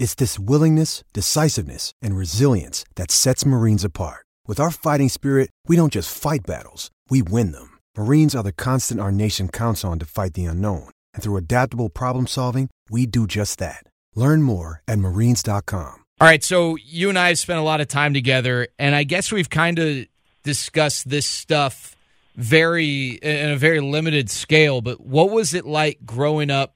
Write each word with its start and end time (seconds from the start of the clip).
It's 0.00 0.14
this 0.14 0.38
willingness, 0.38 1.04
decisiveness, 1.12 1.92
and 2.00 2.16
resilience 2.16 2.86
that 2.94 3.10
sets 3.10 3.44
Marines 3.44 3.84
apart. 3.84 4.24
With 4.46 4.58
our 4.58 4.70
fighting 4.70 5.10
spirit, 5.10 5.50
we 5.68 5.76
don't 5.76 5.92
just 5.92 6.16
fight 6.16 6.40
battles, 6.46 6.90
we 7.10 7.20
win 7.20 7.52
them. 7.52 7.76
Marines 7.98 8.34
are 8.34 8.42
the 8.42 8.50
constant 8.50 8.98
our 8.98 9.12
nation 9.12 9.50
counts 9.50 9.84
on 9.84 9.98
to 9.98 10.06
fight 10.06 10.32
the 10.32 10.46
unknown. 10.46 10.88
And 11.12 11.22
through 11.22 11.36
adaptable 11.36 11.90
problem 11.90 12.26
solving, 12.26 12.70
we 12.88 13.04
do 13.04 13.26
just 13.26 13.58
that. 13.58 13.84
Learn 14.14 14.42
more 14.42 14.80
at 14.88 14.98
marines.com. 14.98 16.04
All 16.20 16.26
right, 16.26 16.42
so 16.42 16.76
you 16.76 17.10
and 17.10 17.18
I 17.18 17.28
have 17.28 17.38
spent 17.38 17.58
a 17.58 17.62
lot 17.62 17.82
of 17.82 17.88
time 17.88 18.14
together, 18.14 18.68
and 18.78 18.94
I 18.94 19.04
guess 19.04 19.30
we've 19.30 19.50
kind 19.50 19.78
of 19.78 20.06
discussed 20.44 21.10
this 21.10 21.26
stuff 21.26 21.94
very 22.36 23.18
in 23.20 23.50
a 23.50 23.56
very 23.56 23.80
limited 23.80 24.30
scale. 24.30 24.80
But 24.80 24.98
what 24.98 25.30
was 25.30 25.52
it 25.52 25.66
like 25.66 25.98
growing 26.06 26.50
up 26.50 26.74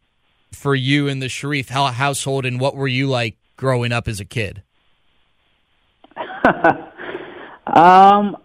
for 0.55 0.75
you 0.75 1.09
in 1.09 1.19
the 1.19 1.27
Shariff 1.27 1.69
household, 1.69 2.47
and 2.47 2.61
what 2.61 2.77
were 2.77 2.89
you 2.89 3.09
like 3.09 3.37
growing 3.57 3.93
up 3.93 4.09
as 4.09 4.21
a 4.21 4.25
kid? 4.25 4.63
um, 7.67 8.37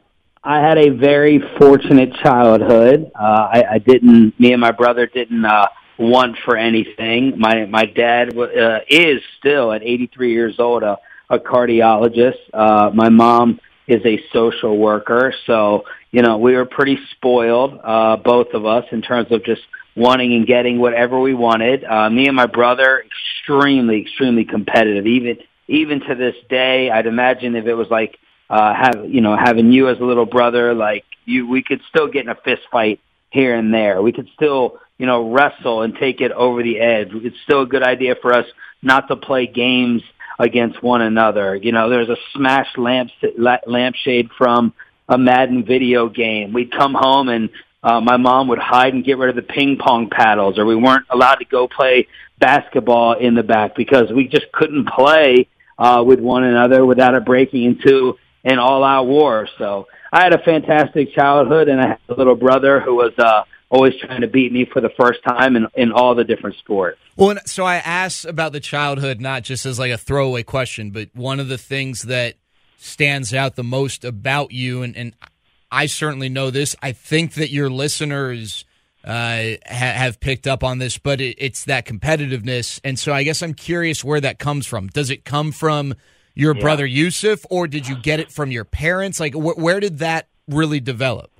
I 0.43 0.59
had 0.61 0.77
a 0.77 0.89
very 0.89 1.41
fortunate 1.59 2.13
childhood. 2.23 3.11
Uh, 3.13 3.23
I, 3.23 3.63
I 3.71 3.77
didn't. 3.79 4.39
Me 4.39 4.53
and 4.53 4.61
my 4.61 4.71
brother 4.71 5.05
didn't 5.05 5.45
uh, 5.45 5.67
want 5.97 6.37
for 6.45 6.55
anything. 6.55 7.37
My 7.37 7.65
my 7.65 7.85
dad 7.85 8.29
w- 8.29 8.59
uh, 8.59 8.79
is 8.89 9.21
still 9.37 9.73
at 9.73 9.83
83 9.83 10.31
years 10.31 10.55
old 10.59 10.83
a, 10.83 10.97
a 11.29 11.39
cardiologist. 11.39 12.39
Uh, 12.53 12.89
my 12.93 13.09
mom 13.09 13.59
is 13.87 14.01
a 14.05 14.23
social 14.31 14.77
worker, 14.77 15.33
so 15.45 15.83
you 16.11 16.21
know 16.21 16.37
we 16.37 16.55
were 16.55 16.65
pretty 16.65 16.97
spoiled, 17.11 17.79
uh, 17.83 18.15
both 18.17 18.53
of 18.53 18.65
us, 18.65 18.85
in 18.91 19.01
terms 19.01 19.31
of 19.31 19.43
just 19.43 19.61
wanting 19.99 20.33
and 20.33 20.47
getting 20.47 20.79
whatever 20.79 21.19
we 21.19 21.33
wanted. 21.33 21.83
Uh, 21.83 22.09
me 22.09 22.27
and 22.27 22.35
my 22.35 22.47
brother, 22.47 23.03
extremely, 23.05 24.01
extremely 24.01 24.45
competitive. 24.45 25.05
Even 25.05 25.37
even 25.67 25.99
to 25.99 26.15
this 26.15 26.35
day, 26.49 26.89
I'd 26.89 27.05
imagine 27.05 27.55
if 27.55 27.65
it 27.65 27.75
was 27.75 27.89
like 27.91 28.17
uh, 28.49 28.73
have 28.73 29.05
you 29.07 29.21
know 29.21 29.35
having 29.37 29.71
you 29.71 29.89
as 29.89 29.99
a 29.99 30.03
little 30.03 30.25
brother, 30.25 30.73
like 30.73 31.05
you, 31.25 31.47
we 31.47 31.61
could 31.61 31.81
still 31.89 32.07
get 32.07 32.23
in 32.23 32.29
a 32.29 32.35
fist 32.35 32.63
fight 32.71 32.99
here 33.29 33.55
and 33.55 33.73
there. 33.73 34.01
We 34.01 34.11
could 34.11 34.29
still 34.35 34.79
you 34.97 35.05
know 35.05 35.31
wrestle 35.31 35.83
and 35.83 35.93
take 35.95 36.21
it 36.21 36.31
over 36.31 36.63
the 36.63 36.79
edge. 36.79 37.09
It's 37.11 37.37
still 37.43 37.61
a 37.61 37.67
good 37.67 37.83
idea 37.83 38.15
for 38.21 38.33
us 38.33 38.45
not 38.81 39.09
to 39.09 39.17
play 39.17 39.45
games 39.45 40.01
against 40.39 40.81
one 40.81 41.01
another. 41.01 41.55
You 41.55 41.73
know, 41.73 41.89
there's 41.89 42.09
a 42.09 42.17
smashed 42.33 42.77
lamp 42.77 43.11
lampshade 43.67 44.29
from 44.37 44.73
a 45.09 45.17
Madden 45.17 45.65
video 45.65 46.07
game. 46.07 46.53
We'd 46.53 46.71
come 46.71 46.95
home 46.97 47.29
and 47.29 47.49
uh, 47.83 48.01
my 48.01 48.17
mom 48.17 48.47
would 48.49 48.59
hide 48.59 48.93
and 48.93 49.03
get 49.03 49.17
rid 49.17 49.29
of 49.29 49.35
the 49.35 49.41
ping 49.41 49.77
pong 49.77 50.09
paddles, 50.09 50.57
or 50.57 50.65
we 50.65 50.75
weren't 50.75 51.05
allowed 51.09 51.35
to 51.35 51.45
go 51.45 51.67
play 51.67 52.07
basketball 52.37 53.13
in 53.13 53.35
the 53.35 53.43
back 53.43 53.75
because 53.75 54.11
we 54.11 54.27
just 54.27 54.51
couldn't 54.51 54.87
play 54.87 55.47
uh, 55.77 56.03
with 56.05 56.19
one 56.19 56.43
another 56.43 56.85
without 56.85 57.13
it 57.13 57.25
breaking 57.25 57.63
into 57.63 58.17
an 58.43 58.59
all-out 58.59 59.07
war. 59.07 59.47
So 59.57 59.87
I 60.11 60.23
had 60.23 60.33
a 60.33 60.39
fantastic 60.39 61.13
childhood, 61.13 61.67
and 61.67 61.79
I 61.79 61.87
had 61.89 61.99
a 62.09 62.13
little 62.15 62.35
brother 62.35 62.79
who 62.79 62.95
was 62.95 63.13
uh, 63.17 63.43
always 63.69 63.93
trying 63.97 64.21
to 64.21 64.27
beat 64.27 64.51
me 64.51 64.65
for 64.65 64.81
the 64.81 64.89
first 64.89 65.23
time 65.23 65.55
in, 65.55 65.67
in 65.75 65.91
all 65.91 66.15
the 66.15 66.23
different 66.23 66.57
sports. 66.57 66.99
Well, 67.15 67.37
so 67.45 67.65
I 67.65 67.75
asked 67.77 68.25
about 68.25 68.51
the 68.51 68.59
childhood 68.59 69.21
not 69.21 69.43
just 69.43 69.65
as 69.65 69.79
like 69.79 69.91
a 69.91 69.97
throwaway 69.97 70.43
question, 70.43 70.91
but 70.91 71.09
one 71.13 71.39
of 71.39 71.47
the 71.47 71.57
things 71.57 72.03
that 72.03 72.35
stands 72.77 73.33
out 73.33 73.55
the 73.55 73.63
most 73.63 74.05
about 74.05 74.51
you, 74.51 74.81
and, 74.81 74.95
and 74.95 75.13
I 75.71 75.85
certainly 75.85 76.29
know 76.29 76.49
this. 76.49 76.75
I 76.81 76.91
think 76.91 77.33
that 77.33 77.51
your 77.51 77.69
listeners 77.69 78.65
uh, 79.03 79.09
ha- 79.65 79.93
have 79.93 80.19
picked 80.19 80.47
up 80.47 80.63
on 80.63 80.79
this, 80.79 80.97
but 80.97 81.21
it, 81.21 81.35
it's 81.37 81.65
that 81.65 81.85
competitiveness. 81.85 82.79
And 82.83 82.97
so 82.97 83.13
I 83.13 83.23
guess 83.23 83.41
I'm 83.41 83.53
curious 83.53 84.03
where 84.03 84.21
that 84.21 84.39
comes 84.39 84.65
from. 84.65 84.87
Does 84.87 85.09
it 85.09 85.25
come 85.25 85.51
from 85.51 85.95
your 86.35 86.55
yeah. 86.55 86.61
brother 86.61 86.85
Yusuf, 86.85 87.45
or 87.49 87.67
did 87.67 87.87
you 87.87 87.97
get 87.97 88.19
it 88.19 88.31
from 88.31 88.51
your 88.51 88.65
parents? 88.65 89.19
Like, 89.19 89.33
wh- 89.33 89.57
where 89.57 89.79
did 89.79 89.99
that 89.99 90.27
really 90.47 90.79
develop? 90.79 91.31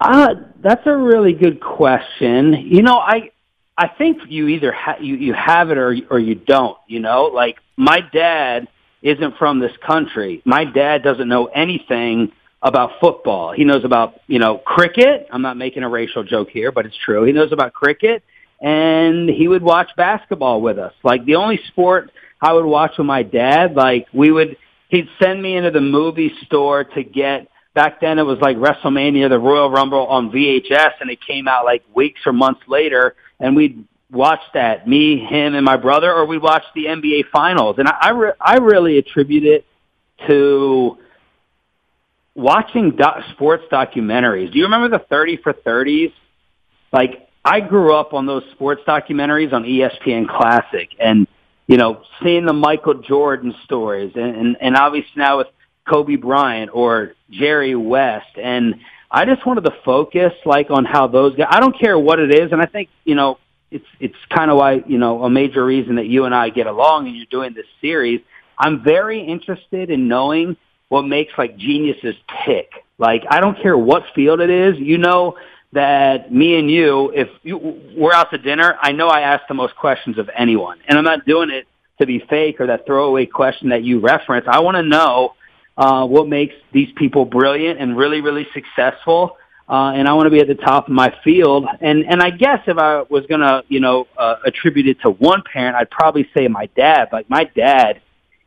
Uh, 0.00 0.34
that's 0.62 0.86
a 0.86 0.96
really 0.96 1.32
good 1.32 1.60
question. 1.60 2.52
You 2.52 2.82
know, 2.82 2.98
I 2.98 3.30
I 3.76 3.88
think 3.88 4.18
you 4.28 4.48
either 4.48 4.72
ha- 4.72 4.98
you 5.00 5.16
you 5.16 5.32
have 5.32 5.70
it 5.70 5.78
or 5.78 5.96
or 6.10 6.18
you 6.18 6.34
don't. 6.34 6.76
You 6.86 7.00
know, 7.00 7.24
like 7.24 7.58
my 7.76 8.00
dad 8.00 8.68
isn't 9.02 9.36
from 9.38 9.60
this 9.60 9.76
country. 9.86 10.42
My 10.44 10.64
dad 10.64 11.02
doesn't 11.02 11.28
know 11.28 11.46
anything 11.46 12.32
about 12.64 12.92
football. 12.98 13.52
He 13.52 13.64
knows 13.64 13.84
about, 13.84 14.14
you 14.26 14.38
know, 14.38 14.56
cricket. 14.56 15.28
I'm 15.30 15.42
not 15.42 15.58
making 15.58 15.82
a 15.82 15.88
racial 15.88 16.24
joke 16.24 16.48
here, 16.48 16.72
but 16.72 16.86
it's 16.86 16.96
true. 17.04 17.24
He 17.24 17.32
knows 17.32 17.52
about 17.52 17.74
cricket 17.74 18.24
and 18.60 19.28
he 19.28 19.46
would 19.46 19.62
watch 19.62 19.90
basketball 19.96 20.62
with 20.62 20.78
us. 20.78 20.94
Like 21.02 21.26
the 21.26 21.34
only 21.36 21.60
sport 21.68 22.10
I 22.40 22.54
would 22.54 22.64
watch 22.64 22.92
with 22.96 23.06
my 23.06 23.22
dad, 23.22 23.74
like 23.74 24.06
we 24.14 24.32
would 24.32 24.56
he'd 24.88 25.08
send 25.22 25.42
me 25.42 25.56
into 25.56 25.70
the 25.70 25.82
movie 25.82 26.32
store 26.46 26.84
to 26.84 27.04
get 27.04 27.48
back 27.74 28.00
then 28.00 28.18
it 28.18 28.22
was 28.22 28.38
like 28.40 28.56
WrestleMania, 28.56 29.28
the 29.28 29.38
Royal 29.38 29.70
Rumble 29.70 30.06
on 30.06 30.30
VHS 30.30 30.92
and 31.00 31.10
it 31.10 31.18
came 31.20 31.46
out 31.46 31.66
like 31.66 31.82
weeks 31.94 32.22
or 32.24 32.32
months 32.32 32.62
later 32.66 33.14
and 33.40 33.54
we'd 33.54 33.84
watch 34.10 34.40
that, 34.54 34.88
me, 34.88 35.18
him 35.18 35.54
and 35.54 35.64
my 35.64 35.76
brother, 35.76 36.10
or 36.12 36.24
we'd 36.24 36.40
watch 36.40 36.62
the 36.74 36.84
NBA 36.84 37.24
finals. 37.32 37.76
And 37.78 37.88
I, 37.88 37.96
I, 38.00 38.10
re- 38.10 38.32
I 38.40 38.56
really 38.58 38.96
attribute 38.96 39.44
it 39.44 39.66
to 40.28 40.98
watching 42.34 42.90
do- 42.96 43.22
sports 43.32 43.64
documentaries. 43.70 44.52
Do 44.52 44.58
you 44.58 44.64
remember 44.64 44.98
the 44.98 45.04
30 45.04 45.38
for 45.38 45.52
30s? 45.52 46.12
Like, 46.92 47.28
I 47.44 47.60
grew 47.60 47.94
up 47.94 48.14
on 48.14 48.26
those 48.26 48.42
sports 48.52 48.82
documentaries 48.86 49.52
on 49.52 49.64
ESPN 49.64 50.28
Classic 50.28 50.88
and, 50.98 51.26
you 51.66 51.76
know, 51.76 52.02
seeing 52.22 52.46
the 52.46 52.52
Michael 52.52 52.94
Jordan 52.94 53.54
stories 53.64 54.12
and, 54.14 54.36
and, 54.36 54.56
and 54.60 54.76
obviously 54.76 55.12
now 55.16 55.38
with 55.38 55.48
Kobe 55.88 56.16
Bryant 56.16 56.70
or 56.72 57.12
Jerry 57.30 57.74
West. 57.74 58.38
And 58.42 58.76
I 59.10 59.26
just 59.26 59.46
wanted 59.46 59.64
to 59.64 59.74
focus 59.84 60.32
like 60.46 60.70
on 60.70 60.84
how 60.84 61.06
those 61.06 61.36
guys, 61.36 61.48
I 61.50 61.60
don't 61.60 61.78
care 61.78 61.98
what 61.98 62.18
it 62.18 62.32
is. 62.34 62.50
And 62.52 62.62
I 62.62 62.66
think, 62.66 62.88
you 63.04 63.14
know, 63.14 63.38
it's, 63.70 63.84
it's 64.00 64.16
kind 64.34 64.50
of 64.50 64.56
why, 64.56 64.82
you 64.86 64.98
know, 64.98 65.24
a 65.24 65.30
major 65.30 65.64
reason 65.64 65.96
that 65.96 66.06
you 66.06 66.24
and 66.24 66.34
I 66.34 66.48
get 66.48 66.66
along 66.66 67.08
and 67.08 67.16
you're 67.16 67.26
doing 67.30 67.54
this 67.54 67.66
series. 67.80 68.20
I'm 68.58 68.82
very 68.82 69.20
interested 69.20 69.90
in 69.90 70.08
knowing 70.08 70.56
what 70.94 71.02
makes 71.02 71.32
like 71.36 71.56
geniuses 71.56 72.14
tick. 72.46 72.70
Like 72.98 73.24
I 73.28 73.40
don't 73.40 73.60
care 73.60 73.76
what 73.76 74.04
field 74.14 74.40
it 74.40 74.48
is, 74.48 74.78
you 74.78 74.96
know 74.96 75.36
that 75.72 76.32
me 76.32 76.56
and 76.56 76.70
you, 76.70 77.10
if 77.10 77.28
you, 77.42 77.58
we're 77.96 78.12
out 78.12 78.30
to 78.30 78.38
dinner, 78.38 78.76
I 78.80 78.92
know 78.92 79.08
I 79.08 79.22
ask 79.22 79.42
the 79.48 79.54
most 79.54 79.74
questions 79.74 80.18
of 80.18 80.30
anyone, 80.36 80.78
and 80.86 80.96
I'm 80.96 81.02
not 81.02 81.26
doing 81.26 81.50
it 81.50 81.66
to 81.98 82.06
be 82.06 82.20
fake 82.30 82.60
or 82.60 82.68
that 82.68 82.86
throwaway 82.86 83.26
question 83.26 83.70
that 83.70 83.82
you 83.82 83.98
reference. 83.98 84.46
I 84.48 84.60
want 84.60 84.76
to 84.76 84.84
know 84.84 85.34
uh, 85.76 86.06
what 86.06 86.28
makes 86.28 86.54
these 86.72 86.90
people 86.94 87.24
brilliant 87.24 87.80
and 87.80 87.96
really, 87.96 88.20
really 88.20 88.46
successful. 88.54 89.36
Uh, 89.68 89.92
and 89.96 90.06
I 90.06 90.12
want 90.12 90.26
to 90.26 90.30
be 90.30 90.38
at 90.38 90.46
the 90.46 90.54
top 90.54 90.86
of 90.86 90.92
my 90.92 91.12
field. 91.24 91.66
And 91.80 92.04
and 92.04 92.22
I 92.22 92.30
guess 92.30 92.60
if 92.66 92.78
I 92.78 93.02
was 93.02 93.24
gonna, 93.28 93.62
you 93.68 93.80
know, 93.80 94.06
uh, 94.16 94.36
attribute 94.46 94.86
it 94.86 95.00
to 95.00 95.10
one 95.10 95.42
parent, 95.50 95.74
I'd 95.74 95.90
probably 95.90 96.28
say 96.36 96.46
my 96.46 96.66
dad. 96.76 97.08
Like 97.10 97.28
my 97.30 97.44
dad 97.44 98.00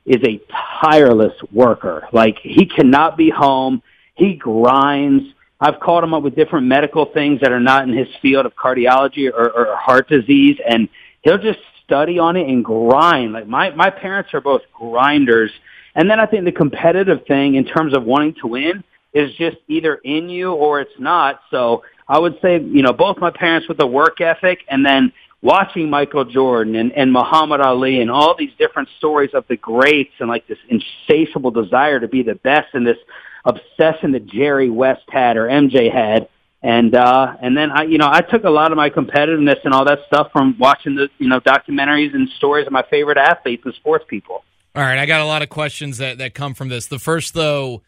is 0.08 0.24
a 0.24 0.42
tireless 0.82 1.34
worker. 1.52 2.08
Like 2.12 2.40
he 2.42 2.66
cannot 2.66 3.18
be 3.18 3.30
home. 3.30 3.84
He 4.16 4.36
grinds. 4.36 5.26
I've 5.60 5.80
called 5.80 6.04
him 6.04 6.14
up 6.14 6.24
with 6.24 6.36
different 6.36 6.68
medical 6.68 7.06
things 7.06 7.42
that 7.42 7.52
are 7.52 7.60
not 7.60 7.88
in 7.88 7.96
his 7.96 8.08
field 8.22 8.46
of 8.46 8.56
cardiology 8.56 9.30
or, 9.32 9.52
or 9.52 9.76
heart 9.76 10.08
disease, 10.08 10.58
and 10.68 10.88
he'll 11.22 11.38
just 11.38 11.60
study 11.84 12.20
on 12.20 12.38
it 12.38 12.48
and 12.48 12.64
grind. 12.64 13.34
Like 13.34 13.48
my 13.48 13.72
my 13.72 13.90
parents 13.90 14.34
are 14.34 14.42
both 14.42 14.62
grinders, 14.74 15.52
and 15.94 16.10
then 16.10 16.20
I 16.20 16.26
think 16.26 16.46
the 16.46 16.52
competitive 16.52 17.26
thing 17.28 17.56
in 17.56 17.66
terms 17.66 17.94
of 17.94 18.04
wanting 18.04 18.36
to 18.42 18.48
win 18.48 18.84
is 19.14 19.34
just 19.36 19.58
either 19.68 19.96
in 19.96 20.30
you 20.30 20.54
or 20.54 20.80
it's 20.80 21.00
not. 21.00 21.42
So 21.52 21.84
I 22.08 22.20
would 22.20 22.40
say, 22.42 22.62
you 22.62 22.84
know, 22.84 22.94
both 22.94 23.18
my 23.18 23.32
parents 23.32 23.68
with 23.68 23.78
the 23.78 23.88
work 23.88 24.22
ethic, 24.22 24.60
and 24.70 24.86
then 24.86 25.12
watching 25.42 25.90
Michael 25.90 26.26
Jordan 26.26 26.76
and, 26.76 26.92
and 26.92 27.12
Muhammad 27.12 27.62
Ali 27.62 28.02
and 28.02 28.10
all 28.10 28.36
these 28.36 28.52
different 28.58 28.90
stories 28.98 29.32
of 29.34 29.46
the 29.48 29.58
greats 29.58 30.14
and 30.20 30.30
like 30.30 30.48
this 30.48 30.58
insatiable 30.70 31.52
desire 31.52 32.00
to 32.00 32.08
be 32.08 32.24
the 32.24 32.36
best 32.36 32.74
and 32.74 32.86
this 32.86 32.98
obsession 33.46 34.12
that 34.12 34.26
Jerry 34.26 34.70
West 34.70 35.04
had 35.10 35.38
or 35.38 35.48
MJ 35.48 35.92
had. 35.92 36.28
And, 36.64 36.96
uh, 36.96 37.36
and 37.40 37.56
then 37.56 37.70
I, 37.72 37.84
you 37.84 37.98
know, 37.98 38.10
I 38.12 38.22
took 38.22 38.44
a 38.44 38.50
lot 38.50 38.72
of 38.72 38.78
my 38.78 38.90
competitiveness 38.90 39.64
and 39.64 39.74
all 39.74 39.86
that 39.86 40.00
stuff 40.08 40.32
from 40.32 40.58
watching 40.60 40.96
the, 40.96 41.08
you 41.20 41.30
know, 41.30 41.40
documentaries 41.40 42.16
and 42.16 42.28
stories 42.30 42.66
of 42.66 42.74
my 42.74 42.84
favorite 42.90 43.18
athletes 43.18 43.62
and 43.64 43.74
sports 43.76 44.06
people. 44.08 44.44
All 44.76 44.84
right, 44.84 44.98
I 44.98 45.06
got 45.06 45.22
a 45.22 45.26
lot 45.26 45.42
of 45.42 45.50
questions 45.50 46.00
that, 46.00 46.18
that 46.18 46.34
come 46.34 46.54
from 46.54 46.70
this. 46.70 46.88
The 46.88 47.00
first, 47.00 47.34
though, 47.34 47.84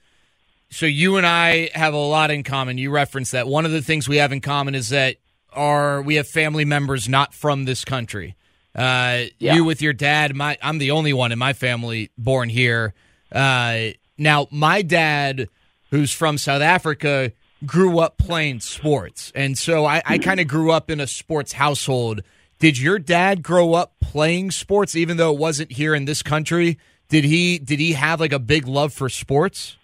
so 0.70 0.86
you 0.86 1.18
and 1.18 1.26
I 1.26 1.70
have 1.74 1.94
a 1.94 1.98
lot 1.98 2.32
in 2.32 2.44
common. 2.44 2.78
You 2.78 2.92
referenced 2.92 3.32
that. 3.34 3.48
One 3.48 3.66
of 3.66 3.72
the 3.72 3.82
things 3.82 4.08
we 4.08 4.18
have 4.18 4.32
in 4.32 4.42
common 4.42 4.76
is 4.76 4.90
that 4.90 5.18
our 5.54 6.02
we 6.02 6.16
have 6.16 6.28
family 6.28 6.66
members 6.66 7.10
not 7.10 7.34
from 7.34 7.66
this 7.66 7.86
country. 7.86 8.36
Uh, 8.76 9.26
Yeah. 9.40 9.56
You 9.56 9.64
with 9.64 9.82
your 9.82 9.94
dad, 9.94 10.36
my 10.36 10.58
I'm 10.62 10.78
the 10.78 10.92
only 10.92 11.14
one 11.14 11.32
in 11.32 11.40
my 11.40 11.54
family 11.54 12.12
born 12.18 12.50
here. 12.50 12.94
Uh, 13.32 13.90
now, 14.18 14.48
my 14.52 14.82
dad, 14.82 15.50
who's 15.92 16.12
from 16.12 16.38
South 16.38 16.62
Africa, 16.62 17.32
grew 17.66 18.00
up 18.00 18.18
playing 18.18 18.60
sports, 18.60 19.32
and 19.36 19.58
so 19.58 19.86
I, 19.86 20.02
I 20.06 20.18
kind 20.18 20.40
of 20.40 20.48
grew 20.48 20.72
up 20.72 20.90
in 20.90 21.00
a 21.00 21.08
sports 21.08 21.54
household. 21.54 22.22
Did 22.60 22.78
your 22.78 23.00
dad 23.00 23.42
grow 23.42 23.74
up 23.74 23.94
playing 24.02 24.52
sports, 24.52 24.96
even 24.96 25.18
though 25.18 25.34
it 25.34 25.40
wasn't 25.40 25.72
here 25.72 25.96
in 25.96 26.06
this 26.06 26.22
country? 26.22 26.78
Did 27.10 27.24
he 27.24 27.58
did 27.58 27.80
he 27.80 27.94
have 27.94 28.20
like 28.20 28.34
a 28.34 28.40
big 28.40 28.68
love 28.68 28.94
for 28.94 29.10
sports? 29.10 29.78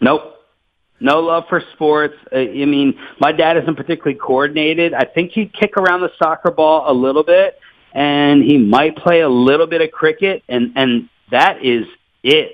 Nope. 0.00 0.31
No 1.02 1.18
love 1.20 1.44
for 1.48 1.62
sports. 1.72 2.14
Uh, 2.32 2.38
I 2.38 2.64
mean, 2.64 2.98
my 3.18 3.32
dad 3.32 3.56
isn't 3.56 3.74
particularly 3.74 4.18
coordinated. 4.18 4.94
I 4.94 5.04
think 5.04 5.32
he'd 5.32 5.52
kick 5.52 5.76
around 5.76 6.00
the 6.00 6.10
soccer 6.16 6.52
ball 6.52 6.84
a 6.90 6.94
little 6.94 7.24
bit, 7.24 7.58
and 7.92 8.42
he 8.42 8.56
might 8.56 8.96
play 8.96 9.20
a 9.20 9.28
little 9.28 9.66
bit 9.66 9.80
of 9.80 9.90
cricket, 9.90 10.44
and 10.48 10.72
and 10.76 11.08
that 11.30 11.64
is 11.64 11.86
it. 12.22 12.52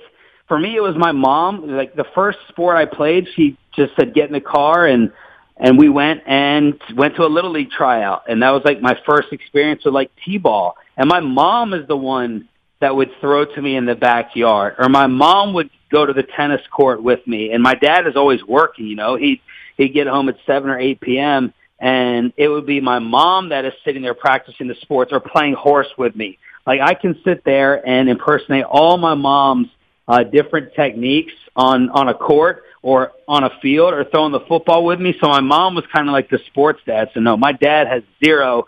For 0.49 0.59
me, 0.59 0.75
it 0.75 0.81
was 0.81 0.97
my 0.97 1.13
mom. 1.13 1.69
Like 1.69 1.95
the 1.95 2.07
first 2.15 2.39
sport 2.49 2.77
I 2.77 2.87
played, 2.87 3.29
she 3.37 3.59
just 3.77 3.95
said, 3.97 4.15
"Get 4.15 4.29
in 4.29 4.33
the 4.33 4.41
car," 4.41 4.87
and 4.87 5.13
and 5.59 5.77
we 5.77 5.91
went 5.91 6.23
and 6.27 6.81
went 6.97 7.17
to 7.17 7.27
a 7.27 7.29
little 7.29 7.51
league 7.51 7.71
tryout, 7.71 8.23
and 8.29 8.43
that 8.43 8.51
was 8.51 8.63
like 8.65 8.81
my 8.81 8.97
first 9.07 9.29
experience 9.33 9.85
with 9.85 9.93
like 9.93 10.11
t-ball. 10.25 10.77
And 10.97 11.09
my 11.09 11.21
mom 11.21 11.75
is 11.75 11.87
the 11.87 11.97
one 11.97 12.49
that 12.81 12.95
would 12.95 13.11
throw 13.21 13.45
to 13.45 13.63
me 13.63 13.77
in 13.77 13.87
the 13.87 13.95
backyard, 13.95 14.77
or 14.79 14.89
my 14.89 15.07
mom 15.07 15.55
would 15.55 15.71
go 15.91 16.07
to 16.07 16.13
the 16.13 16.23
tennis 16.23 16.61
court 16.71 17.03
with 17.03 17.27
me. 17.27 17.53
And 17.53 17.63
my 17.63 17.75
dad 17.75 18.07
is 18.07 18.17
always 18.17 18.45
working. 18.45 18.87
You 18.87 18.97
know, 18.97 19.17
he 19.17 19.41
he'd 19.77 19.95
get 19.95 20.07
home 20.07 20.29
at 20.29 20.37
seven 20.47 20.71
or 20.71 20.79
eight 20.79 21.01
p.m. 21.01 21.53
and 21.79 22.33
it 22.37 22.49
would 22.49 22.67
be 22.67 22.81
my 22.81 22.99
mom 22.99 23.51
that 23.51 23.65
is 23.65 23.73
sitting 23.85 24.03
there 24.03 24.15
practicing 24.15 24.69
the 24.69 24.77
sports 24.83 25.13
or 25.13 25.21
playing 25.21 25.55
horse 25.55 25.89
with 25.97 26.15
me. 26.15 26.39
Like 26.67 26.81
I 26.81 26.95
can 26.95 27.19
sit 27.25 27.45
there 27.45 27.87
and 27.87 28.09
impersonate 28.09 28.65
all 28.65 28.99
my 28.99 29.15
mom's 29.15 29.69
uh, 30.07 30.25
different 30.25 30.75
techniques 30.75 31.33
on 31.57 31.91
on 31.91 32.09
a 32.09 32.15
court 32.15 32.65
or 32.83 33.13
on 33.27 33.45
a 33.45 33.51
field 33.61 33.93
or 33.93 34.05
throwing 34.05 34.33
the 34.33 34.41
football 34.41 34.85
with 34.85 35.01
me. 35.01 35.15
So 35.21 35.29
my 35.29 35.41
mom 35.41 35.75
was 35.75 35.85
kind 35.93 36.09
of 36.09 36.13
like 36.13 36.31
the 36.31 36.39
sports 36.47 36.81
dad. 36.87 37.11
So 37.15 37.21
no, 37.21 37.37
my 37.37 37.53
dad 37.53 37.87
has 37.89 38.03
zero 38.25 38.67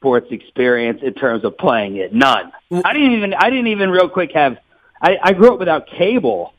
sports 0.00 0.28
experience 0.30 1.00
in 1.02 1.12
terms 1.12 1.44
of 1.44 1.58
playing 1.58 1.96
it. 1.96 2.14
None. 2.14 2.50
I 2.72 2.92
didn't 2.94 3.12
even 3.12 3.34
I 3.34 3.50
didn't 3.50 3.66
even 3.66 3.90
real 3.90 4.08
quick 4.08 4.32
have 4.32 4.56
I, 5.00 5.18
I 5.22 5.32
grew 5.34 5.52
up 5.52 5.58
without 5.58 5.86
cable. 5.86 6.54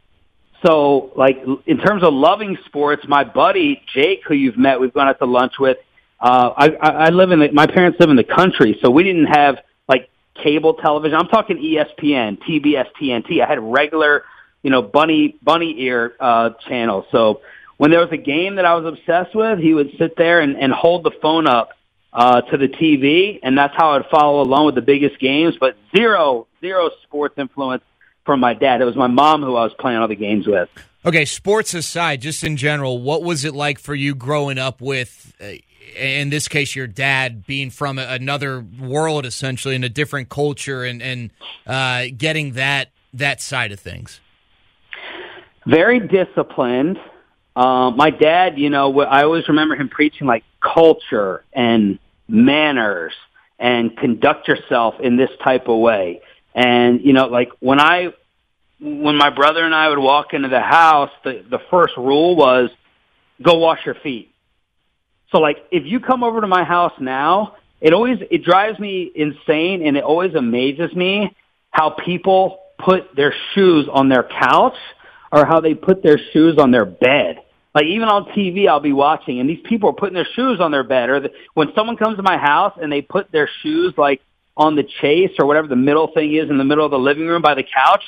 So 0.64 1.12
like 1.16 1.38
in 1.66 1.80
terms 1.80 2.04
of 2.04 2.14
loving 2.14 2.56
sports, 2.66 3.04
my 3.08 3.24
buddy 3.24 3.82
Jake, 3.96 4.22
who 4.28 4.36
you've 4.36 4.58
met, 4.58 4.80
we've 4.80 4.94
gone 4.94 5.08
out 5.08 5.18
to 5.20 5.26
lunch 5.26 5.54
with. 5.60 5.78
Uh, 6.20 6.54
I, 6.56 6.68
I 6.68 7.10
live 7.10 7.32
in 7.32 7.40
the, 7.40 7.52
my 7.52 7.66
parents 7.66 8.00
live 8.00 8.12
in 8.12 8.16
the 8.16 8.24
country, 8.24 8.78
so 8.84 8.92
we 8.92 9.02
didn't 9.02 9.26
have 9.26 9.56
like 9.90 10.08
cable 10.36 10.76
television. 10.76 11.18
I'm 11.18 11.28
talking 11.28 11.58
ESPN, 11.58 12.38
TBS, 12.44 12.90
TNT. 13.02 13.44
I 13.44 13.48
had 13.48 13.58
regular, 13.60 14.24
you 14.62 14.70
know, 14.70 14.84
bunny 14.84 15.36
bunny 15.42 15.74
ear 15.80 16.14
uh, 16.20 16.52
channels. 16.70 17.06
So 17.12 17.42
when 17.78 17.90
there 17.90 18.02
was 18.02 18.12
a 18.12 18.18
game 18.18 18.58
that 18.58 18.66
I 18.66 18.76
was 18.76 18.86
obsessed 18.86 19.34
with, 19.34 19.58
he 19.58 19.74
would 19.74 19.94
sit 19.98 20.16
there 20.16 20.42
and, 20.42 20.56
and 20.56 20.72
hold 20.72 21.04
the 21.04 21.12
phone 21.24 21.48
up 21.48 21.72
uh, 22.13 22.42
to 22.42 22.58
the 22.58 22.68
TV, 22.68 23.40
and 23.44 23.58
that's 23.58 23.75
how 23.75 23.92
I'd 23.92 24.06
follow 24.10 24.42
along 24.42 24.66
with 24.66 24.75
the 24.75 24.81
biggest 24.81 25.19
games. 25.19 25.56
But 25.60 25.78
zero, 25.96 26.48
zero 26.60 26.90
sports 27.04 27.36
influence 27.38 27.84
from 28.25 28.40
my 28.40 28.54
dad. 28.54 28.81
It 28.81 28.86
was 28.86 28.96
my 28.96 29.08
mom 29.08 29.42
who 29.42 29.56
I 29.56 29.63
was 29.63 29.74
playing 29.80 30.00
all 30.00 30.08
the 30.08 30.16
games 30.16 30.48
with. 30.48 30.69
Okay, 31.06 31.25
sports 31.25 31.74
aside, 31.74 32.22
just 32.22 32.44
in 32.44 32.58
general, 32.58 33.02
what 33.02 33.24
was 33.24 33.44
it 33.44 33.56
like 33.56 33.80
for 33.80 33.96
you 33.96 34.13
growing 34.13 34.60
up 34.60 34.81
with, 34.81 35.34
uh, 35.42 35.54
in 35.98 36.30
this 36.30 36.48
case, 36.48 36.75
your 36.75 36.86
dad 36.86 37.46
being 37.48 37.72
from 37.72 37.98
another 37.98 38.60
world, 38.80 39.25
essentially, 39.25 39.74
in 39.75 39.84
a 39.84 39.90
different 39.90 40.30
culture, 40.30 40.84
and 40.84 41.02
and 41.02 41.31
uh, 41.66 42.06
getting 42.16 42.54
that 42.54 42.90
that 43.14 43.42
side 43.42 43.72
of 43.72 43.80
things? 43.80 44.22
very 45.66 46.00
disciplined. 46.00 46.98
Uh, 47.56 47.92
my 47.92 48.10
dad, 48.10 48.57
you 48.57 48.69
know, 48.69 49.02
I 49.02 49.24
always 49.24 49.48
remember 49.48 49.75
him 49.75 49.90
preaching 49.90 50.28
like 50.28 50.44
culture 50.62 51.44
and 51.54 52.00
manners 52.28 53.13
and 53.60 53.96
conduct 53.98 54.48
yourself 54.48 54.96
in 55.02 55.18
this 55.18 55.30
type 55.44 55.68
of 55.68 55.78
way. 55.80 56.22
And 56.56 57.02
you 57.02 57.13
know, 57.13 57.28
like 57.28 57.50
when 57.60 57.80
I, 57.80 58.13
when 58.80 59.16
my 59.16 59.30
brother 59.30 59.63
and 59.63 59.75
I 59.75 59.90
would 59.90 60.00
walk 60.00 60.34
into 60.34 60.50
the 60.50 60.62
house, 60.62 61.12
the 61.24 61.44
the 61.50 61.60
first 61.69 61.96
rule 61.98 62.36
was 62.36 62.69
go 63.42 63.58
wash 63.58 63.86
your 63.86 63.96
feet. 63.96 64.34
So 65.31 65.40
like 65.40 65.58
if 65.72 65.86
you 65.86 66.00
come 66.00 66.24
over 66.24 66.42
to 66.42 66.48
my 66.48 66.64
house 66.64 66.94
now, 67.00 67.56
it 67.80 67.94
always 67.94 68.18
it 68.30 68.44
drives 68.44 68.80
me 68.80 69.12
insane 69.14 69.86
and 69.86 69.96
it 69.98 70.04
always 70.04 70.36
amazes 70.36 70.94
me 70.94 71.36
how 71.69 71.92
people 71.92 72.60
put 72.78 73.16
their 73.16 73.34
shoes 73.54 73.88
on 73.92 74.10
their 74.10 74.24
couch 74.24 74.75
or 75.31 75.46
how 75.46 75.62
they 75.62 75.74
put 75.74 76.04
their 76.04 76.19
shoes 76.34 76.57
on 76.57 76.72
their 76.72 76.86
bed. 76.86 77.44
Like 77.73 77.85
even 77.85 78.09
on 78.09 78.25
TV, 78.25 78.68
I'll 78.68 78.81
be 78.81 78.94
watching, 78.94 79.39
and 79.39 79.50
these 79.50 79.62
people 79.63 79.89
are 79.89 79.94
putting 79.94 80.13
their 80.13 80.27
shoes 80.35 80.59
on 80.59 80.71
their 80.71 80.83
bed. 80.83 81.09
Or 81.09 81.19
the, 81.21 81.31
when 81.53 81.69
someone 81.73 81.95
comes 81.95 82.18
to 82.18 82.23
my 82.23 82.38
house 82.38 82.77
and 82.81 82.91
they 82.91 83.01
put 83.01 83.31
their 83.31 83.50
shoes 83.62 83.94
like 83.97 84.21
on 84.57 84.75
the 84.75 84.83
chase 84.83 85.31
or 85.39 85.45
whatever 85.45 85.68
the 85.68 85.77
middle 85.77 86.12
thing 86.13 86.35
is 86.35 86.50
in 86.50 86.57
the 86.57 86.65
middle 86.65 86.83
of 86.83 86.91
the 86.91 87.00
living 87.00 87.27
room 87.27 87.41
by 87.41 87.53
the 87.56 87.63
couch, 87.63 88.03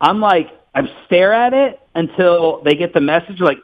I'm 0.00 0.20
like, 0.20 0.48
I 0.74 0.82
stare 1.06 1.32
at 1.32 1.52
it 1.52 1.80
until 1.94 2.62
they 2.62 2.74
get 2.74 2.94
the 2.94 3.00
message, 3.00 3.40
like, 3.40 3.58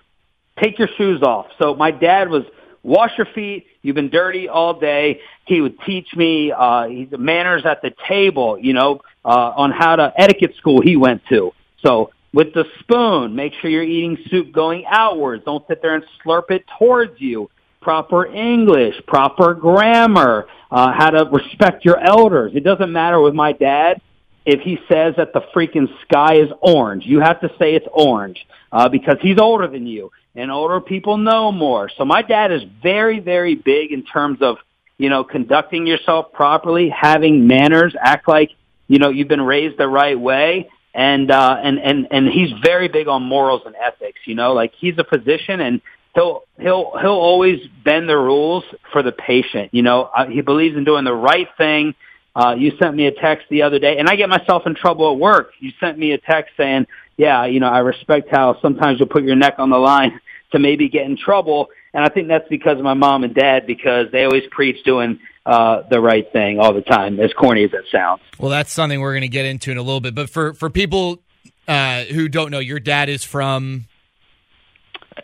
take 0.61 0.79
your 0.79 0.89
shoes 0.99 1.23
off. 1.23 1.47
So 1.59 1.75
my 1.75 1.93
dad 1.93 2.29
was 2.29 2.43
wash 2.83 3.13
your 3.17 3.27
feet. 3.35 3.67
You've 3.83 3.95
been 3.95 4.11
dirty 4.11 4.49
all 4.49 4.79
day. 4.79 5.21
He 5.47 5.61
would 5.61 5.79
teach 5.83 6.09
me 6.17 6.53
uh, 6.53 6.89
manners 7.19 7.65
at 7.65 7.83
the 7.83 7.93
table, 8.09 8.59
you 8.59 8.73
know, 8.73 9.01
uh, 9.25 9.53
on 9.57 9.71
how 9.71 9.97
to 9.97 10.13
etiquette 10.17 10.55
school 10.57 10.81
he 10.81 10.97
went 10.97 11.23
to. 11.29 11.53
So 11.85 12.11
with 12.37 12.53
the 12.53 12.67
spoon, 12.81 13.35
make 13.35 13.55
sure 13.55 13.71
you're 13.71 13.83
eating 13.83 14.19
soup 14.29 14.53
going 14.53 14.85
outwards. 14.87 15.43
Don't 15.47 15.67
sit 15.69 15.81
there 15.81 15.95
and 15.95 16.05
slurp 16.23 16.51
it 16.51 16.67
towards 16.79 17.19
you. 17.19 17.49
Proper 17.81 18.27
English, 18.27 18.95
proper 19.07 19.55
grammar, 19.55 20.47
uh, 20.71 20.93
how 20.93 21.09
to 21.09 21.25
respect 21.33 21.87
your 21.87 21.99
elders. 21.99 22.53
It 22.55 22.63
doesn't 22.63 22.93
matter 22.93 23.19
with 23.23 23.33
my 23.33 23.53
dad 23.53 24.03
if 24.45 24.61
he 24.61 24.77
says 24.87 25.15
that 25.17 25.33
the 25.33 25.41
freaking 25.55 25.89
sky 26.03 26.35
is 26.35 26.51
orange. 26.61 27.07
You 27.07 27.21
have 27.21 27.41
to 27.41 27.49
say 27.59 27.75
it's 27.75 27.87
orange 27.91 28.47
uh, 28.71 28.91
because 28.91 29.17
he's 29.23 29.39
older 29.41 29.67
than 29.67 29.87
you, 29.87 30.13
and 30.35 30.51
older 30.51 30.83
people 30.83 31.17
know 31.17 31.51
more. 31.51 31.89
So 31.97 32.05
my 32.05 32.21
dad 32.21 32.53
is 32.53 32.61
very, 32.83 33.19
very 33.19 33.55
big 33.55 33.93
in 33.93 34.05
terms 34.05 34.43
of 34.43 34.59
you 34.99 35.09
know 35.09 35.25
conducting 35.25 35.87
yourself 35.87 36.35
properly, 36.35 36.91
having 36.91 37.47
manners, 37.47 37.95
act 37.99 38.29
like 38.29 38.51
you 38.89 38.99
know 38.99 39.09
you've 39.09 39.29
been 39.29 39.41
raised 39.41 39.79
the 39.79 39.89
right 39.89 40.21
way, 40.21 40.69
and 40.97 41.31
uh, 41.31 41.61
and 41.63 41.79
and 41.79 42.09
and 42.11 42.29
he's 42.29 42.51
very 42.65 42.89
big 42.89 43.07
on 43.07 43.23
morals 43.23 43.63
and 43.67 43.77
ethics. 43.77 44.21
You 44.25 44.35
know, 44.35 44.53
like 44.53 44.73
he's 44.79 44.99
a 44.99 45.05
physician 45.05 45.61
and. 45.61 45.81
He'll 46.15 46.45
he'll 46.59 46.97
he'll 46.99 47.11
always 47.11 47.61
bend 47.85 48.09
the 48.09 48.17
rules 48.17 48.65
for 48.91 49.03
the 49.03 49.13
patient. 49.13 49.75
You 49.75 49.83
know, 49.83 50.05
uh, 50.05 50.27
he 50.27 50.41
believes 50.41 50.75
in 50.75 50.85
doing 50.85 51.05
the 51.05 51.13
right 51.13 51.47
thing, 51.59 51.95
uh, 52.37 52.55
you 52.55 52.73
sent 52.79 52.95
me 52.95 53.07
a 53.07 53.13
text 53.13 53.47
the 53.49 53.63
other 53.63 53.79
day, 53.79 53.97
and 53.99 54.09
I 54.09 54.17
get 54.17 54.29
myself 54.29 54.65
in 54.67 54.75
trouble 54.75 55.11
at 55.11 55.19
work. 55.19 55.53
You 55.59 55.73
sent 55.81 55.99
me 55.99 56.13
a 56.13 56.19
text 56.19 56.53
saying, 56.57 56.87
"Yeah, 57.17 57.47
you 57.47 57.61
know, 57.61 57.69
I 57.69 57.79
respect 57.79 58.29
how 58.31 58.59
sometimes 58.61 58.99
you'll 58.99 59.09
put 59.09 59.25
your 59.25 59.37
neck 59.37 59.55
on 59.59 59.71
the 59.71 59.79
line 59.79 60.21
to 60.53 60.59
maybe 60.59 60.91
get 60.91 61.07
in 61.07 61.17
trouble." 61.17 61.69
And 61.95 62.05
I 62.05 62.11
think 62.11 62.29
that's 62.29 62.49
because 62.49 62.77
of 62.77 62.85
my 62.85 62.95
mom 62.95 63.25
and 63.25 63.35
dad, 63.35 63.67
because 63.67 64.11
they 64.13 64.25
always 64.25 64.45
preach 64.51 64.85
doing 64.85 65.19
uh, 65.47 65.83
the 65.89 66.01
right 66.01 66.31
thing 66.33 66.59
all 66.59 66.75
the 66.75 66.83
time, 66.83 67.21
as 67.21 67.33
corny 67.33 67.65
as 67.65 67.71
that 67.71 67.85
sounds. 67.91 68.21
Well, 68.39 68.51
that's 68.51 68.73
something 68.73 69.01
we're 69.01 69.13
going 69.13 69.23
to 69.23 69.29
get 69.29 69.47
into 69.47 69.71
in 69.71 69.79
a 69.79 69.83
little 69.83 70.01
bit. 70.01 70.15
But 70.15 70.29
for 70.29 70.53
for 70.53 70.69
people 70.69 71.23
uh, 71.69 72.03
who 72.05 72.29
don't 72.29 72.51
know, 72.51 72.59
your 72.59 72.81
dad 72.81 73.09
is 73.09 73.25
from. 73.25 73.87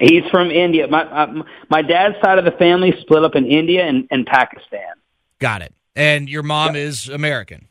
He's 0.01 0.25
from 0.31 0.51
India. 0.51 0.87
My 0.89 1.03
uh, 1.03 1.43
my 1.69 1.83
dad's 1.83 2.15
side 2.23 2.39
of 2.39 2.45
the 2.45 2.53
family 2.53 2.95
split 3.01 3.25
up 3.25 3.35
in 3.35 3.47
India 3.47 3.85
and, 3.85 4.07
and 4.11 4.25
Pakistan. 4.25 4.95
Got 5.39 5.63
it. 5.63 5.75
And 5.95 6.31
your 6.31 6.43
mom 6.43 6.77
is 6.77 7.09
American. 7.09 7.67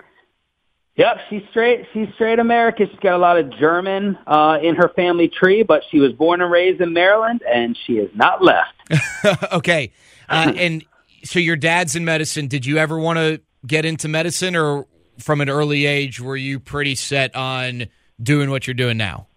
Yep, 0.97 1.17
she's 1.29 1.41
straight. 1.49 1.87
She's 1.93 2.09
straight 2.15 2.37
American. 2.37 2.87
She's 2.91 2.99
got 2.99 3.15
a 3.15 3.17
lot 3.17 3.39
of 3.39 3.49
German 3.57 4.17
uh, 4.27 4.59
in 4.61 4.75
her 4.75 4.89
family 4.89 5.29
tree, 5.29 5.63
but 5.63 5.81
she 5.89 5.99
was 5.99 6.11
born 6.11 6.41
and 6.41 6.51
raised 6.51 6.81
in 6.81 6.93
Maryland, 6.93 7.41
and 7.41 7.77
she 7.87 7.95
has 7.97 8.09
not 8.13 8.43
left. 8.43 8.73
okay. 9.53 9.93
Uh, 10.29 10.53
and 10.55 10.85
so 11.23 11.39
your 11.39 11.55
dad's 11.55 11.95
in 11.95 12.05
medicine. 12.05 12.47
Did 12.47 12.65
you 12.65 12.77
ever 12.77 12.97
want 12.99 13.17
to 13.17 13.41
get 13.65 13.85
into 13.85 14.07
medicine, 14.07 14.55
or 14.55 14.87
from 15.19 15.41
an 15.41 15.49
early 15.49 15.85
age 15.85 16.19
were 16.19 16.35
you 16.35 16.59
pretty 16.59 16.95
set 16.95 17.35
on 17.35 17.87
doing 18.21 18.49
what 18.49 18.67
you're 18.67 18.73
doing 18.73 18.97
now? 18.97 19.27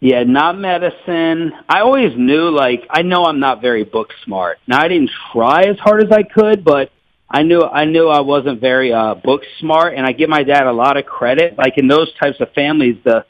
Yeah, 0.00 0.22
not 0.24 0.58
medicine. 0.58 1.52
I 1.66 1.80
always 1.80 2.14
knew, 2.14 2.50
like, 2.50 2.86
I 2.90 3.02
know 3.02 3.24
I'm 3.24 3.40
not 3.40 3.62
very 3.62 3.84
book 3.84 4.10
smart. 4.24 4.58
Now, 4.66 4.82
I 4.82 4.88
didn't 4.88 5.10
try 5.32 5.62
as 5.62 5.78
hard 5.78 6.04
as 6.04 6.12
I 6.12 6.24
could, 6.24 6.62
but 6.62 6.90
I 7.30 7.42
knew 7.42 7.62
I 7.62 7.86
knew 7.86 8.08
I 8.08 8.20
wasn't 8.20 8.60
very 8.60 8.92
uh, 8.92 9.14
book 9.14 9.42
smart, 9.58 9.94
and 9.94 10.04
I 10.04 10.12
give 10.12 10.28
my 10.28 10.42
dad 10.42 10.66
a 10.66 10.72
lot 10.72 10.98
of 10.98 11.06
credit. 11.06 11.56
Like 11.56 11.78
in 11.78 11.88
those 11.88 12.12
types 12.14 12.38
of 12.40 12.52
families, 12.52 12.98
the 13.02 13.24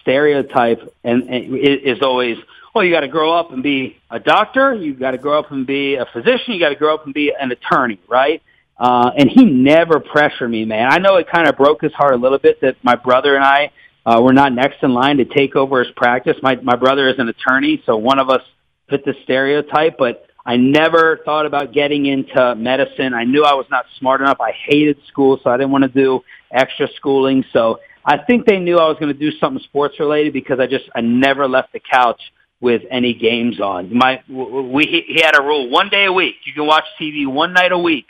stereotype 0.00 0.80
and, 1.04 1.28
and 1.28 1.56
is 1.56 2.02
always, 2.02 2.38
well, 2.74 2.84
you 2.84 2.92
got 2.92 3.00
to 3.00 3.08
grow 3.08 3.32
up 3.32 3.52
and 3.52 3.62
be 3.62 3.96
a 4.10 4.18
doctor, 4.18 4.74
you 4.74 4.94
got 4.94 5.12
to 5.12 5.18
grow 5.18 5.38
up 5.38 5.52
and 5.52 5.66
be 5.66 5.94
a 5.94 6.06
physician, 6.12 6.54
you 6.54 6.60
got 6.60 6.70
to 6.70 6.74
grow 6.74 6.94
up 6.94 7.04
and 7.04 7.14
be 7.14 7.32
an 7.38 7.52
attorney, 7.52 8.00
right? 8.08 8.42
Uh, 8.76 9.12
and 9.16 9.30
he 9.30 9.44
never 9.44 10.00
pressured 10.00 10.50
me, 10.50 10.64
man. 10.64 10.90
I 10.90 10.98
know 10.98 11.14
it 11.16 11.28
kind 11.30 11.46
of 11.46 11.56
broke 11.56 11.82
his 11.82 11.92
heart 11.92 12.14
a 12.14 12.16
little 12.16 12.38
bit 12.38 12.60
that 12.62 12.76
my 12.82 12.96
brother 12.96 13.36
and 13.36 13.44
I 13.44 13.70
uh, 14.04 14.20
were 14.20 14.32
not 14.32 14.52
next 14.52 14.82
in 14.82 14.92
line 14.92 15.18
to 15.18 15.24
take 15.24 15.54
over 15.54 15.84
his 15.84 15.92
practice. 15.94 16.36
My 16.42 16.56
my 16.56 16.74
brother 16.74 17.08
is 17.08 17.14
an 17.18 17.28
attorney, 17.28 17.80
so 17.86 17.96
one 17.96 18.18
of 18.18 18.28
us 18.28 18.42
fit 18.90 19.04
the 19.04 19.14
stereotype, 19.22 19.96
but 19.96 20.26
I 20.44 20.56
never 20.56 21.20
thought 21.24 21.46
about 21.46 21.72
getting 21.72 22.06
into 22.06 22.54
medicine. 22.56 23.14
I 23.14 23.24
knew 23.24 23.44
I 23.44 23.54
was 23.54 23.66
not 23.70 23.86
smart 23.98 24.20
enough. 24.20 24.40
I 24.40 24.50
hated 24.50 24.98
school, 25.06 25.38
so 25.42 25.50
I 25.50 25.56
didn't 25.56 25.70
want 25.70 25.84
to 25.84 25.88
do 25.88 26.20
extra 26.50 26.88
schooling. 26.96 27.44
So 27.52 27.78
I 28.04 28.18
think 28.18 28.44
they 28.44 28.58
knew 28.58 28.76
I 28.78 28.88
was 28.88 28.98
going 28.98 29.12
to 29.12 29.18
do 29.18 29.30
something 29.38 29.62
sports 29.62 29.98
related 30.00 30.32
because 30.32 30.58
I 30.58 30.66
just 30.66 30.84
I 30.94 31.00
never 31.00 31.48
left 31.48 31.72
the 31.72 31.80
couch 31.80 32.20
with 32.64 32.82
any 32.90 33.12
games 33.12 33.60
on. 33.60 33.94
My 33.94 34.22
we 34.26 35.04
he 35.06 35.20
had 35.22 35.38
a 35.38 35.42
rule 35.42 35.68
one 35.68 35.90
day 35.90 36.06
a 36.06 36.12
week. 36.12 36.36
You 36.46 36.54
can 36.54 36.66
watch 36.66 36.84
TV 36.98 37.26
one 37.26 37.52
night 37.52 37.72
a 37.72 37.78
week. 37.78 38.06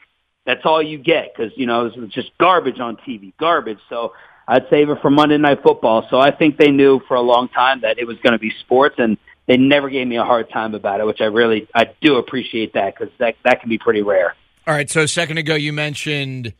That's 0.46 0.64
all 0.64 0.80
you 0.80 0.96
get 0.96 1.34
because 1.34 1.52
you 1.56 1.66
know 1.66 1.86
it's 1.86 2.14
just 2.14 2.30
garbage 2.38 2.78
on 2.78 2.96
TV, 2.98 3.32
garbage. 3.36 3.80
So 3.88 4.12
I'd 4.46 4.66
save 4.70 4.90
it 4.90 4.98
for 5.02 5.10
Monday 5.10 5.38
Night 5.38 5.60
Football. 5.64 6.06
So 6.08 6.20
I 6.20 6.30
think 6.30 6.56
they 6.56 6.70
knew 6.70 7.00
for 7.08 7.16
a 7.16 7.20
long 7.20 7.48
time 7.48 7.80
that 7.80 7.98
it 7.98 8.06
was 8.06 8.16
going 8.18 8.34
to 8.34 8.38
be 8.38 8.52
sports, 8.60 8.94
and 8.98 9.18
they 9.48 9.56
never 9.56 9.90
gave 9.90 10.06
me 10.06 10.18
a 10.18 10.24
hard 10.24 10.48
time 10.50 10.76
about 10.76 11.00
it, 11.00 11.06
which 11.06 11.20
I 11.20 11.24
really 11.24 11.66
I 11.74 11.90
do 12.00 12.16
appreciate 12.16 12.74
that 12.74 12.94
because 12.94 13.12
that 13.18 13.34
that 13.44 13.60
can 13.60 13.68
be 13.68 13.78
pretty 13.78 14.02
rare. 14.02 14.36
All 14.68 14.74
right. 14.74 14.88
So 14.88 15.02
a 15.02 15.08
second 15.08 15.38
ago, 15.38 15.56
you 15.56 15.72
mentioned 15.72 16.54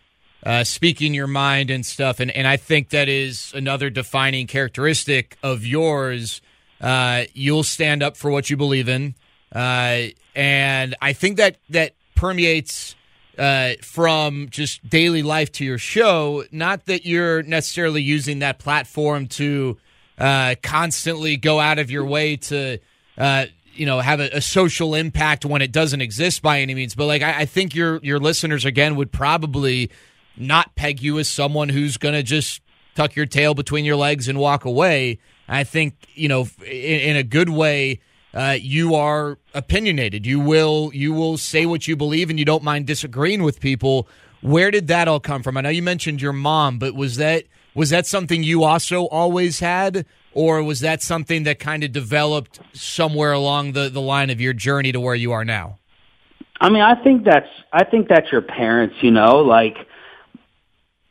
uh, 0.45 0.65
speaking 0.65 1.15
your 1.15 1.29
mind 1.29 1.71
and 1.71 1.87
stuff, 1.87 2.19
and 2.19 2.33
and 2.33 2.49
I 2.49 2.57
think 2.57 2.89
that 2.89 3.09
is 3.09 3.53
another 3.55 3.89
defining 3.89 4.49
characteristic 4.49 5.39
of 5.45 5.65
yours. 5.65 6.43
Uh, 6.85 7.25
you'll 7.33 7.63
stand 7.63 8.03
up 8.03 8.15
for 8.15 8.31
what 8.31 8.51
you 8.51 8.59
believe 8.59 8.91
in, 8.91 9.15
uh, 9.55 10.03
and 10.35 10.95
I 11.01 11.15
think 11.15 11.39
that 11.39 11.57
that 11.71 11.95
permeates 12.15 12.95
uh, 13.39 13.73
from 13.83 14.49
just 14.51 14.87
daily 14.89 15.23
life 15.23 15.51
to 15.53 15.65
your 15.65 15.79
show. 15.79 16.45
Not 16.53 16.87
that 16.87 17.07
you're 17.07 17.43
necessarily 17.43 18.03
using 18.03 18.41
that 18.41 18.59
platform 18.59 19.29
to 19.29 19.79
uh, 20.19 20.55
constantly 20.63 21.37
go 21.37 21.59
out 21.59 21.79
of 21.79 21.91
your 21.91 22.05
way 22.05 22.37
to, 22.37 22.79
uh, 23.19 23.47
you 23.75 23.87
know, 23.87 24.01
have 24.01 24.21
a, 24.21 24.29
a, 24.37 24.41
social 24.41 24.95
impact 24.95 25.45
when 25.45 25.63
it 25.63 25.73
doesn't 25.73 26.01
exist 26.01 26.43
by 26.43 26.61
any 26.61 26.75
means. 26.75 26.95
But 26.95 27.07
like, 27.07 27.23
I, 27.23 27.41
I 27.41 27.45
think 27.47 27.75
your 27.75 27.99
your 28.03 28.21
listeners 28.21 28.65
again 28.65 28.95
would 28.97 29.11
probably 29.11 29.91
not 30.37 30.75
peg 30.77 31.03
you 31.03 31.19
as 31.19 31.29
someone 31.29 31.69
who's 31.69 31.97
going 31.97 32.15
to 32.15 32.23
just 32.23 32.61
tuck 32.95 33.17
your 33.17 33.27
tail 33.27 33.55
between 33.55 33.85
your 33.85 33.97
legs 33.97 34.29
and 34.29 34.39
walk 34.39 34.65
away. 34.65 35.19
I 35.49 35.65
think 35.65 35.95
you 36.15 36.29
know, 36.29 36.49
in, 36.61 37.01
in 37.01 37.17
a 37.17 37.23
good 37.23 37.49
way 37.49 38.01
uh, 38.35 38.57
you 38.61 38.95
are 38.95 39.39
opinionated. 39.55 40.27
You 40.27 40.41
will 40.41 40.91
you 40.93 41.13
will 41.13 41.39
say 41.39 41.67
what 41.67 41.87
you 41.87 41.97
believe, 41.97 42.31
and 42.31 42.39
you 42.39 42.45
don't 42.45 42.65
mind 42.65 42.87
disagreeing 42.87 43.43
with 43.43 43.61
people. 43.61 44.09
Where 44.41 44.71
did 44.71 44.89
that 44.89 45.09
all 45.09 45.21
come 45.21 45.43
from? 45.43 45.57
I 45.57 45.63
know 45.63 45.69
you 45.71 45.83
mentioned 45.83 46.21
your 46.21 46.33
mom, 46.33 46.79
but 46.79 46.95
was 46.95 47.17
that 47.17 47.45
was 47.75 47.91
that 47.91 48.07
something 48.07 48.43
you 48.43 48.65
also 48.65 49.07
always 49.07 49.61
had, 49.61 50.05
or 50.33 50.63
was 50.63 50.81
that 50.81 51.01
something 51.03 51.45
that 51.45 51.59
kind 51.59 51.85
of 51.85 51.93
developed 51.93 52.61
somewhere 52.73 53.33
along 53.33 53.73
the, 53.73 53.89
the 53.89 54.01
line 54.01 54.31
of 54.31 54.41
your 54.41 54.53
journey 54.53 54.93
to 54.93 55.01
where 55.01 55.15
you 55.15 55.33
are 55.33 55.45
now? 55.45 55.79
I 56.61 56.71
mean, 56.71 56.83
I 56.83 57.03
think 57.03 57.25
that's 57.25 57.49
I 57.73 57.85
think 57.85 58.09
that's 58.09 58.31
your 58.33 58.43
parents. 58.43 58.97
You 59.01 59.13
know, 59.13 59.39
like 59.39 59.77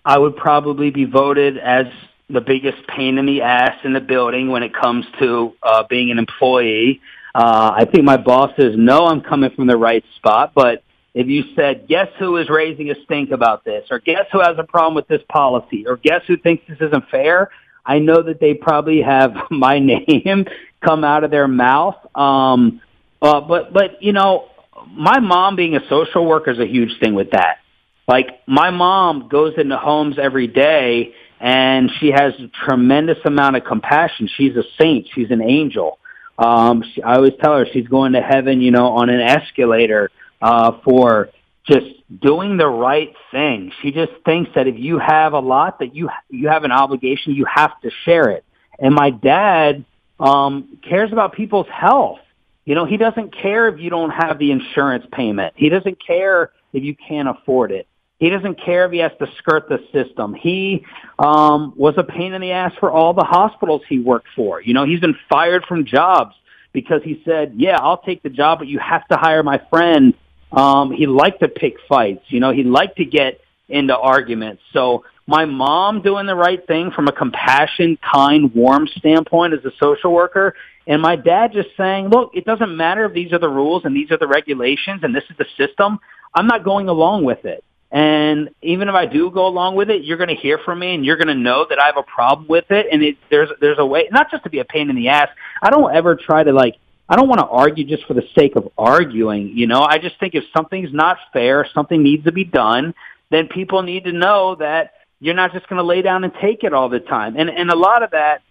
I 0.04 0.18
would 0.18 0.36
probably 0.36 0.90
be 0.90 1.06
voted 1.06 1.58
as 1.58 1.86
the 2.30 2.42
biggest 2.42 2.88
pain 2.88 3.18
in 3.18 3.26
the 3.26 3.42
ass 3.42 3.78
in 3.84 3.94
the 3.94 4.02
building 4.02 4.50
when 4.50 4.64
it 4.64 4.74
comes 4.74 5.06
to 5.20 5.54
uh, 5.62 5.84
being 5.90 6.12
an 6.12 6.18
employee. 6.18 7.02
Uh, 7.36 7.74
I 7.76 7.86
think 7.86 8.04
my 8.04 8.18
bosses 8.18 8.76
know 8.78 9.08
I'm 9.08 9.22
coming 9.22 9.52
from 9.52 9.68
the 9.68 9.78
right 9.78 10.04
spot, 10.18 10.54
but 10.56 10.84
if 11.14 11.28
you 11.28 11.44
said, 11.56 11.88
guess 11.88 12.08
who 12.18 12.38
is 12.38 12.50
raising 12.50 12.90
a 12.90 12.96
stink 13.04 13.32
about 13.32 13.64
this, 13.64 13.86
or 13.92 14.00
guess 14.00 14.26
who 14.32 14.40
has 14.40 14.58
a 14.58 14.64
problem 14.64 14.96
with 14.96 15.08
this 15.08 15.22
policy, 15.30 15.86
or 15.88 15.98
guess 15.98 16.22
who 16.28 16.38
thinks 16.38 16.64
this 16.68 16.80
isn't 16.82 17.10
fair, 17.10 17.50
I 17.86 18.00
know 18.00 18.22
that 18.24 18.40
they 18.40 18.54
probably 18.54 19.02
have 19.02 19.36
my 19.52 19.80
name 19.80 20.46
come 20.84 21.04
out 21.04 21.24
of 21.24 21.32
their 21.32 21.48
mouth. 21.48 21.98
Um, 22.16 22.82
uh, 23.22 23.42
but, 23.42 23.74
but, 23.74 24.02
you 24.02 24.14
know, 24.14 24.50
my 24.92 25.20
mom 25.20 25.56
being 25.56 25.76
a 25.76 25.88
social 25.88 26.26
worker 26.26 26.52
is 26.52 26.60
a 26.60 26.68
huge 26.68 27.00
thing 27.00 27.14
with 27.14 27.32
that. 27.32 27.60
Like, 28.08 28.42
my 28.48 28.70
mom 28.70 29.30
goes 29.30 29.54
into 29.58 29.78
homes 29.78 30.18
every 30.20 30.48
day 30.48 31.14
and 31.44 31.92
she 32.00 32.10
has 32.10 32.34
a 32.40 32.48
tremendous 32.66 33.18
amount 33.26 33.58
of 33.58 33.66
compassion. 33.66 34.30
She's 34.38 34.56
a 34.56 34.64
saint. 34.80 35.10
She's 35.14 35.30
an 35.30 35.42
angel. 35.42 36.00
Um, 36.38 36.84
she, 36.94 37.04
I 37.04 37.16
always 37.16 37.34
tell 37.42 37.58
her 37.58 37.68
she's 37.72 37.88
going 37.88 38.14
to 38.14 38.22
heaven, 38.22 38.62
you 38.62 38.72
know, 38.72 38.88
on 38.88 39.10
an 39.10 39.20
escalator 39.20 40.10
uh, 40.42 40.80
for 40.86 41.32
just 41.68 41.86
doing 42.22 42.56
the 42.56 42.68
right 42.68 43.14
thing. 43.32 43.74
She 43.82 43.92
just 43.92 44.14
thinks 44.24 44.52
that 44.56 44.68
if 44.68 44.80
you 44.80 45.00
have 45.00 45.34
a 45.34 45.40
lot, 45.40 45.80
that 45.80 45.94
you 45.94 46.10
you 46.30 46.48
have 46.48 46.64
an 46.64 46.72
obligation, 46.72 47.36
you 47.36 47.46
have 47.54 47.78
to 47.82 47.92
share 48.06 48.30
it. 48.30 48.46
And 48.80 48.96
my 48.96 49.10
dad 49.10 49.84
um, 50.22 50.78
cares 50.82 51.12
about 51.12 51.34
people's 51.34 51.68
health. 51.68 52.20
You 52.64 52.76
know, 52.76 52.86
he 52.86 52.96
doesn't 52.96 53.36
care 53.36 53.68
if 53.68 53.82
you 53.82 53.90
don't 53.90 54.12
have 54.12 54.40
the 54.40 54.52
insurance 54.52 55.06
payment. 55.12 55.56
He 55.58 55.68
doesn't 55.68 55.98
care 56.06 56.52
if 56.72 56.84
you 56.86 56.96
can't 56.96 57.28
afford 57.28 57.74
it. 57.74 57.86
He 58.24 58.30
doesn't 58.30 58.56
care 58.56 58.86
if 58.86 58.94
he 58.94 59.00
has 59.00 59.12
to 59.20 59.28
skirt 59.38 59.68
the 59.68 59.80
system. 59.92 60.34
He 60.34 60.86
um, 61.20 61.74
was 61.76 61.96
a 61.98 62.06
pain 62.06 62.32
in 62.32 62.40
the 62.40 62.52
ass 62.52 62.72
for 62.80 62.90
all 62.90 63.14
the 63.14 63.26
hospitals 63.26 63.82
he 63.90 64.00
worked 64.00 64.30
for. 64.34 64.62
You 64.62 64.74
know, 64.74 64.86
he's 64.86 65.02
been 65.02 65.18
fired 65.28 65.66
from 65.66 65.84
jobs 65.84 66.34
because 66.72 67.02
he 67.04 67.22
said, 67.26 67.56
"Yeah, 67.58 67.78
I'll 67.82 67.98
take 67.98 68.24
the 68.24 68.30
job, 68.30 68.60
but 68.60 68.70
you 68.70 68.80
have 68.80 69.06
to 69.10 69.18
hire 69.18 69.44
my 69.44 69.60
friend." 69.70 70.14
Um, 70.54 70.94
he 70.94 71.06
liked 71.06 71.42
to 71.42 71.50
pick 71.50 71.76
fights. 71.90 72.24
You 72.28 72.40
know, 72.40 72.52
he 72.52 72.64
liked 72.64 72.96
to 73.00 73.04
get 73.04 73.42
into 73.68 73.98
arguments. 73.98 74.64
So 74.72 75.04
my 75.28 75.44
mom 75.44 76.02
doing 76.02 76.26
the 76.26 76.36
right 76.36 76.66
thing 76.66 76.92
from 76.92 77.10
a 77.10 77.12
compassion, 77.12 77.98
kind, 78.10 78.56
warm 78.56 78.88
standpoint 78.88 79.54
as 79.54 79.66
a 79.66 79.72
social 79.82 80.14
worker, 80.14 80.56
and 80.88 81.02
my 81.02 81.18
dad 81.18 81.52
just 81.52 81.76
saying, 81.76 82.08
"Look, 82.08 82.32
it 82.36 82.46
doesn't 82.46 82.78
matter 82.78 83.04
if 83.04 83.12
these 83.12 83.34
are 83.34 83.40
the 83.40 83.50
rules 83.50 83.84
and 83.84 83.94
these 83.94 84.12
are 84.12 84.18
the 84.18 84.28
regulations 84.28 85.02
and 85.04 85.14
this 85.14 85.26
is 85.30 85.36
the 85.36 85.48
system. 85.58 86.00
I'm 86.34 86.48
not 86.48 86.64
going 86.64 86.88
along 86.88 87.26
with 87.26 87.44
it." 87.44 87.66
And 87.94 88.50
even 88.64 88.90
if 88.90 88.96
I 88.96 89.06
do 89.06 89.30
go 89.30 89.46
along 89.46 89.76
with 89.76 89.92
it, 89.92 90.04
you're 90.04 90.18
going 90.18 90.36
to 90.36 90.36
hear 90.36 90.58
from 90.58 90.80
me 90.80 90.96
and 90.96 91.06
you're 91.06 91.16
going 91.16 91.28
to 91.28 91.36
know 91.36 91.68
that 91.70 91.80
I 91.80 91.86
have 91.86 91.98
a 91.98 92.04
problem 92.04 92.48
with 92.48 92.72
it. 92.72 92.88
And 92.92 93.04
it, 93.04 93.18
there's, 93.30 93.50
there's 93.62 93.78
a 93.78 93.86
way, 93.86 94.10
not 94.12 94.32
just 94.32 94.44
to 94.46 94.50
be 94.50 94.60
a 94.60 94.66
pain 94.66 94.90
in 94.90 94.96
the 94.96 95.10
ass. 95.10 95.30
I 95.62 95.70
don't 95.70 95.96
ever 95.96 96.16
try 96.16 96.44
to 96.44 96.52
like, 96.52 96.78
I 97.08 97.16
don't 97.16 97.30
want 97.30 97.42
to 97.42 97.46
argue 97.46 97.86
just 97.86 98.06
for 98.06 98.16
the 98.16 98.28
sake 98.34 98.56
of 98.56 98.68
arguing. 98.80 99.50
You 99.50 99.68
know, 99.68 99.82
I 99.82 100.00
just 100.00 100.20
think 100.20 100.34
if 100.34 100.44
something's 100.58 100.92
not 100.92 101.18
fair, 101.34 101.68
something 101.72 102.02
needs 102.02 102.24
to 102.24 102.32
be 102.32 102.44
done, 102.44 102.96
then 103.30 103.48
people 103.48 103.84
need 103.84 104.06
to 104.06 104.12
know 104.12 104.56
that 104.56 104.94
you're 105.20 105.36
not 105.36 105.54
just 105.54 105.70
going 105.70 105.78
to 105.78 105.84
lay 105.84 106.02
down 106.02 106.24
and 106.24 106.34
take 106.42 106.64
it 106.64 106.74
all 106.74 106.90
the 106.90 107.00
time. 107.00 107.36
And, 107.38 107.48
and 107.48 107.70
a 107.70 107.76
lot 107.76 108.02
of 108.02 108.12
that, 108.12 108.42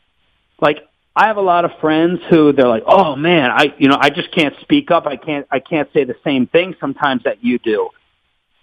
like, 0.61 0.87
I 1.17 1.27
have 1.27 1.37
a 1.37 1.43
lot 1.43 1.65
of 1.65 1.73
friends 1.81 2.21
who 2.31 2.53
they're 2.53 2.69
like, 2.69 2.85
"Oh 2.87 3.17
man, 3.17 3.51
I 3.51 3.75
you 3.77 3.89
know, 3.89 3.99
I 4.01 4.09
just 4.09 4.33
can't 4.33 4.55
speak 4.63 4.91
up. 4.91 5.07
I 5.07 5.17
can't 5.17 5.47
I 5.51 5.59
can't 5.59 5.87
say 5.93 6.05
the 6.05 6.17
same 6.25 6.47
thing 6.47 6.75
sometimes 6.81 7.25
that 7.25 7.45
you 7.45 7.59
do." 7.59 7.91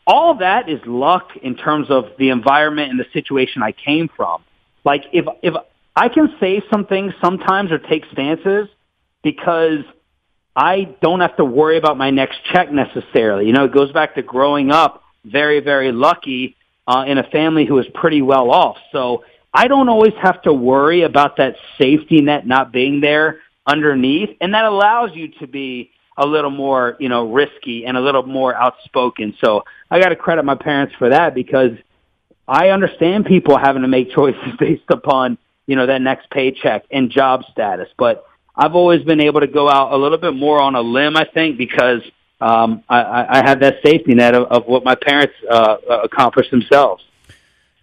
All 0.09 0.33
that 0.39 0.67
is 0.67 0.79
luck 0.87 1.37
in 1.43 1.55
terms 1.55 1.91
of 1.91 2.05
the 2.17 2.29
environment 2.29 2.89
and 2.89 2.99
the 2.99 3.05
situation 3.13 3.61
I 3.61 3.73
came 3.73 4.09
from. 4.09 4.43
Like 4.83 5.03
if 5.13 5.25
if 5.43 5.53
I 5.95 6.09
can 6.09 6.35
say 6.39 6.63
some 6.71 6.85
things 6.87 7.13
sometimes 7.21 7.71
or 7.71 7.77
take 7.77 8.05
stances 8.11 8.67
because 9.21 9.83
I 10.55 10.95
don't 11.01 11.19
have 11.19 11.37
to 11.37 11.45
worry 11.45 11.77
about 11.77 11.95
my 11.97 12.09
next 12.09 12.39
check 12.51 12.71
necessarily. 12.71 13.45
You 13.45 13.53
know, 13.53 13.65
it 13.65 13.71
goes 13.71 13.91
back 13.91 14.15
to 14.15 14.23
growing 14.23 14.71
up 14.71 15.03
very 15.23 15.59
very 15.59 15.91
lucky 15.91 16.55
uh, 16.87 17.03
in 17.07 17.19
a 17.19 17.23
family 17.23 17.65
who 17.65 17.77
is 17.77 17.85
pretty 17.93 18.23
well 18.23 18.49
off. 18.49 18.77
So 18.91 19.23
I 19.53 19.67
don't 19.67 19.89
always 19.89 20.13
have 20.23 20.41
to 20.43 20.53
worry 20.53 21.03
about 21.03 21.37
that 21.37 21.55
safety 21.77 22.21
net 22.21 22.47
not 22.47 22.71
being 22.71 22.99
there 22.99 23.41
underneath, 23.67 24.35
and 24.41 24.55
that 24.55 24.65
allows 24.65 25.11
you 25.13 25.27
to 25.39 25.45
be 25.45 25.91
a 26.19 26.25
little 26.25 26.51
more, 26.51 26.97
you 26.99 27.07
know, 27.07 27.31
risky 27.31 27.85
and 27.85 27.95
a 27.95 28.01
little 28.01 28.23
more 28.23 28.53
outspoken. 28.53 29.35
So 29.41 29.63
I 29.89 30.01
got 30.01 30.09
to 30.09 30.17
credit 30.17 30.43
my 30.43 30.55
parents 30.55 30.93
for 30.99 31.09
that 31.09 31.33
because 31.33 31.71
I 32.45 32.69
understand 32.69 33.25
people 33.25 33.57
having 33.57 33.83
to 33.83 33.87
make 33.87 34.11
choices 34.15 34.55
based 34.59 34.89
upon, 34.89 35.37
you 35.65 35.77
know, 35.77 35.85
that 35.85 36.01
next 36.01 36.29
paycheck 36.29 36.83
and 36.91 37.09
job 37.09 37.45
status. 37.51 37.87
But 37.97 38.27
I've 38.53 38.75
always 38.75 39.01
been 39.03 39.21
able 39.21 39.39
to 39.39 39.47
go 39.47 39.69
out 39.69 39.93
a 39.93 39.97
little 39.97 40.17
bit 40.17 40.35
more 40.35 40.61
on 40.61 40.75
a 40.75 40.81
limb, 40.81 41.15
I 41.15 41.23
think, 41.23 41.57
because 41.57 42.01
um, 42.41 42.83
I, 42.89 43.39
I 43.39 43.49
have 43.49 43.61
that 43.61 43.77
safety 43.85 44.13
net 44.13 44.35
of, 44.35 44.43
of 44.51 44.65
what 44.65 44.83
my 44.83 44.95
parents 44.95 45.33
uh, 45.49 45.77
accomplished 46.03 46.51
themselves. 46.51 47.01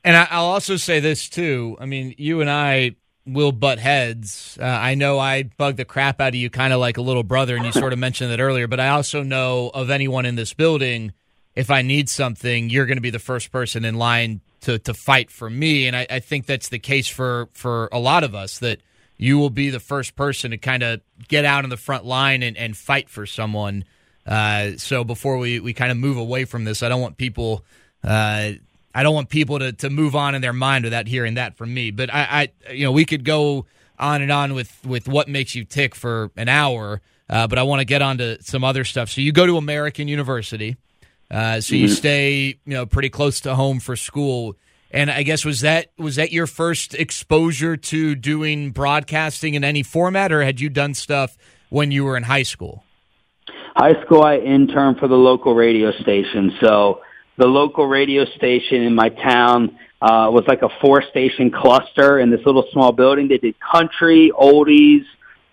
And 0.04 0.14
I'll 0.14 0.44
also 0.44 0.76
say 0.76 1.00
this 1.00 1.28
too. 1.30 1.78
I 1.80 1.86
mean, 1.86 2.14
you 2.18 2.42
and 2.42 2.50
I 2.50 2.96
will 3.26 3.52
butt 3.52 3.78
heads. 3.78 4.56
Uh, 4.60 4.64
I 4.64 4.94
know 4.94 5.18
I 5.18 5.44
bug 5.44 5.76
the 5.76 5.84
crap 5.84 6.20
out 6.20 6.28
of 6.28 6.34
you 6.34 6.48
kind 6.48 6.72
of 6.72 6.80
like 6.80 6.96
a 6.96 7.02
little 7.02 7.24
brother, 7.24 7.56
and 7.56 7.64
you 7.64 7.72
sort 7.72 7.92
of 7.92 7.98
mentioned 7.98 8.30
that 8.30 8.40
earlier, 8.40 8.68
but 8.68 8.80
I 8.80 8.90
also 8.90 9.22
know 9.22 9.70
of 9.74 9.90
anyone 9.90 10.26
in 10.26 10.36
this 10.36 10.54
building, 10.54 11.12
if 11.54 11.70
I 11.70 11.82
need 11.82 12.08
something, 12.08 12.70
you're 12.70 12.86
going 12.86 12.98
to 12.98 13.02
be 13.02 13.10
the 13.10 13.18
first 13.18 13.50
person 13.50 13.84
in 13.84 13.96
line 13.96 14.40
to 14.62 14.78
to 14.80 14.94
fight 14.94 15.30
for 15.30 15.50
me. 15.50 15.86
And 15.86 15.96
I, 15.96 16.06
I 16.08 16.20
think 16.20 16.46
that's 16.46 16.68
the 16.68 16.78
case 16.78 17.08
for 17.08 17.48
for 17.52 17.88
a 17.92 17.98
lot 17.98 18.24
of 18.24 18.34
us 18.34 18.58
that 18.58 18.80
you 19.16 19.38
will 19.38 19.50
be 19.50 19.70
the 19.70 19.80
first 19.80 20.14
person 20.16 20.50
to 20.50 20.58
kind 20.58 20.82
of 20.82 21.00
get 21.28 21.44
out 21.44 21.64
in 21.64 21.70
the 21.70 21.76
front 21.76 22.04
line 22.04 22.42
and, 22.42 22.56
and 22.56 22.76
fight 22.76 23.08
for 23.08 23.26
someone. 23.26 23.84
Uh, 24.26 24.72
so 24.76 25.04
before 25.04 25.38
we, 25.38 25.60
we 25.60 25.72
kind 25.72 25.90
of 25.90 25.96
move 25.96 26.16
away 26.16 26.44
from 26.44 26.64
this, 26.64 26.82
I 26.82 26.88
don't 26.88 27.00
want 27.00 27.16
people 27.16 27.64
uh, 28.04 28.52
I 28.96 29.02
don't 29.02 29.14
want 29.14 29.28
people 29.28 29.58
to, 29.58 29.72
to 29.74 29.90
move 29.90 30.16
on 30.16 30.34
in 30.34 30.40
their 30.40 30.54
mind 30.54 30.84
without 30.84 31.06
hearing 31.06 31.34
that 31.34 31.54
from 31.54 31.74
me. 31.74 31.90
But 31.90 32.12
I, 32.12 32.50
I 32.66 32.72
you 32.72 32.84
know 32.84 32.92
we 32.92 33.04
could 33.04 33.26
go 33.26 33.66
on 33.98 34.22
and 34.22 34.32
on 34.32 34.54
with 34.54 34.74
with 34.86 35.06
what 35.06 35.28
makes 35.28 35.54
you 35.54 35.64
tick 35.64 35.94
for 35.94 36.30
an 36.34 36.48
hour. 36.48 37.02
Uh, 37.28 37.46
but 37.46 37.58
I 37.58 37.62
want 37.64 37.80
to 37.80 37.84
get 37.84 38.00
on 38.00 38.16
to 38.18 38.42
some 38.42 38.64
other 38.64 38.84
stuff. 38.84 39.10
So 39.10 39.20
you 39.20 39.32
go 39.32 39.44
to 39.44 39.58
American 39.58 40.08
University. 40.08 40.76
Uh, 41.30 41.60
so 41.60 41.74
you 41.74 41.86
mm-hmm. 41.86 41.94
stay, 41.94 42.58
you 42.64 42.72
know, 42.72 42.86
pretty 42.86 43.10
close 43.10 43.40
to 43.40 43.54
home 43.54 43.80
for 43.80 43.96
school. 43.96 44.56
And 44.90 45.10
I 45.10 45.24
guess 45.24 45.44
was 45.44 45.60
that 45.60 45.88
was 45.98 46.16
that 46.16 46.32
your 46.32 46.46
first 46.46 46.94
exposure 46.94 47.76
to 47.76 48.14
doing 48.14 48.70
broadcasting 48.70 49.52
in 49.54 49.62
any 49.62 49.82
format, 49.82 50.32
or 50.32 50.42
had 50.42 50.58
you 50.58 50.70
done 50.70 50.94
stuff 50.94 51.36
when 51.68 51.90
you 51.90 52.04
were 52.04 52.16
in 52.16 52.22
high 52.22 52.44
school? 52.44 52.82
High 53.74 54.02
school, 54.04 54.22
I 54.22 54.36
interned 54.38 54.98
for 54.98 55.06
the 55.06 55.16
local 55.16 55.54
radio 55.54 55.92
station. 56.00 56.52
So 56.62 57.02
the 57.36 57.46
local 57.46 57.86
radio 57.86 58.24
station 58.24 58.82
in 58.82 58.94
my 58.94 59.08
town 59.10 59.78
uh, 60.00 60.30
was 60.32 60.44
like 60.46 60.62
a 60.62 60.68
four 60.80 61.02
station 61.02 61.50
cluster 61.50 62.18
in 62.18 62.30
this 62.30 62.44
little 62.44 62.66
small 62.72 62.92
building. 62.92 63.28
They 63.28 63.38
did 63.38 63.56
country, 63.60 64.30
oldies, 64.34 65.04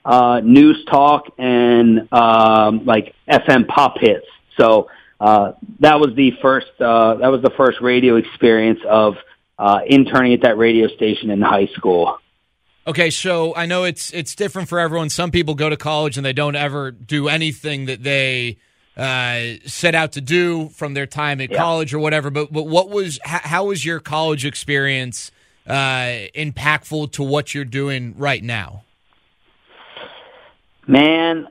uh, 0.06 0.42
news 0.44 0.84
talk, 0.90 1.34
and 1.38 2.12
um, 2.12 2.86
like 2.86 3.16
FM 3.30 3.68
pop 3.68 3.98
hits. 4.00 4.28
So 4.58 4.90
uh, 5.20 5.54
that 5.80 6.00
was 6.00 6.16
the 6.16 6.32
first 6.42 6.68
uh, 6.80 7.16
that 7.16 7.30
was 7.30 7.42
the 7.42 7.52
first 7.52 7.80
radio 7.82 8.18
experience 8.18 8.80
of 8.88 9.16
uh, 9.58 9.80
interning 9.88 10.34
at 10.34 10.42
that 10.42 10.58
radio 10.58 10.88
station 10.88 11.30
in 11.30 11.42
high 11.42 11.68
school. 11.68 12.18
Okay, 12.86 13.10
so 13.10 13.56
I 13.56 13.66
know 13.66 13.86
it's 13.86 14.12
it's 14.14 14.36
different 14.36 14.68
for 14.68 14.80
everyone. 14.80 15.10
Some 15.10 15.32
people 15.32 15.56
go 15.56 15.70
to 15.70 15.78
college 15.78 16.18
and 16.18 16.26
they 16.26 16.34
don't 16.34 16.58
ever 16.58 16.92
do 16.92 17.30
anything 17.30 17.86
that 17.86 18.04
they 18.04 18.58
uh, 18.96 19.56
set 19.66 19.96
out 19.96 20.12
to 20.14 20.22
do 20.22 20.70
from 20.70 20.94
their 20.94 21.08
time 21.08 21.42
at 21.42 21.52
yeah. 21.52 21.58
college 21.58 21.94
or 21.94 22.00
whatever. 22.00 22.30
But 22.30 22.52
but 22.52 22.68
what 22.68 22.90
was 22.90 23.20
how, 23.24 23.40
how 23.44 23.66
was 23.66 23.86
your 23.86 24.00
college 24.00 24.46
experience 24.46 25.32
uh, 25.68 26.30
impactful 26.36 27.12
to 27.14 27.24
what 27.24 27.54
you're 27.54 27.66
doing 27.66 28.16
right 28.18 28.44
now? 28.44 28.84
Man, 30.86 31.48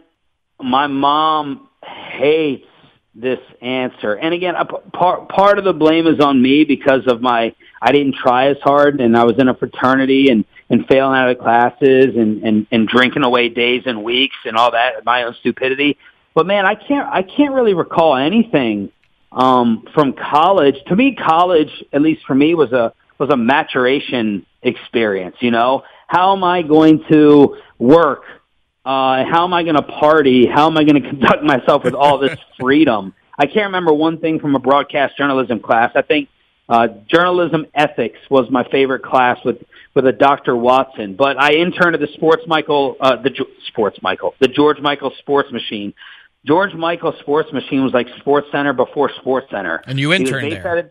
my 0.61 0.87
mom 0.87 1.69
hates 1.83 2.67
this 3.15 3.41
answer. 3.61 4.15
And 4.15 4.33
again, 4.33 4.55
part 4.93 5.29
part 5.29 5.59
of 5.59 5.65
the 5.65 5.73
blame 5.73 6.07
is 6.07 6.21
on 6.21 6.41
me 6.41 6.65
because 6.65 7.07
of 7.07 7.21
my 7.21 7.55
I 7.81 7.93
didn't 7.93 8.15
try 8.15 8.49
as 8.49 8.59
hard, 8.63 9.01
and 9.01 9.17
I 9.17 9.25
was 9.25 9.39
in 9.39 9.49
a 9.49 9.55
fraternity 9.55 10.29
and 10.31 10.45
and 10.71 10.87
failing 10.87 11.19
out 11.19 11.29
of 11.29 11.39
classes 11.39 12.17
and 12.17 12.43
and 12.43 12.67
and 12.71 12.89
drinking 12.89 13.25
away 13.25 13.49
days 13.49 13.83
and 13.87 14.03
weeks 14.03 14.37
and 14.45 14.57
all 14.57 14.71
that 14.71 15.05
my 15.05 15.25
own 15.25 15.35
stupidity. 15.41 15.99
But 16.35 16.47
man, 16.47 16.67
I 16.67 16.75
can't 16.75 17.09
I 17.09 17.23
can't 17.23 17.55
really 17.55 17.75
recall 17.75 18.17
anything 18.17 18.91
um, 19.31 19.87
from 19.95 20.15
college. 20.15 20.77
To 20.89 20.97
me, 20.97 21.15
college, 21.15 21.71
at 21.93 22.03
least 22.03 22.23
for 22.27 22.35
me, 22.35 22.55
was 22.55 22.73
a 22.73 22.93
was 23.19 23.31
a 23.31 23.37
maturation 23.37 24.47
experience. 24.63 25.37
You 25.41 25.51
know, 25.51 25.83
how 26.07 26.35
am 26.35 26.45
I 26.45 26.63
going 26.63 27.05
to 27.11 27.57
work? 27.79 28.23
Uh, 28.85 29.25
how 29.31 29.45
am 29.45 29.53
I 29.53 29.63
going 29.63 29.77
to 29.77 29.83
party? 29.83 30.47
How 30.47 30.67
am 30.67 30.77
I 30.77 30.85
going 30.85 31.03
to 31.03 31.09
conduct 31.09 31.43
myself 31.43 31.85
with 31.85 31.95
all 31.95 32.19
this 32.19 32.39
freedom? 32.61 33.15
I 33.39 33.47
can't 33.47 33.67
remember 33.67 33.93
one 33.93 34.19
thing 34.19 34.41
from 34.41 34.55
a 34.55 34.59
broadcast 34.59 35.17
journalism 35.17 35.61
class. 35.61 35.93
I 35.95 36.03
think 36.03 36.29
uh, 36.69 36.89
journalism 37.09 37.67
ethics 37.75 38.19
was 38.31 38.51
my 38.51 38.65
favorite 38.71 39.03
class 39.03 39.39
with 39.45 39.59
with 39.95 40.07
a 40.07 40.13
Dr. 40.13 40.57
Watson. 40.57 41.17
But 41.17 41.39
I 41.39 41.53
interned 41.53 41.95
at 41.95 42.01
the 42.01 42.09
Sports 42.15 42.45
Michael, 42.47 42.97
uh, 43.01 43.17
the 43.17 43.31
Sports 43.69 43.99
Michael, 44.03 44.35
the 44.41 44.49
George 44.49 44.81
Michael 44.81 45.13
Sports 45.19 45.53
Machine, 45.53 45.93
George 46.45 46.75
Michael 46.75 47.15
Sports 47.21 47.53
Machine 47.53 47.85
was 47.85 47.93
like 47.93 48.09
Sports 48.19 48.49
Center 48.51 48.73
before 48.73 49.11
Sports 49.21 49.47
Center. 49.51 49.83
And 49.87 49.99
you 49.99 50.13
interned 50.13 50.53
there. 50.53 50.91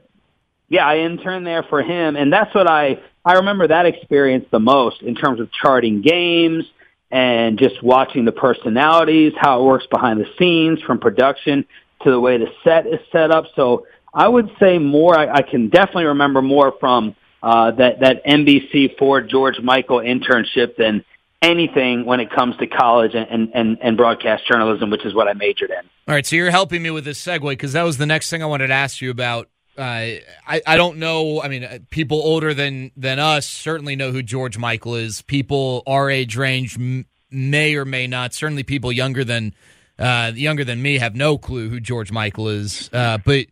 yeah, 0.70 0.86
I 0.86 1.00
interned 1.00 1.46
there 1.46 1.64
for 1.64 1.82
him, 1.82 2.16
and 2.16 2.32
that's 2.32 2.54
what 2.56 2.70
I 2.70 3.02
I 3.26 3.34
remember 3.34 3.68
that 3.68 3.86
experience 3.86 4.46
the 4.52 4.60
most 4.60 5.02
in 5.02 5.16
terms 5.16 5.40
of 5.40 5.52
charting 5.52 6.02
games 6.02 6.66
and 7.12 7.60
just 7.60 7.84
watching 7.84 8.24
the 8.24 8.32
personalities, 8.32 9.34
how 9.38 9.62
it 9.62 9.66
works 9.66 9.86
behind 9.92 10.20
the 10.22 10.28
scenes, 10.40 10.82
from 10.82 11.00
production 11.00 11.66
to 12.04 12.10
the 12.10 12.20
way 12.20 12.38
the 12.38 12.48
set 12.64 12.88
is 12.88 13.00
set 13.12 13.32
up. 13.32 13.46
So 13.56 13.86
I 14.14 14.28
would 14.28 14.50
say 14.60 14.80
more. 14.80 15.18
I, 15.18 15.32
I 15.36 15.42
can 15.42 15.70
definitely 15.70 16.06
remember 16.06 16.42
more 16.42 16.74
from 16.80 17.16
uh, 17.44 17.72
that 17.72 18.00
that 18.00 18.26
NBC 18.26 18.98
for 18.98 19.22
George 19.22 19.60
Michael 19.60 19.98
internship 19.98 20.78
than 20.78 21.04
anything 21.42 22.06
when 22.06 22.20
it 22.20 22.30
comes 22.30 22.56
to 22.58 22.68
college 22.68 23.14
and, 23.16 23.50
and, 23.54 23.78
and 23.82 23.98
broadcast 23.98 24.48
journalism, 24.48 24.90
which 24.90 25.06
is 25.06 25.14
what 25.14 25.28
I 25.28 25.34
majored 25.34 25.72
in. 25.72 25.90
All 26.08 26.16
right, 26.16 26.26
so 26.26 26.36
you're 26.36 26.52
helping 26.52 26.82
me 26.84 26.92
with 26.92 27.06
this 27.06 27.24
segue 27.24 27.50
because 27.50 27.74
that 27.74 27.84
was 27.84 27.98
the 27.98 28.06
next 28.06 28.30
thing 28.30 28.44
I 28.44 28.46
wanted 28.46 28.68
to 28.68 28.74
ask 28.74 29.02
you 29.02 29.12
about. 29.12 29.50
Uh, 29.78 29.82
I 29.82 30.62
I 30.68 30.76
don't 30.76 30.98
know. 30.98 31.42
I 31.42 31.48
mean, 31.48 31.64
uh, 31.64 31.80
people 31.90 32.22
older 32.22 32.54
than 32.54 32.92
than 32.98 33.20
us 33.20 33.48
certainly 33.48 33.96
know 33.96 34.12
who 34.12 34.22
George 34.22 34.58
Michael 34.58 34.96
is. 34.96 35.22
People 35.22 35.82
our 35.88 36.10
age 36.10 36.36
range 36.36 36.76
m- 36.76 37.06
may 37.32 37.76
or 37.76 37.86
may 37.86 38.06
not. 38.06 38.34
Certainly, 38.34 38.64
people 38.64 38.92
younger 38.92 39.24
than 39.24 39.56
uh, 39.98 40.34
younger 40.36 40.66
than 40.66 40.82
me 40.82 40.98
have 40.98 41.16
no 41.16 41.38
clue 41.38 41.70
who 41.70 41.80
George 41.80 42.12
Michael 42.12 42.50
is. 42.50 42.90
Uh, 42.92 43.18
but 43.24 43.46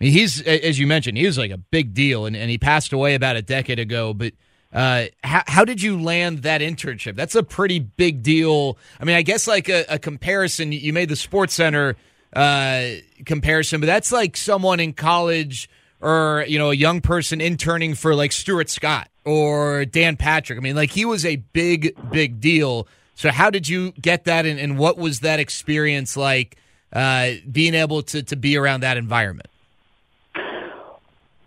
I 0.00 0.04
mean, 0.04 0.12
he's 0.12 0.40
as 0.40 0.78
you 0.78 0.86
mentioned, 0.86 1.18
he 1.18 1.26
was 1.26 1.36
like 1.36 1.50
a 1.50 1.58
big 1.58 1.92
deal, 1.92 2.24
and, 2.24 2.34
and 2.34 2.50
he 2.50 2.56
passed 2.56 2.94
away 2.94 3.14
about 3.14 3.36
a 3.36 3.42
decade 3.42 3.78
ago. 3.78 4.14
But 4.14 4.32
uh, 4.76 5.06
how, 5.24 5.42
how 5.46 5.64
did 5.64 5.80
you 5.80 5.98
land 5.98 6.42
that 6.42 6.60
internship? 6.60 7.16
That's 7.16 7.34
a 7.34 7.42
pretty 7.42 7.78
big 7.78 8.22
deal. 8.22 8.76
I 9.00 9.06
mean, 9.06 9.16
I 9.16 9.22
guess 9.22 9.48
like 9.48 9.70
a, 9.70 9.86
a 9.88 9.98
comparison, 9.98 10.70
you 10.70 10.92
made 10.92 11.08
the 11.08 11.16
Sports 11.16 11.54
Center 11.54 11.96
uh, 12.34 12.88
comparison, 13.24 13.80
but 13.80 13.86
that's 13.86 14.12
like 14.12 14.36
someone 14.36 14.78
in 14.78 14.92
college 14.92 15.70
or 16.02 16.44
you 16.46 16.58
know 16.58 16.70
a 16.72 16.74
young 16.74 17.00
person 17.00 17.40
interning 17.40 17.94
for 17.94 18.14
like 18.14 18.32
Stuart 18.32 18.68
Scott 18.68 19.08
or 19.24 19.86
Dan 19.86 20.18
Patrick. 20.18 20.58
I 20.58 20.60
mean, 20.60 20.76
like 20.76 20.90
he 20.90 21.06
was 21.06 21.24
a 21.24 21.36
big, 21.36 21.96
big 22.10 22.38
deal. 22.38 22.86
So 23.14 23.30
how 23.30 23.48
did 23.48 23.66
you 23.66 23.92
get 23.92 24.24
that, 24.24 24.44
and, 24.44 24.60
and 24.60 24.76
what 24.76 24.98
was 24.98 25.20
that 25.20 25.40
experience 25.40 26.18
like? 26.18 26.58
Uh, 26.92 27.32
being 27.50 27.74
able 27.74 28.02
to 28.02 28.22
to 28.22 28.36
be 28.36 28.58
around 28.58 28.80
that 28.80 28.98
environment. 28.98 29.48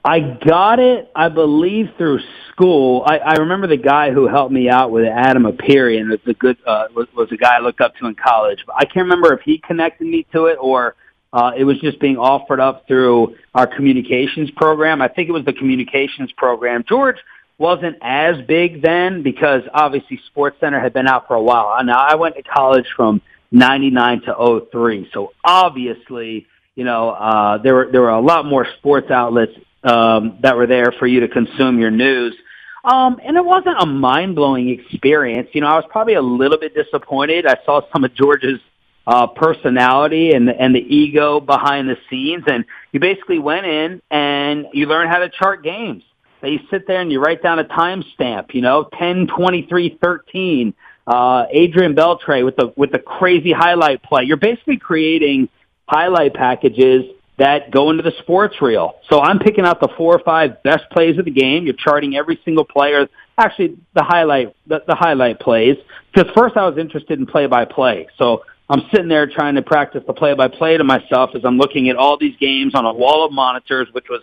I 0.03 0.19
got 0.19 0.79
it, 0.79 1.11
I 1.15 1.29
believe, 1.29 1.91
through 1.97 2.19
school. 2.59 3.03
I, 3.05 3.19
I 3.19 3.33
remember 3.35 3.67
the 3.67 3.77
guy 3.77 4.11
who 4.11 4.27
helped 4.27 4.51
me 4.51 4.69
out 4.69 4.91
with 4.91 5.05
Adam 5.05 5.43
Apirian 5.43 6.09
was 6.09 6.19
a 6.25 6.33
good 6.33 6.57
uh, 6.65 6.87
was, 6.93 7.07
was 7.15 7.31
a 7.31 7.37
guy 7.37 7.55
I 7.55 7.59
looked 7.59 7.79
up 7.79 7.95
to 7.97 8.07
in 8.07 8.15
college. 8.15 8.59
But 8.65 8.75
I 8.77 8.85
can't 8.85 9.05
remember 9.05 9.33
if 9.33 9.41
he 9.41 9.59
connected 9.59 10.05
me 10.05 10.25
to 10.33 10.47
it 10.47 10.57
or 10.59 10.95
uh, 11.31 11.51
it 11.55 11.63
was 11.63 11.79
just 11.79 11.99
being 11.99 12.17
offered 12.17 12.59
up 12.59 12.85
through 12.87 13.35
our 13.55 13.65
communications 13.65 14.51
program. 14.51 15.01
I 15.01 15.07
think 15.07 15.29
it 15.29 15.31
was 15.31 15.45
the 15.45 15.53
communications 15.53 16.31
program. 16.33 16.83
George 16.87 17.17
wasn't 17.57 17.97
as 18.01 18.35
big 18.45 18.81
then 18.81 19.23
because 19.23 19.61
obviously 19.73 20.19
Sports 20.27 20.57
Center 20.59 20.81
had 20.81 20.91
been 20.91 21.07
out 21.07 21.27
for 21.27 21.35
a 21.35 21.41
while. 21.41 21.81
Now 21.83 21.99
I 21.99 22.15
went 22.15 22.35
to 22.35 22.43
college 22.43 22.87
from 22.95 23.21
'99 23.51 24.21
to 24.23 24.65
'03, 24.71 25.09
so 25.13 25.31
obviously 25.45 26.45
you 26.75 26.85
know, 26.85 27.09
uh, 27.09 27.57
there 27.57 27.75
were 27.75 27.89
there 27.91 28.01
were 28.01 28.09
a 28.09 28.21
lot 28.21 28.45
more 28.45 28.65
sports 28.77 29.11
outlets 29.11 29.51
um, 29.83 30.39
that 30.41 30.55
were 30.55 30.67
there 30.67 30.93
for 30.97 31.07
you 31.07 31.19
to 31.21 31.27
consume 31.27 31.77
your 31.77 31.91
news. 31.91 32.33
Um, 32.83 33.19
and 33.23 33.35
it 33.35 33.43
wasn't 33.43 33.75
a 33.79 33.85
mind 33.85 34.35
blowing 34.35 34.69
experience. 34.69 35.49
You 35.53 35.61
know, 35.61 35.67
I 35.67 35.75
was 35.75 35.85
probably 35.89 36.13
a 36.13 36.21
little 36.21 36.57
bit 36.57 36.73
disappointed. 36.73 37.45
I 37.45 37.57
saw 37.65 37.81
some 37.91 38.03
of 38.03 38.13
George's 38.13 38.59
uh, 39.05 39.27
personality 39.27 40.33
and 40.33 40.47
the, 40.47 40.59
and 40.59 40.73
the 40.73 40.79
ego 40.79 41.39
behind 41.39 41.89
the 41.89 41.97
scenes, 42.09 42.43
and 42.47 42.63
you 42.91 42.99
basically 42.99 43.39
went 43.39 43.65
in 43.65 44.01
and 44.11 44.67
you 44.71 44.85
learn 44.85 45.07
how 45.07 45.17
to 45.17 45.29
chart 45.29 45.63
games. 45.63 46.03
So 46.41 46.47
you 46.47 46.59
sit 46.69 46.87
there 46.87 47.01
and 47.01 47.11
you 47.11 47.19
write 47.19 47.43
down 47.43 47.59
a 47.59 47.65
timestamp. 47.65 48.53
You 48.53 48.61
know, 48.61 48.87
ten, 48.97 49.27
twenty 49.27 49.63
three, 49.63 49.97
thirteen. 50.01 50.73
Uh, 51.05 51.47
Adrian 51.49 51.95
Beltre 51.95 52.45
with 52.45 52.55
the 52.55 52.71
with 52.77 52.91
the 52.91 52.99
crazy 52.99 53.51
highlight 53.51 54.03
play. 54.03 54.23
You're 54.23 54.37
basically 54.37 54.77
creating 54.77 55.49
highlight 55.87 56.35
packages 56.35 57.03
that 57.39 57.71
go 57.71 57.89
into 57.89 58.03
the 58.03 58.13
sports 58.19 58.61
reel. 58.61 58.95
So 59.09 59.21
I'm 59.21 59.39
picking 59.39 59.65
out 59.65 59.79
the 59.79 59.89
four 59.97 60.13
or 60.13 60.19
five 60.19 60.61
best 60.61 60.83
plays 60.91 61.17
of 61.17 61.25
the 61.25 61.31
game. 61.31 61.65
You're 61.65 61.73
charting 61.73 62.15
every 62.15 62.39
single 62.45 62.65
player. 62.65 63.07
Actually, 63.37 63.77
the 63.95 64.03
highlight 64.03 64.55
the, 64.67 64.83
the 64.85 64.95
highlight 64.95 65.39
plays. 65.39 65.77
Because 66.13 66.31
first 66.35 66.57
I 66.57 66.67
was 66.67 66.77
interested 66.77 67.17
in 67.17 67.25
play 67.25 67.47
by 67.47 67.65
play. 67.65 68.07
So 68.17 68.43
I'm 68.69 68.83
sitting 68.91 69.07
there 69.07 69.25
trying 69.25 69.55
to 69.55 69.61
practice 69.61 70.03
the 70.05 70.13
play 70.13 70.33
by 70.33 70.49
play 70.49 70.77
to 70.77 70.83
myself 70.83 71.31
as 71.33 71.43
I'm 71.45 71.57
looking 71.57 71.89
at 71.89 71.95
all 71.95 72.17
these 72.17 72.35
games 72.37 72.75
on 72.75 72.85
a 72.85 72.93
wall 72.93 73.25
of 73.25 73.31
monitors, 73.31 73.87
which 73.93 74.09
was 74.09 74.21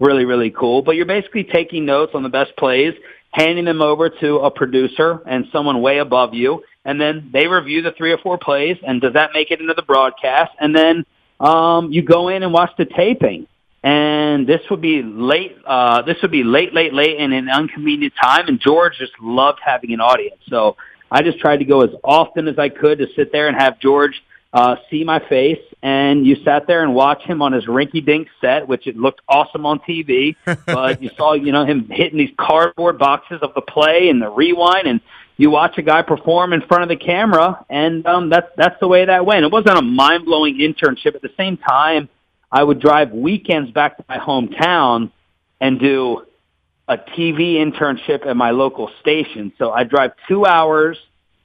really 0.00 0.24
really 0.24 0.50
cool. 0.50 0.82
But 0.82 0.96
you're 0.96 1.06
basically 1.06 1.44
taking 1.44 1.86
notes 1.86 2.12
on 2.14 2.24
the 2.24 2.28
best 2.28 2.56
plays, 2.56 2.94
handing 3.30 3.64
them 3.64 3.80
over 3.80 4.10
to 4.10 4.38
a 4.38 4.50
producer 4.50 5.22
and 5.26 5.46
someone 5.52 5.80
way 5.80 5.98
above 5.98 6.34
you, 6.34 6.64
and 6.84 7.00
then 7.00 7.30
they 7.32 7.46
review 7.46 7.82
the 7.82 7.92
three 7.92 8.12
or 8.12 8.18
four 8.18 8.38
plays. 8.38 8.76
And 8.86 9.00
does 9.00 9.12
that 9.14 9.30
make 9.32 9.52
it 9.52 9.60
into 9.60 9.74
the 9.74 9.82
broadcast? 9.82 10.52
And 10.60 10.74
then 10.74 11.06
um, 11.40 11.92
you 11.92 12.02
go 12.02 12.28
in 12.28 12.42
and 12.42 12.52
watch 12.52 12.70
the 12.78 12.84
taping. 12.84 13.46
And 13.82 14.48
this 14.48 14.62
would 14.70 14.80
be 14.80 15.02
late. 15.02 15.56
Uh, 15.64 16.02
this 16.02 16.16
would 16.22 16.32
be 16.32 16.42
late, 16.42 16.74
late, 16.74 16.92
late, 16.92 17.18
in 17.18 17.32
an 17.32 17.48
inconvenient 17.48 18.14
time. 18.20 18.48
And 18.48 18.58
George 18.58 18.98
just 18.98 19.12
loved 19.20 19.60
having 19.64 19.92
an 19.92 20.00
audience. 20.00 20.40
So 20.48 20.76
I 21.10 21.22
just 21.22 21.38
tried 21.38 21.58
to 21.58 21.64
go 21.64 21.82
as 21.82 21.90
often 22.02 22.48
as 22.48 22.58
I 22.58 22.68
could 22.68 22.98
to 22.98 23.06
sit 23.14 23.30
there 23.30 23.46
and 23.46 23.56
have 23.56 23.78
George 23.78 24.20
uh, 24.56 24.76
see 24.90 25.04
my 25.04 25.18
face, 25.28 25.60
and 25.82 26.26
you 26.26 26.36
sat 26.42 26.66
there 26.66 26.82
and 26.82 26.94
watched 26.94 27.26
him 27.26 27.42
on 27.42 27.52
his 27.52 27.66
rinky-dink 27.66 28.26
set, 28.40 28.66
which 28.66 28.86
it 28.86 28.96
looked 28.96 29.20
awesome 29.28 29.66
on 29.66 29.80
TV. 29.80 30.34
but 30.66 31.02
you 31.02 31.10
saw, 31.14 31.34
you 31.34 31.52
know, 31.52 31.66
him 31.66 31.86
hitting 31.90 32.18
these 32.18 32.32
cardboard 32.38 32.98
boxes 32.98 33.40
of 33.42 33.52
the 33.54 33.60
play 33.60 34.08
and 34.08 34.22
the 34.22 34.30
rewind, 34.30 34.86
and 34.86 35.00
you 35.36 35.50
watch 35.50 35.76
a 35.78 35.82
guy 35.82 36.02
perform 36.02 36.52
in 36.52 36.62
front 36.62 36.82
of 36.82 36.88
the 36.88 36.96
camera, 36.96 37.64
and 37.68 38.06
um, 38.06 38.30
that's 38.30 38.48
that's 38.56 38.78
the 38.80 38.88
way 38.88 39.04
that 39.04 39.26
went. 39.26 39.44
It 39.44 39.52
wasn't 39.52 39.78
a 39.78 39.82
mind-blowing 39.82 40.58
internship. 40.58 41.14
At 41.14 41.22
the 41.22 41.32
same 41.36 41.56
time, 41.56 42.08
I 42.50 42.62
would 42.62 42.80
drive 42.80 43.12
weekends 43.12 43.70
back 43.70 43.96
to 43.98 44.04
my 44.08 44.18
hometown 44.18 45.10
and 45.60 45.78
do 45.78 46.26
a 46.88 46.96
TV 46.96 47.56
internship 47.56 48.26
at 48.26 48.36
my 48.36 48.50
local 48.50 48.90
station. 49.00 49.52
So 49.58 49.72
I'd 49.72 49.88
drive 49.88 50.12
two 50.28 50.46
hours. 50.46 50.96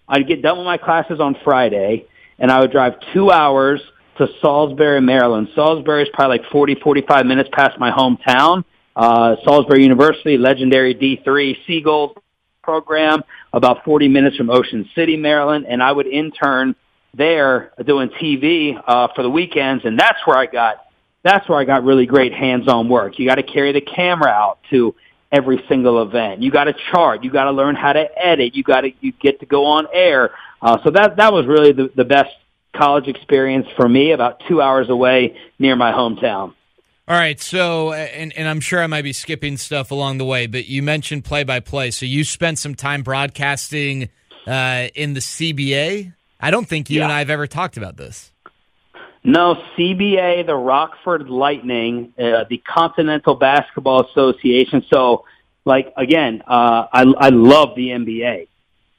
I'd 0.07 0.27
get 0.27 0.41
done 0.41 0.57
with 0.57 0.65
my 0.65 0.77
classes 0.77 1.19
on 1.19 1.35
Friday 1.43 2.05
and 2.41 2.51
I 2.51 2.59
would 2.59 2.71
drive 2.71 2.95
two 3.13 3.31
hours 3.31 3.81
to 4.17 4.27
Salisbury, 4.41 4.99
Maryland. 4.99 5.49
Salisbury 5.55 6.03
is 6.03 6.09
probably 6.11 6.39
like 6.39 6.49
40, 6.51 6.75
45 6.83 7.25
minutes 7.25 7.49
past 7.53 7.79
my 7.79 7.91
hometown. 7.91 8.65
Uh, 8.95 9.35
Salisbury 9.45 9.83
University, 9.83 10.37
legendary 10.37 10.93
D3 10.93 11.55
Seagull 11.65 12.15
program, 12.61 13.23
about 13.53 13.83
40 13.83 14.07
minutes 14.07 14.37
from 14.37 14.49
Ocean 14.49 14.89
City, 14.95 15.17
Maryland, 15.17 15.65
and 15.67 15.81
I 15.81 15.91
would 15.91 16.07
intern 16.07 16.75
there 17.13 17.73
doing 17.85 18.09
TV 18.09 18.81
uh, 18.85 19.09
for 19.15 19.23
the 19.23 19.29
weekends, 19.29 19.83
and 19.85 19.99
that's 19.99 20.19
where 20.25 20.37
I 20.37 20.45
got 20.45 20.85
that's 21.23 21.47
where 21.47 21.59
I 21.59 21.65
got 21.65 21.83
really 21.83 22.07
great 22.07 22.33
hands-on 22.33 22.89
work. 22.89 23.19
You 23.19 23.27
got 23.27 23.35
to 23.35 23.43
carry 23.43 23.71
the 23.73 23.81
camera 23.81 24.29
out 24.29 24.57
to 24.71 24.95
every 25.31 25.63
single 25.69 26.01
event. 26.01 26.41
You 26.41 26.49
got 26.49 26.63
to 26.63 26.73
chart. 26.91 27.23
You 27.23 27.31
got 27.31 27.43
to 27.43 27.51
learn 27.51 27.75
how 27.75 27.93
to 27.93 28.07
edit. 28.17 28.55
You 28.55 28.63
got 28.63 28.81
to 28.81 28.91
you 29.01 29.11
get 29.11 29.39
to 29.41 29.45
go 29.45 29.65
on 29.65 29.87
air. 29.93 30.31
Uh, 30.61 30.77
so 30.83 30.89
that 30.91 31.17
that 31.17 31.31
was 31.31 31.45
really 31.45 31.73
the, 31.73 31.91
the 31.95 32.05
best 32.05 32.31
college 32.75 33.07
experience 33.07 33.67
for 33.75 33.87
me, 33.87 34.11
about 34.11 34.41
two 34.47 34.61
hours 34.61 34.89
away 34.89 35.37
near 35.59 35.75
my 35.75 35.91
hometown. 35.91 36.53
All 37.07 37.17
right, 37.17 37.39
so 37.39 37.93
and 37.93 38.31
and 38.37 38.47
I'm 38.47 38.59
sure 38.59 38.81
I 38.81 38.87
might 38.87 39.01
be 39.01 39.11
skipping 39.13 39.57
stuff 39.57 39.91
along 39.91 40.19
the 40.19 40.25
way, 40.25 40.47
but 40.47 40.67
you 40.67 40.83
mentioned 40.83 41.25
play 41.25 41.43
by 41.43 41.59
play. 41.59 41.91
So 41.91 42.05
you 42.05 42.23
spent 42.23 42.59
some 42.59 42.75
time 42.75 43.01
broadcasting 43.01 44.09
uh, 44.47 44.87
in 44.93 45.13
the 45.13 45.19
CBA. 45.19 46.13
I 46.39 46.51
don't 46.51 46.67
think 46.67 46.89
you 46.89 46.99
yeah. 46.99 47.05
and 47.05 47.11
I 47.11 47.19
have 47.19 47.29
ever 47.29 47.47
talked 47.47 47.75
about 47.75 47.97
this. 47.97 48.31
No, 49.23 49.55
CBA, 49.77 50.45
the 50.45 50.55
Rockford 50.55 51.29
Lightning, 51.29 52.13
uh, 52.17 52.45
the 52.49 52.57
Continental 52.57 53.35
Basketball 53.35 54.07
Association. 54.07 54.83
So, 54.91 55.25
like 55.65 55.93
again, 55.97 56.43
uh, 56.47 56.87
I 56.91 57.01
I 57.17 57.29
love 57.29 57.75
the 57.75 57.89
NBA. 57.89 58.47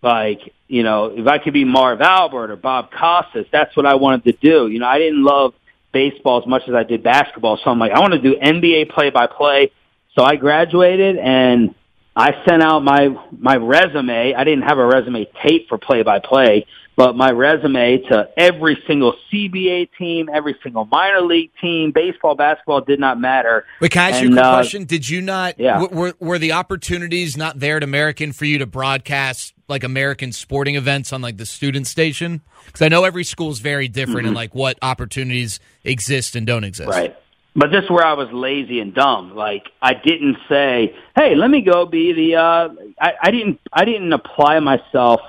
Like, 0.02 0.52
you 0.66 0.82
know, 0.82 1.06
if 1.06 1.26
I 1.28 1.38
could 1.38 1.52
be 1.52 1.64
Marv 1.64 2.00
Albert 2.00 2.50
or 2.50 2.56
Bob 2.56 2.90
Costas, 2.90 3.46
that's 3.52 3.76
what 3.76 3.86
I 3.86 3.94
wanted 3.94 4.24
to 4.24 4.32
do. 4.32 4.68
You 4.68 4.80
know, 4.80 4.86
I 4.86 4.98
didn't 4.98 5.22
love 5.22 5.54
baseball 5.92 6.40
as 6.40 6.46
much 6.46 6.62
as 6.68 6.74
I 6.74 6.82
did 6.82 7.02
basketball. 7.02 7.58
So 7.62 7.70
I'm 7.70 7.78
like, 7.78 7.92
I 7.92 8.00
want 8.00 8.14
to 8.14 8.20
do 8.20 8.34
NBA 8.36 8.90
play 8.90 9.10
by 9.10 9.26
play. 9.26 9.70
So 10.16 10.24
I 10.24 10.36
graduated 10.36 11.16
and 11.16 11.74
I 12.14 12.32
sent 12.46 12.62
out 12.62 12.80
my, 12.80 13.08
my 13.30 13.56
resume. 13.56 14.34
I 14.34 14.44
didn't 14.44 14.62
have 14.62 14.78
a 14.78 14.86
resume 14.86 15.26
tape 15.42 15.68
for 15.68 15.78
play 15.78 16.02
by 16.02 16.18
play, 16.18 16.66
but 16.94 17.16
my 17.16 17.30
resume 17.30 17.98
to 18.10 18.28
every 18.36 18.82
single 18.86 19.14
CBA 19.32 19.88
team, 19.98 20.28
every 20.32 20.56
single 20.62 20.84
minor 20.84 21.22
league 21.22 21.50
team, 21.60 21.90
baseball, 21.90 22.34
basketball 22.34 22.82
did 22.82 23.00
not 23.00 23.18
matter. 23.18 23.64
Wait, 23.80 23.92
can 23.92 24.02
I 24.02 24.10
ask 24.10 24.22
and, 24.22 24.30
you 24.30 24.34
a 24.34 24.36
quick 24.36 24.44
uh, 24.44 24.54
question? 24.54 24.84
Did 24.84 25.08
you 25.08 25.22
not? 25.22 25.58
Yeah. 25.58 25.86
Were, 25.86 26.12
were 26.18 26.38
the 26.38 26.52
opportunities 26.52 27.36
not 27.36 27.58
there 27.58 27.78
at 27.78 27.82
American 27.82 28.32
for 28.32 28.44
you 28.44 28.58
to 28.58 28.66
broadcast 28.66 29.54
like 29.72 29.84
American 29.84 30.32
sporting 30.32 30.76
events 30.76 31.12
on 31.12 31.20
like 31.20 31.36
the 31.36 31.46
student 31.46 31.86
station? 31.86 32.42
Because 32.66 32.82
I 32.82 32.88
know 32.88 33.04
every 33.04 33.24
school 33.24 33.50
is 33.50 33.58
very 33.58 33.88
different 33.88 34.20
mm-hmm. 34.20 34.26
and 34.28 34.36
like 34.36 34.54
what 34.54 34.78
opportunities 34.82 35.58
exist 35.82 36.36
and 36.36 36.46
don't 36.46 36.64
exist. 36.64 36.90
Right. 36.90 37.16
But 37.54 37.70
this 37.70 37.84
is 37.84 37.90
where 37.90 38.04
I 38.04 38.14
was 38.14 38.28
lazy 38.32 38.80
and 38.80 38.94
dumb. 38.94 39.34
Like 39.34 39.64
I 39.82 39.92
didn't 39.94 40.38
say, 40.48 40.94
"Hey, 41.14 41.34
let 41.34 41.50
me 41.50 41.60
go 41.60 41.84
be 41.84 42.12
the." 42.12 42.36
Uh, 42.36 42.68
I, 42.98 43.12
I 43.24 43.30
didn't. 43.30 43.60
I 43.72 43.84
didn't 43.84 44.12
apply 44.12 44.60
myself 44.60 45.20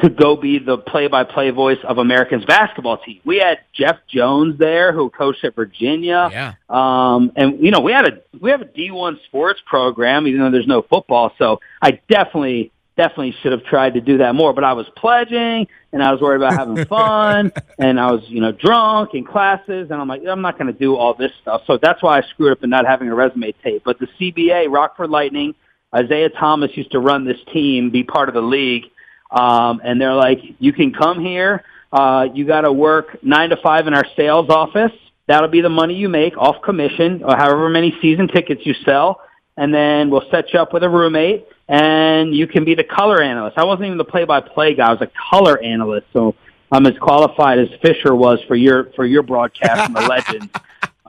to 0.00 0.08
go 0.08 0.36
be 0.36 0.60
the 0.60 0.78
play-by-play 0.78 1.50
voice 1.50 1.78
of 1.82 1.98
Americans 1.98 2.44
basketball 2.44 2.98
team. 2.98 3.20
We 3.24 3.38
had 3.38 3.58
Jeff 3.72 3.96
Jones 4.08 4.56
there, 4.58 4.92
who 4.92 5.10
coached 5.10 5.44
at 5.44 5.56
Virginia. 5.56 6.28
Yeah. 6.30 6.54
Um, 6.68 7.32
and 7.34 7.60
you 7.60 7.72
know, 7.72 7.80
we 7.80 7.92
had 7.92 8.06
a 8.06 8.38
we 8.40 8.50
have 8.50 8.62
a 8.62 8.66
D1 8.66 9.22
sports 9.24 9.60
program, 9.66 10.26
even 10.26 10.40
though 10.40 10.50
there's 10.50 10.66
no 10.66 10.82
football. 10.82 11.32
So 11.38 11.60
I 11.82 12.00
definitely 12.08 12.72
definitely 12.98 13.34
should 13.42 13.52
have 13.52 13.64
tried 13.64 13.94
to 13.94 14.02
do 14.02 14.18
that 14.18 14.34
more. 14.34 14.52
But 14.52 14.64
I 14.64 14.74
was 14.74 14.86
pledging, 14.94 15.66
and 15.92 16.02
I 16.02 16.12
was 16.12 16.20
worried 16.20 16.42
about 16.42 16.52
having 16.52 16.84
fun, 16.84 17.50
and 17.78 17.98
I 17.98 18.10
was 18.12 18.20
you 18.26 18.42
know 18.42 18.52
drunk 18.52 19.14
in 19.14 19.24
classes, 19.24 19.90
and 19.90 19.94
I'm 19.94 20.08
like, 20.08 20.20
I'm 20.28 20.42
not 20.42 20.58
going 20.58 20.70
to 20.70 20.78
do 20.78 20.96
all 20.96 21.14
this 21.14 21.32
stuff. 21.40 21.62
So 21.66 21.78
that's 21.80 22.02
why 22.02 22.18
I 22.18 22.22
screwed 22.28 22.52
up 22.52 22.62
in 22.62 22.68
not 22.68 22.86
having 22.86 23.08
a 23.08 23.14
resume 23.14 23.52
tape. 23.64 23.82
But 23.86 23.98
the 23.98 24.08
CBA, 24.20 24.70
Rockford 24.70 25.08
Lightning, 25.08 25.54
Isiah 25.98 26.28
Thomas 26.28 26.76
used 26.76 26.90
to 26.92 26.98
run 26.98 27.24
this 27.24 27.38
team, 27.54 27.88
be 27.88 28.02
part 28.02 28.28
of 28.28 28.34
the 28.34 28.42
league 28.42 28.84
um, 29.30 29.80
and 29.84 30.00
they're 30.00 30.14
like, 30.14 30.40
you 30.58 30.72
can 30.72 30.92
come 30.92 31.20
here. 31.20 31.64
Uh, 31.92 32.26
you 32.34 32.46
got 32.46 32.62
to 32.62 32.72
work 32.72 33.22
nine 33.22 33.50
to 33.50 33.56
five 33.56 33.86
in 33.86 33.94
our 33.94 34.06
sales 34.16 34.48
office. 34.48 34.92
That'll 35.26 35.48
be 35.48 35.60
the 35.60 35.68
money 35.68 35.94
you 35.94 36.08
make 36.08 36.36
off 36.36 36.62
commission 36.62 37.22
or 37.22 37.36
however 37.36 37.68
many 37.68 37.96
season 38.00 38.28
tickets 38.28 38.62
you 38.64 38.74
sell. 38.84 39.20
And 39.58 39.74
then 39.74 40.08
we'll 40.08 40.28
set 40.30 40.52
you 40.52 40.60
up 40.60 40.72
with 40.72 40.84
a 40.84 40.88
roommate 40.88 41.46
and 41.68 42.34
you 42.34 42.46
can 42.46 42.64
be 42.64 42.74
the 42.74 42.84
color 42.84 43.20
analyst. 43.20 43.58
I 43.58 43.64
wasn't 43.64 43.86
even 43.86 43.98
the 43.98 44.04
play-by-play 44.04 44.74
guy. 44.74 44.88
I 44.88 44.92
was 44.92 45.02
a 45.02 45.10
color 45.30 45.60
analyst. 45.60 46.06
So 46.12 46.34
I'm 46.70 46.86
as 46.86 46.96
qualified 46.98 47.58
as 47.58 47.68
Fisher 47.82 48.14
was 48.14 48.38
for 48.46 48.54
your, 48.54 48.92
for 48.92 49.04
your 49.04 49.22
broadcast 49.22 49.84
from 49.84 49.94
the 49.94 50.08
Legends. 50.08 50.52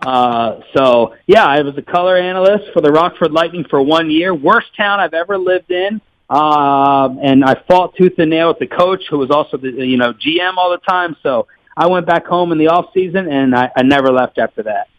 Uh, 0.01 0.61
so 0.75 1.15
yeah, 1.27 1.45
I 1.45 1.61
was 1.61 1.77
a 1.77 1.81
color 1.81 2.17
analyst 2.17 2.73
for 2.73 2.81
the 2.81 2.91
Rockford 2.91 3.31
Lightning 3.31 3.65
for 3.69 3.81
one 3.81 4.09
year. 4.09 4.33
Worst 4.33 4.75
town 4.75 4.99
I've 4.99 5.13
ever 5.13 5.37
lived 5.37 5.71
in. 5.71 6.01
Um, 6.29 7.19
and 7.23 7.43
I 7.43 7.55
fought 7.67 7.95
tooth 7.95 8.19
and 8.19 8.29
nail 8.29 8.49
with 8.49 8.59
the 8.59 8.67
coach, 8.67 9.03
who 9.09 9.17
was 9.17 9.31
also 9.31 9.57
the 9.57 9.71
you 9.71 9.97
know 9.97 10.13
GM 10.13 10.57
all 10.57 10.69
the 10.69 10.77
time. 10.77 11.15
So 11.23 11.47
I 11.75 11.87
went 11.87 12.05
back 12.05 12.27
home 12.27 12.51
in 12.51 12.59
the 12.59 12.67
off 12.67 12.93
season, 12.93 13.27
and 13.27 13.55
I, 13.55 13.71
I 13.75 13.81
never 13.81 14.11
left 14.11 14.37
after 14.37 14.63
that. 14.63 14.89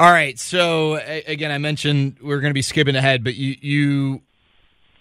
All 0.00 0.10
right. 0.10 0.38
So 0.38 0.94
again, 0.94 1.50
I 1.50 1.58
mentioned 1.58 2.16
we 2.22 2.32
are 2.32 2.40
going 2.40 2.48
to 2.48 2.54
be 2.54 2.62
skipping 2.62 2.96
ahead, 2.96 3.22
but 3.22 3.34
you 3.34 3.54
you 3.60 4.22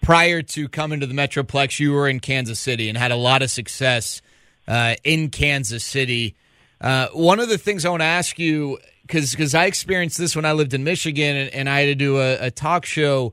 prior 0.01 0.41
to 0.41 0.67
coming 0.67 0.99
to 0.99 1.07
the 1.07 1.13
Metroplex, 1.13 1.79
you 1.79 1.93
were 1.93 2.09
in 2.09 2.19
Kansas 2.19 2.59
City 2.59 2.89
and 2.89 2.97
had 2.97 3.11
a 3.11 3.15
lot 3.15 3.41
of 3.41 3.49
success 3.49 4.21
uh, 4.67 4.95
in 5.05 5.29
Kansas 5.29 5.85
City. 5.85 6.35
Uh, 6.81 7.07
one 7.13 7.39
of 7.39 7.47
the 7.47 7.57
things 7.57 7.85
I 7.85 7.89
want 7.91 8.01
to 8.01 8.07
ask 8.07 8.37
you, 8.37 8.77
because 9.03 9.31
because 9.31 9.55
I 9.55 9.67
experienced 9.67 10.17
this 10.17 10.35
when 10.35 10.43
I 10.43 10.51
lived 10.51 10.73
in 10.73 10.83
Michigan, 10.83 11.37
and, 11.37 11.53
and 11.53 11.69
I 11.69 11.79
had 11.79 11.85
to 11.85 11.95
do 11.95 12.17
a, 12.17 12.47
a 12.47 12.51
talk 12.51 12.85
show 12.85 13.31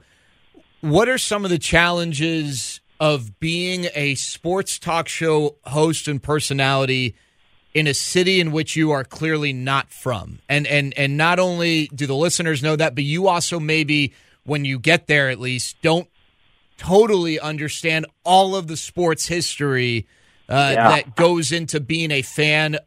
what 0.82 1.08
are 1.08 1.18
some 1.18 1.44
of 1.44 1.50
the 1.50 1.58
challenges 1.58 2.80
of 3.00 3.40
being 3.40 3.88
a 3.96 4.14
sports 4.14 4.78
talk 4.78 5.08
show 5.08 5.56
host 5.64 6.06
and 6.06 6.22
personality 6.22 7.16
in 7.76 7.86
a 7.86 7.92
city 7.92 8.40
in 8.40 8.52
which 8.52 8.74
you 8.74 8.90
are 8.90 9.04
clearly 9.04 9.52
not 9.52 9.90
from? 9.90 10.38
And 10.48 10.66
and 10.66 10.94
and 10.96 11.18
not 11.18 11.38
only 11.38 11.88
do 11.88 12.06
the 12.06 12.14
listeners 12.14 12.62
know 12.62 12.74
that, 12.74 12.94
but 12.94 13.04
you 13.04 13.28
also 13.28 13.60
maybe 13.60 14.14
when 14.44 14.64
you 14.64 14.78
get 14.78 15.08
there 15.08 15.28
at 15.28 15.38
least 15.38 15.76
don't 15.82 16.08
totally 16.78 17.38
understand 17.38 18.06
all 18.24 18.56
of 18.56 18.66
the 18.66 18.78
sports 18.78 19.26
history 19.26 20.06
uh, 20.48 20.72
yeah. 20.72 20.88
that 20.88 21.16
goes 21.16 21.52
into 21.52 21.78
being 21.78 22.10
a 22.10 22.22
fan 22.22 22.78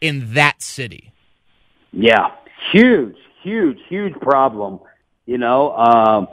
in 0.00 0.32
that 0.32 0.62
city. 0.62 1.12
Yeah, 1.92 2.30
huge, 2.72 3.16
huge, 3.42 3.78
huge 3.86 4.14
problem. 4.14 4.80
You 5.26 5.36
know, 5.36 5.76
um, 5.76 6.28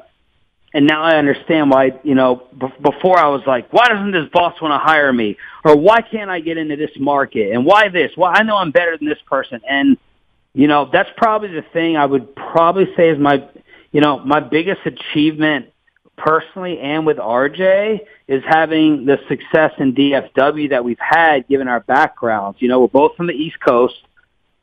and 0.75 0.85
now 0.85 1.03
I 1.03 1.15
understand 1.15 1.71
why, 1.71 1.93
you 2.03 2.15
know, 2.15 2.47
b- 2.59 2.67
before 2.81 3.17
I 3.17 3.29
was 3.29 3.41
like, 3.47 3.71
why 3.71 3.87
doesn't 3.87 4.11
this 4.11 4.27
boss 4.33 4.61
want 4.61 4.73
to 4.73 4.77
hire 4.77 5.13
me? 5.13 5.37
Or 5.63 5.73
why 5.77 6.01
can't 6.01 6.29
I 6.29 6.41
get 6.41 6.57
into 6.57 6.75
this 6.75 6.91
market? 6.99 7.53
And 7.53 7.65
why 7.65 7.87
this? 7.87 8.11
Well, 8.17 8.29
I 8.33 8.43
know 8.43 8.57
I'm 8.57 8.71
better 8.71 8.97
than 8.97 9.07
this 9.07 9.21
person. 9.25 9.61
And, 9.65 9.97
you 10.53 10.67
know, 10.67 10.89
that's 10.91 11.09
probably 11.15 11.47
the 11.47 11.61
thing 11.61 11.95
I 11.95 12.05
would 12.05 12.35
probably 12.35 12.93
say 12.97 13.07
is 13.07 13.17
my, 13.17 13.47
you 13.93 14.01
know, 14.01 14.19
my 14.19 14.41
biggest 14.41 14.81
achievement 14.85 15.67
personally 16.17 16.77
and 16.79 17.05
with 17.05 17.17
RJ 17.17 18.01
is 18.27 18.43
having 18.45 19.05
the 19.05 19.17
success 19.29 19.71
in 19.77 19.95
DFW 19.95 20.71
that 20.71 20.83
we've 20.83 20.99
had 20.99 21.47
given 21.47 21.69
our 21.69 21.79
backgrounds. 21.79 22.61
You 22.61 22.67
know, 22.67 22.81
we're 22.81 22.87
both 22.87 23.15
from 23.15 23.27
the 23.27 23.33
East 23.33 23.61
Coast. 23.61 23.95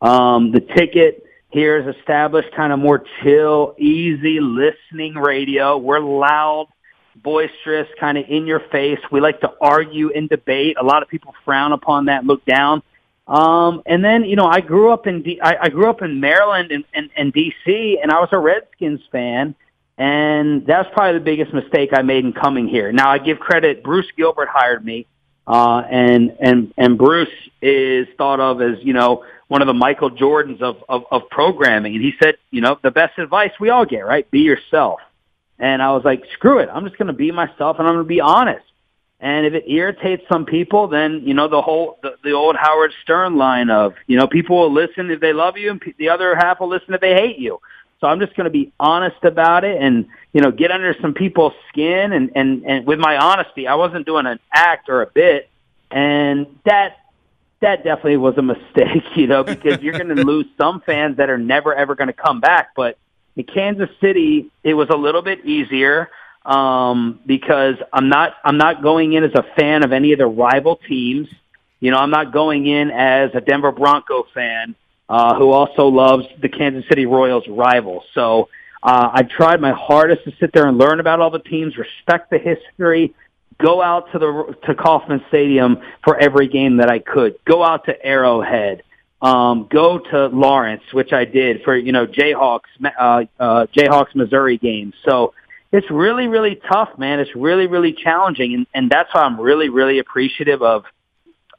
Um, 0.03 0.53
the 0.53 0.61
ticket, 0.61 1.22
here 1.53 1.77
is 1.77 1.97
established 1.97 2.51
kind 2.57 2.73
of 2.73 2.79
more 2.79 3.05
chill, 3.23 3.75
easy 3.79 4.41
listening 4.41 5.15
radio. 5.15 5.77
We're 5.77 6.01
loud, 6.01 6.69
boisterous, 7.17 7.89
kind 8.01 8.17
of 8.17 8.25
in 8.29 8.47
your 8.47 8.61
face. 8.61 8.99
We 9.11 9.21
like 9.21 9.41
to 9.41 9.53
argue 9.61 10.11
and 10.11 10.31
debate. 10.31 10.77
A 10.81 10.83
lot 10.83 11.03
of 11.03 11.09
people 11.09 11.35
frown 11.45 11.73
upon 11.73 12.07
that, 12.07 12.25
look 12.25 12.45
down. 12.47 12.83
Um, 13.29 13.83
and 13.85 14.03
then, 14.03 14.25
you 14.25 14.35
know, 14.35 14.47
I 14.47 14.61
grew 14.61 14.93
up 14.93 15.07
in 15.07 15.23
D- 15.23 15.41
I, 15.43 15.57
I 15.63 15.69
grew 15.69 15.89
up 15.91 16.01
in 16.01 16.21
Maryland 16.21 16.73
and, 16.73 16.85
and, 16.95 17.11
and 17.17 17.33
DC, 17.35 17.97
and 18.03 18.11
I 18.11 18.19
was 18.19 18.31
a 18.33 18.39
Redskins 18.39 19.01
fan, 19.13 19.55
and 19.99 20.67
that's 20.67 20.89
probably 20.95 21.19
the 21.19 21.25
biggest 21.25 21.53
mistake 21.53 21.91
I 21.93 22.01
made 22.01 22.25
in 22.25 22.33
coming 22.33 22.67
here. 22.67 22.93
Now, 22.93 23.11
I 23.11 23.19
give 23.19 23.39
credit. 23.39 23.85
Bruce 23.85 24.11
Gilbert 24.17 24.49
hired 24.51 24.85
me, 24.85 25.07
uh, 25.47 25.83
and 25.91 26.37
and 26.41 26.73
and 26.77 26.99
Bruce 26.99 27.29
is 27.61 28.07
thought 28.17 28.41
of 28.41 28.63
as 28.63 28.79
you 28.83 28.93
know 28.93 29.25
one 29.49 29.61
of 29.61 29.67
the 29.67 29.75
Michael 29.75 30.11
Jordans 30.11 30.63
of, 30.63 30.77
of 30.89 31.05
of 31.11 31.29
programming, 31.31 31.95
and 31.95 32.05
he 32.05 32.13
said, 32.23 32.37
you 32.51 32.61
know, 32.61 32.79
the 32.83 32.91
best 32.91 33.19
advice 33.19 33.51
we 33.61 33.71
all 33.71 33.85
get, 33.85 34.07
right? 34.07 34.31
Be 34.31 34.41
yourself. 34.41 35.01
And 35.59 35.83
I 35.83 35.93
was 35.93 36.05
like, 36.05 36.25
screw 36.35 36.59
it, 36.59 36.69
I'm 36.73 36.85
just 36.85 36.99
going 36.99 37.09
to 37.09 37.13
be 37.13 37.31
myself, 37.31 37.79
and 37.79 37.87
I'm 37.87 37.95
going 37.95 38.05
to 38.05 38.09
be 38.09 38.21
honest. 38.21 38.65
And 39.21 39.47
if 39.47 39.55
it 39.55 39.65
irritates 39.69 40.25
some 40.29 40.47
people, 40.47 40.89
then 40.89 41.23
you 41.25 41.35
know 41.35 41.49
the 41.49 41.63
whole 41.63 41.99
the, 42.03 42.17
the 42.25 42.33
old 42.33 42.57
Howard 42.57 42.93
Stern 43.03 43.37
line 43.37 43.71
of 43.71 43.95
you 44.07 44.17
know 44.17 44.27
people 44.27 44.59
will 44.59 44.73
listen 44.73 45.11
if 45.11 45.21
they 45.21 45.33
love 45.33 45.57
you, 45.57 45.71
and 45.71 45.95
the 45.99 46.09
other 46.09 46.35
half 46.35 46.61
will 46.61 46.69
listen 46.69 46.95
if 46.95 47.01
they 47.01 47.15
hate 47.15 47.39
you. 47.39 47.61
So 48.03 48.09
I'm 48.09 48.19
just 48.19 48.35
going 48.35 48.47
to 48.47 48.51
be 48.51 48.73
honest 48.81 49.23
about 49.23 49.65
it, 49.65 49.81
and 49.81 50.09
you 50.33 50.41
know 50.41 50.51
get 50.51 50.73
under 50.73 50.93
some 51.01 51.15
people's 51.15 51.53
skin, 51.69 52.13
and 52.13 52.33
and 52.35 52.65
and 52.65 52.85
with 52.85 52.99
my 52.99 53.17
honesty, 53.17 53.69
I 53.69 53.77
wasn't 53.77 54.07
doing 54.07 54.27
an 54.27 54.41
act 54.53 54.89
or 54.89 55.03
a 55.03 55.07
bit, 55.07 55.49
and 55.89 56.59
that 56.65 56.97
that 57.61 57.85
definitely 57.85 58.17
was 58.17 58.37
a 58.39 58.43
mistake, 58.43 59.05
you 59.15 59.29
know, 59.29 59.45
because 59.45 59.81
you're 59.81 59.97
going 59.97 60.09
to 60.17 60.25
lose 60.25 60.47
some 60.59 60.81
fans 60.81 61.19
that 61.19 61.31
are 61.31 61.39
never 61.39 61.73
ever 61.73 61.95
going 61.95 62.09
to 62.09 62.13
come 62.13 62.41
back. 62.41 62.71
But 62.75 62.99
in 63.37 63.45
Kansas 63.45 63.89
City, 64.01 64.51
it 64.65 64.75
was 64.75 64.89
a 64.91 64.97
little 64.97 65.23
bit 65.23 65.47
easier 65.47 66.11
um, 66.45 67.21
because 67.25 67.77
I'm 67.93 68.09
not 68.09 68.35
I'm 68.45 68.59
not 68.59 68.83
going 68.83 69.13
in 69.13 69.23
as 69.23 69.35
a 69.37 69.45
fan 69.57 69.85
of 69.85 69.93
any 69.93 70.13
of 70.13 70.19
the 70.19 70.27
rival 70.27 70.75
teams. 70.75 71.29
You 71.79 71.93
know, 71.93 71.99
I'm 71.99 72.11
not 72.11 72.33
going 72.33 72.67
in 72.67 72.91
as 72.91 73.31
a 73.35 73.41
Denver 73.41 73.71
Bronco 73.71 74.27
fan 74.35 74.75
uh, 75.13 75.35
who 75.35 75.51
also 75.51 75.89
loves 75.89 76.25
the 76.41 76.49
Kansas 76.49 76.89
City 76.89 77.05
Royals 77.05 77.45
rival. 77.47 78.03
So 78.15 78.49
uh, 78.83 79.11
I 79.13 79.23
tried 79.25 79.61
my 79.61 79.73
hardest 79.73 80.25
to 80.25 80.33
sit 80.41 80.55
there 80.55 80.67
and 80.67 80.79
learn 80.79 81.01
about 81.01 81.21
all 81.21 81.29
the 81.31 81.39
teams, 81.39 81.77
respect 81.77 82.31
the 82.31 82.39
history, 82.39 83.15
go 83.61 83.83
out 83.83 84.11
to 84.13 84.19
the 84.19 84.57
to 84.67 84.75
Kauffman 84.75 85.23
Stadium 85.29 85.77
for 86.03 86.17
every 86.17 86.49
game 86.49 86.79
that 86.79 86.91
I 86.91 86.99
could, 86.99 87.37
go 87.45 87.63
out 87.63 87.85
to 87.85 88.05
Arrowhead. 88.05 88.85
Um, 89.21 89.69
go 89.71 90.01
to 90.01 90.27
Lawrence, 90.27 90.83
which 90.93 91.13
I 91.13 91.27
did 91.27 91.63
for 91.63 91.77
you 91.77 91.93
know 91.93 92.07
Jayhawks, 92.07 92.61
uh, 92.83 93.25
uh, 93.39 93.67
Jayhawks 93.67 94.17
Missouri 94.17 94.57
games. 94.57 94.95
So 95.05 95.35
it's 95.71 95.89
really, 95.91 96.27
really 96.27 96.59
tough, 96.69 96.99
man. 96.99 97.21
It's 97.21 97.37
really, 97.37 97.69
really 97.69 97.93
challenging, 97.93 98.55
and, 98.55 98.67
and 98.75 98.91
that's 98.91 99.15
why 99.15 99.21
I'm 99.21 99.41
really, 99.41 99.69
really 99.69 100.01
appreciative 100.01 100.63
of, 100.63 100.85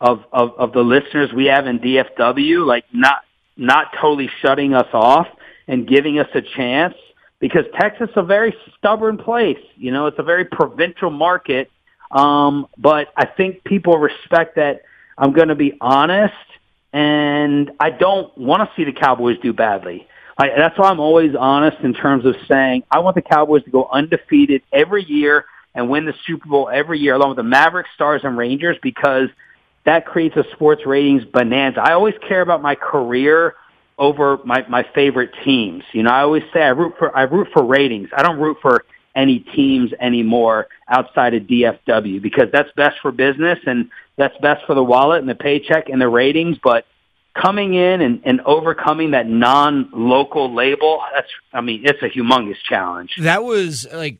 of 0.01 0.25
of 0.33 0.55
of 0.57 0.73
the 0.73 0.81
listeners 0.81 1.31
we 1.31 1.45
have 1.45 1.67
in 1.67 1.79
DFW, 1.79 2.65
like 2.65 2.83
not 2.91 3.23
not 3.57 3.93
totally 3.99 4.29
shutting 4.41 4.73
us 4.73 4.87
off 4.93 5.27
and 5.67 5.87
giving 5.87 6.19
us 6.19 6.27
a 6.33 6.41
chance 6.41 6.95
because 7.39 7.65
Texas 7.79 8.09
is 8.09 8.17
a 8.17 8.23
very 8.23 8.55
stubborn 8.77 9.17
place. 9.17 9.59
You 9.75 9.91
know, 9.91 10.07
it's 10.07 10.19
a 10.19 10.23
very 10.23 10.45
provincial 10.45 11.09
market, 11.09 11.69
um, 12.11 12.67
but 12.77 13.09
I 13.17 13.25
think 13.25 13.63
people 13.63 13.97
respect 13.97 14.55
that 14.55 14.83
I'm 15.17 15.33
going 15.33 15.49
to 15.49 15.55
be 15.55 15.77
honest, 15.79 16.33
and 16.91 17.71
I 17.79 17.89
don't 17.89 18.35
want 18.37 18.61
to 18.61 18.75
see 18.75 18.85
the 18.85 18.93
Cowboys 18.93 19.37
do 19.41 19.53
badly. 19.53 20.07
I, 20.37 20.49
that's 20.57 20.77
why 20.77 20.89
I'm 20.89 20.99
always 20.99 21.35
honest 21.35 21.77
in 21.83 21.93
terms 21.93 22.25
of 22.25 22.35
saying 22.47 22.83
I 22.89 22.99
want 22.99 23.15
the 23.15 23.21
Cowboys 23.21 23.63
to 23.65 23.69
go 23.69 23.87
undefeated 23.91 24.63
every 24.71 25.03
year 25.03 25.45
and 25.75 25.89
win 25.89 26.05
the 26.05 26.13
Super 26.25 26.47
Bowl 26.47 26.69
every 26.71 26.99
year, 26.99 27.15
along 27.15 27.29
with 27.29 27.37
the 27.37 27.43
Mavericks, 27.43 27.89
Stars, 27.95 28.21
and 28.23 28.37
Rangers, 28.37 28.77
because 28.81 29.29
that 29.85 30.05
creates 30.05 30.35
a 30.35 30.45
sports 30.53 30.85
ratings 30.85 31.25
bonanza. 31.25 31.81
I 31.81 31.93
always 31.93 32.15
care 32.27 32.41
about 32.41 32.61
my 32.61 32.75
career 32.75 33.55
over 33.97 34.39
my 34.43 34.65
my 34.67 34.85
favorite 34.95 35.31
teams. 35.43 35.83
You 35.93 36.03
know, 36.03 36.11
I 36.11 36.21
always 36.21 36.43
say 36.53 36.61
I 36.61 36.69
root 36.69 36.95
for 36.97 37.15
I 37.15 37.23
root 37.23 37.49
for 37.53 37.63
ratings. 37.63 38.09
I 38.15 38.23
don't 38.23 38.39
root 38.39 38.57
for 38.61 38.85
any 39.15 39.39
teams 39.39 39.91
anymore 39.99 40.67
outside 40.87 41.33
of 41.33 41.43
DFW 41.43 42.21
because 42.21 42.49
that's 42.51 42.71
best 42.75 42.99
for 43.01 43.11
business 43.11 43.59
and 43.65 43.89
that's 44.17 44.35
best 44.37 44.65
for 44.65 44.73
the 44.73 44.83
wallet 44.83 45.19
and 45.19 45.29
the 45.29 45.35
paycheck 45.35 45.89
and 45.89 46.01
the 46.01 46.07
ratings. 46.07 46.57
But 46.63 46.85
coming 47.35 47.73
in 47.73 48.01
and, 48.01 48.21
and 48.25 48.41
overcoming 48.41 49.11
that 49.11 49.27
non-local 49.27 50.53
label, 50.53 51.01
that's, 51.13 51.29
I 51.51 51.61
mean, 51.61 51.81
it's 51.85 52.01
a 52.01 52.09
humongous 52.09 52.57
challenge. 52.67 53.15
That 53.19 53.43
was 53.43 53.87
like, 53.91 54.17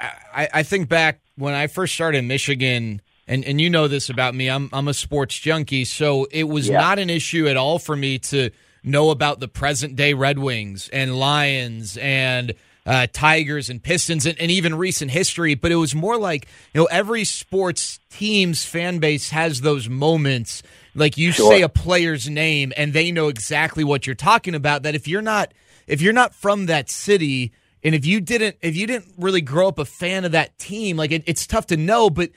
I, 0.00 0.48
I 0.54 0.62
think 0.62 0.88
back 0.88 1.20
when 1.36 1.52
I 1.54 1.66
first 1.66 1.94
started 1.94 2.18
in 2.18 2.26
Michigan, 2.26 3.02
and, 3.30 3.44
and 3.44 3.60
you 3.60 3.70
know 3.70 3.86
this 3.86 4.10
about 4.10 4.34
me, 4.34 4.50
I'm, 4.50 4.68
I'm 4.72 4.88
a 4.88 4.94
sports 4.94 5.38
junkie, 5.38 5.84
so 5.84 6.26
it 6.32 6.44
was 6.48 6.68
yeah. 6.68 6.80
not 6.80 6.98
an 6.98 7.08
issue 7.08 7.46
at 7.46 7.56
all 7.56 7.78
for 7.78 7.94
me 7.94 8.18
to 8.18 8.50
know 8.82 9.10
about 9.10 9.38
the 9.38 9.46
present 9.46 9.94
day 9.94 10.14
Red 10.14 10.40
Wings 10.40 10.88
and 10.92 11.16
Lions 11.16 11.96
and 11.96 12.54
uh, 12.84 13.06
Tigers 13.12 13.70
and 13.70 13.80
Pistons 13.80 14.26
and, 14.26 14.36
and, 14.40 14.50
even 14.50 14.74
recent 14.74 15.12
history, 15.12 15.54
but 15.54 15.70
it 15.70 15.76
was 15.76 15.94
more 15.94 16.16
like, 16.16 16.48
you 16.74 16.80
know, 16.80 16.86
every 16.86 17.22
sports 17.22 18.00
team's 18.10 18.64
fan 18.64 18.98
base 18.98 19.30
has 19.30 19.60
those 19.60 19.88
moments 19.88 20.64
like 20.96 21.16
you 21.16 21.30
sure. 21.30 21.52
say 21.52 21.62
a 21.62 21.68
player's 21.68 22.28
name 22.28 22.72
and 22.76 22.92
they 22.92 23.12
know 23.12 23.28
exactly 23.28 23.84
what 23.84 24.08
you're 24.08 24.16
talking 24.16 24.56
about. 24.56 24.82
That 24.82 24.96
if 24.96 25.06
you're 25.06 25.22
not 25.22 25.54
if 25.86 26.02
you're 26.02 26.12
not 26.12 26.34
from 26.34 26.66
that 26.66 26.90
city 26.90 27.52
and 27.84 27.94
if 27.94 28.04
you 28.04 28.20
didn't 28.20 28.56
if 28.60 28.76
you 28.76 28.88
didn't 28.88 29.14
really 29.18 29.40
grow 29.40 29.68
up 29.68 29.78
a 29.78 29.84
fan 29.84 30.24
of 30.24 30.32
that 30.32 30.58
team, 30.58 30.96
like 30.96 31.12
it, 31.12 31.22
it's 31.26 31.46
tough 31.46 31.66
to 31.66 31.76
know, 31.76 32.10
but 32.10 32.30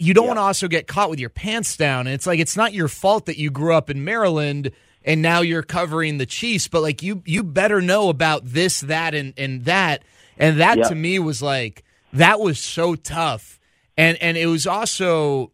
you 0.00 0.14
don't 0.14 0.24
yeah. 0.24 0.28
want 0.28 0.38
to 0.38 0.42
also 0.42 0.66
get 0.66 0.86
caught 0.86 1.10
with 1.10 1.20
your 1.20 1.28
pants 1.28 1.76
down. 1.76 2.06
And 2.06 2.14
it's 2.14 2.26
like 2.26 2.40
it's 2.40 2.56
not 2.56 2.72
your 2.72 2.88
fault 2.88 3.26
that 3.26 3.36
you 3.36 3.50
grew 3.50 3.74
up 3.74 3.90
in 3.90 4.02
Maryland 4.02 4.72
and 5.04 5.20
now 5.20 5.42
you're 5.42 5.62
covering 5.62 6.16
the 6.16 6.26
Chiefs, 6.26 6.68
but 6.68 6.80
like 6.80 7.02
you 7.02 7.22
you 7.26 7.42
better 7.42 7.82
know 7.82 8.08
about 8.08 8.44
this, 8.46 8.80
that, 8.80 9.14
and 9.14 9.34
and 9.36 9.64
that. 9.66 10.02
And 10.38 10.58
that 10.58 10.78
yeah. 10.78 10.88
to 10.88 10.94
me 10.94 11.18
was 11.18 11.42
like 11.42 11.84
that 12.14 12.40
was 12.40 12.58
so 12.58 12.94
tough. 12.94 13.60
And 13.96 14.16
and 14.22 14.38
it 14.38 14.46
was 14.46 14.66
also 14.66 15.52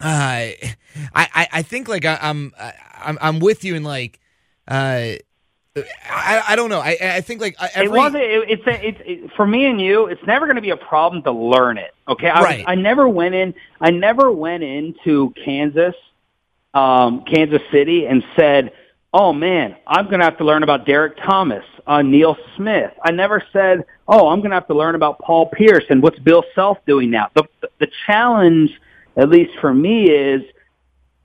uh, 0.00 0.50
I, 1.14 1.48
I 1.52 1.62
think 1.62 1.88
like 1.88 2.04
I, 2.04 2.18
am 2.20 2.52
I'm 2.58 3.18
I'm 3.20 3.38
with 3.38 3.64
you 3.64 3.76
in 3.76 3.84
like 3.84 4.18
uh, 4.66 5.12
I 5.76 6.42
I 6.48 6.56
don't 6.56 6.68
know 6.68 6.80
I 6.80 6.98
I 7.00 7.20
think 7.20 7.40
like 7.40 7.56
every... 7.74 7.86
it 7.86 7.90
wasn't 7.90 8.24
it, 8.24 8.50
it's 8.50 8.66
a, 8.66 8.88
it's 8.88 9.00
it, 9.04 9.30
for 9.36 9.46
me 9.46 9.66
and 9.66 9.80
you 9.80 10.06
it's 10.06 10.24
never 10.26 10.46
going 10.46 10.56
to 10.56 10.62
be 10.62 10.70
a 10.70 10.76
problem 10.76 11.22
to 11.22 11.30
learn 11.30 11.78
it 11.78 11.94
okay 12.08 12.28
I, 12.28 12.42
right. 12.42 12.64
I 12.66 12.74
never 12.74 13.08
went 13.08 13.34
in 13.34 13.54
I 13.80 13.90
never 13.90 14.32
went 14.32 14.64
into 14.64 15.32
Kansas 15.44 15.94
um, 16.74 17.24
Kansas 17.24 17.62
City 17.70 18.06
and 18.06 18.24
said 18.34 18.72
oh 19.14 19.32
man 19.32 19.76
I'm 19.86 20.06
going 20.06 20.18
to 20.18 20.24
have 20.24 20.38
to 20.38 20.44
learn 20.44 20.64
about 20.64 20.86
Derrick 20.86 21.16
Thomas 21.18 21.64
uh, 21.86 22.02
Neil 22.02 22.36
Smith 22.56 22.92
I 23.04 23.12
never 23.12 23.42
said 23.52 23.84
oh 24.08 24.28
I'm 24.28 24.40
going 24.40 24.50
to 24.50 24.56
have 24.56 24.66
to 24.68 24.74
learn 24.74 24.96
about 24.96 25.20
Paul 25.20 25.50
Pierce 25.50 25.84
and 25.88 26.02
what's 26.02 26.18
Bill 26.18 26.42
Self 26.54 26.78
doing 26.84 27.10
now 27.10 27.28
the 27.34 27.44
the, 27.60 27.70
the 27.78 27.88
challenge 28.06 28.72
at 29.16 29.28
least 29.28 29.52
for 29.60 29.72
me, 29.72 30.10
is 30.10 30.42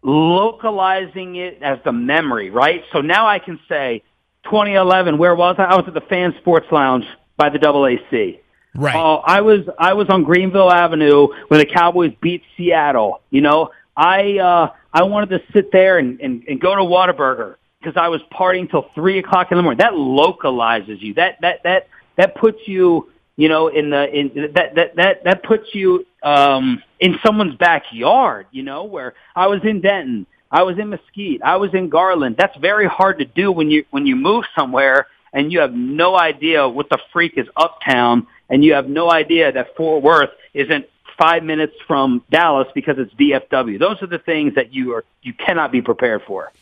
localizing 0.02 1.36
it 1.36 1.62
as 1.62 1.80
the 1.84 1.92
memory, 1.92 2.50
right? 2.50 2.84
So 2.92 3.02
now 3.02 3.28
I 3.28 3.40
can 3.40 3.60
say 3.70 4.04
2011, 4.46 5.18
where 5.18 5.36
was 5.36 5.56
I? 5.58 5.66
I 5.66 5.76
was 5.76 5.86
at 5.88 5.94
the 5.94 6.02
Fan 6.02 6.34
Sports 6.40 6.68
Lounge 6.72 7.06
by 7.38 7.50
the 7.50 7.60
AAC. 7.60 8.40
Right. 8.76 8.96
Oh, 8.96 9.22
I 9.26 9.42
was 9.42 9.62
I 9.80 9.94
was 9.94 10.10
on 10.10 10.24
Greenville 10.24 10.72
Avenue 10.72 11.28
when 11.48 11.60
the 11.60 11.66
Cowboys 11.66 12.14
beat 12.22 12.44
Seattle. 12.58 13.22
You 13.30 13.42
know, 13.42 13.72
I 13.96 14.38
uh 14.38 14.74
I 14.94 15.04
wanted 15.04 15.30
to 15.30 15.42
sit 15.54 15.72
there 15.72 15.98
and 15.98 16.20
and, 16.20 16.44
and 16.48 16.60
go 16.60 16.76
to 16.76 16.82
Whataburger 16.82 17.56
because 17.80 17.96
I 17.96 18.10
was 18.10 18.22
partying 18.34 18.70
till 18.70 18.90
three 18.94 19.20
o'clock 19.20 19.52
in 19.52 19.58
the 19.58 19.64
morning. 19.64 19.80
That 19.80 19.94
localizes 19.94 21.02
you. 21.02 21.14
That 21.14 21.40
that 21.42 21.64
that 21.64 21.88
that 22.18 22.36
puts 22.36 22.68
you 22.68 23.10
you 23.38 23.50
know, 23.50 23.68
in 23.68 23.90
the 23.90 24.10
in 24.10 24.52
that 24.54 24.76
that 24.76 24.96
that 24.96 25.24
that 25.24 25.44
puts 25.44 25.74
you 25.74 26.06
um 26.24 26.82
in 27.00 27.18
someone's 27.26 27.56
backyard, 27.56 28.48
you 28.52 28.64
know, 28.64 28.86
where 28.86 29.14
I 29.36 29.48
was 29.48 29.62
in 29.64 29.82
Denton, 29.82 30.26
I 30.56 30.64
was 30.64 30.80
in 30.80 30.88
Mesquite, 30.90 31.42
I 31.44 31.58
was 31.58 31.74
in 31.74 31.90
Garland. 31.90 32.38
That's 32.38 32.56
very 32.58 32.88
hard 32.88 33.20
to 33.20 33.26
do 33.26 33.52
when 33.52 33.70
you 33.70 33.84
when 33.92 34.06
you 34.06 34.16
move 34.16 34.46
somewhere 34.58 35.08
and 35.34 35.52
you 35.52 35.60
have 35.60 35.74
no 35.74 36.18
idea 36.18 36.70
what 36.70 36.88
the 36.90 36.98
freak 37.12 37.34
is 37.36 37.46
uptown 37.58 38.26
and 38.50 38.64
you 38.64 38.74
have 38.74 38.88
no 38.88 39.12
idea 39.12 39.52
that 39.52 39.76
Fort 39.76 40.02
Worth 40.02 40.30
isn't 40.54 40.86
five 41.18 41.44
minutes 41.44 41.74
from 41.88 42.24
Dallas 42.32 42.70
because 42.74 42.96
it's 42.98 43.14
DFW. 43.16 43.78
Those 43.78 44.02
are 44.02 44.08
the 44.08 44.18
things 44.20 44.56
that 44.56 44.74
you 44.74 44.94
are 44.94 45.04
you 45.22 45.34
cannot 45.34 45.74
be 45.74 45.82
prepared 45.82 46.22
for. 46.26 46.54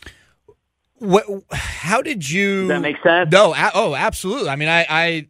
What? 0.98 1.26
How 1.52 2.02
did 2.02 2.28
you? 2.28 2.62
Does 2.62 2.70
that 2.70 2.82
make 2.82 3.02
sense? 3.04 3.32
No. 3.32 3.54
oh, 3.76 3.94
absolutely. 3.94 4.50
I 4.50 4.56
mean, 4.56 4.70
I, 4.70 4.88
I 4.90 5.28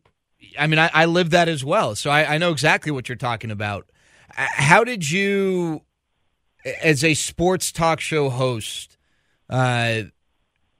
I 0.58 0.67
mean, 0.67 0.80
I, 0.80 0.89
I 0.93 1.06
live 1.06 1.32
that 1.32 1.49
as 1.49 1.65
well, 1.65 1.95
so 1.95 2.10
I, 2.10 2.36
I 2.36 2.38
know 2.38 2.52
exactly 2.52 2.93
what 2.93 3.10
you're 3.10 3.17
talking 3.17 3.52
about. 3.52 3.89
How 4.30 4.86
did 4.86 5.12
you, 5.12 5.82
as 6.82 7.04
a 7.04 7.13
sports 7.13 7.71
talk 7.71 7.99
show 7.99 8.30
host, 8.30 8.97
uh, 9.49 10.04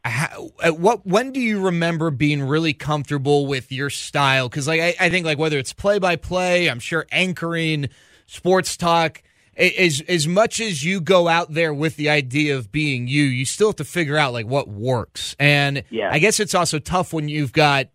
how, 0.06 0.50
what 0.72 1.06
when 1.06 1.32
do 1.32 1.40
you 1.40 1.62
remember 1.62 2.12
being 2.12 2.42
really 2.44 2.74
comfortable 2.74 3.46
with 3.46 3.72
your 3.72 3.90
style? 3.90 4.50
Because 4.50 4.68
like 4.68 4.82
I, 4.82 4.96
I 5.00 5.10
think 5.10 5.26
like 5.26 5.38
whether 5.38 5.58
it's 5.58 5.74
play 5.74 6.00
by 6.00 6.16
play, 6.18 6.70
I'm 6.70 6.80
sure 6.80 7.06
anchoring, 7.12 7.90
sports 8.26 8.76
talk. 8.76 9.24
as 9.56 10.02
as 10.10 10.28
much 10.28 10.60
as 10.60 10.84
you 10.84 11.00
go 11.00 11.28
out 11.30 11.54
there 11.54 11.74
with 11.74 11.96
the 11.96 12.10
idea 12.10 12.58
of 12.58 12.72
being 12.72 13.08
you, 13.08 13.24
you 13.24 13.46
still 13.46 13.70
have 13.70 13.78
to 13.78 13.86
figure 13.86 14.18
out 14.18 14.34
like 14.34 14.46
what 14.46 14.68
works. 14.68 15.36
And 15.40 15.84
Yeah. 15.90 16.10
I 16.12 16.20
guess 16.20 16.40
it's 16.42 16.56
also 16.56 16.80
tough 16.80 17.14
when 17.14 17.30
you've 17.30 17.54
got 17.54 17.88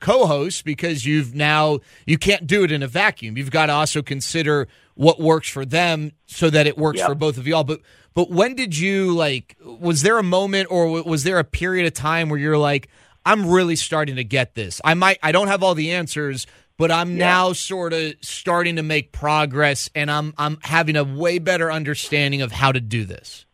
co-hosts 0.00 0.62
because 0.62 1.04
you've 1.04 1.34
now 1.34 1.78
you 2.06 2.18
can't 2.18 2.46
do 2.46 2.64
it 2.64 2.72
in 2.72 2.82
a 2.82 2.88
vacuum. 2.88 3.36
You've 3.36 3.50
got 3.50 3.66
to 3.66 3.72
also 3.72 4.02
consider 4.02 4.68
what 4.94 5.20
works 5.20 5.48
for 5.48 5.64
them 5.64 6.12
so 6.26 6.48
that 6.50 6.66
it 6.66 6.78
works 6.78 6.98
Yep. 6.98 7.08
for 7.08 7.14
both 7.14 7.36
of 7.38 7.46
y'all. 7.46 7.64
But 7.64 7.80
but 8.14 8.30
when 8.30 8.54
did 8.54 8.76
you 8.76 9.12
like 9.14 9.56
was 9.60 10.02
there 10.02 10.18
a 10.18 10.22
moment 10.22 10.68
or 10.70 11.02
was 11.02 11.24
there 11.24 11.38
a 11.38 11.44
period 11.44 11.86
of 11.86 11.94
time 11.94 12.28
where 12.28 12.38
you're 12.38 12.58
like 12.58 12.88
I'm 13.24 13.50
really 13.50 13.76
starting 13.76 14.16
to 14.16 14.24
get 14.24 14.54
this. 14.54 14.80
I 14.84 14.94
might 14.94 15.18
I 15.22 15.32
don't 15.32 15.48
have 15.48 15.62
all 15.62 15.74
the 15.74 15.92
answers, 15.92 16.46
but 16.78 16.90
I'm 16.92 17.16
now 17.18 17.52
sort 17.52 17.92
of 17.92 18.14
starting 18.20 18.76
to 18.76 18.82
make 18.82 19.12
progress 19.12 19.90
and 19.94 20.10
I'm 20.10 20.32
I'm 20.38 20.58
having 20.62 20.96
a 20.96 21.04
way 21.04 21.38
better 21.38 21.70
understanding 21.72 22.40
of 22.42 22.52
how 22.52 22.72
to 22.72 22.80
do 22.80 23.04
this. 23.04 23.44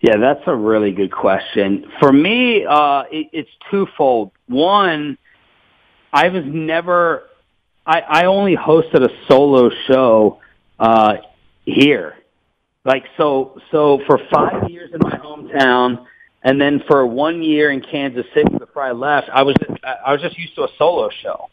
Yeah, 0.00 0.18
that's 0.18 0.42
a 0.46 0.54
really 0.54 0.90
good 0.90 1.12
question. 1.12 1.90
For 1.98 2.12
me, 2.12 2.66
uh, 2.68 3.04
it, 3.10 3.28
it's 3.32 3.48
twofold. 3.70 4.32
One, 4.48 5.16
I 6.14 6.28
was 6.28 6.44
never, 6.46 7.24
I, 7.84 8.00
I 8.00 8.24
only 8.26 8.56
hosted 8.56 9.04
a 9.04 9.10
solo 9.26 9.68
show 9.88 10.40
uh, 10.78 11.14
here. 11.64 12.14
Like 12.84 13.04
so, 13.16 13.60
so 13.72 14.00
for 14.06 14.20
five 14.32 14.70
years 14.70 14.90
in 14.92 15.00
my 15.00 15.18
hometown, 15.18 16.06
and 16.44 16.60
then 16.60 16.82
for 16.86 17.04
one 17.04 17.42
year 17.42 17.72
in 17.72 17.80
Kansas 17.80 18.26
City 18.32 18.56
before 18.56 18.82
I 18.82 18.92
left, 18.92 19.28
I 19.32 19.42
was 19.42 19.56
I 19.82 20.12
was 20.12 20.20
just 20.20 20.38
used 20.38 20.54
to 20.54 20.64
a 20.64 20.68
solo 20.78 21.08
show. 21.22 21.48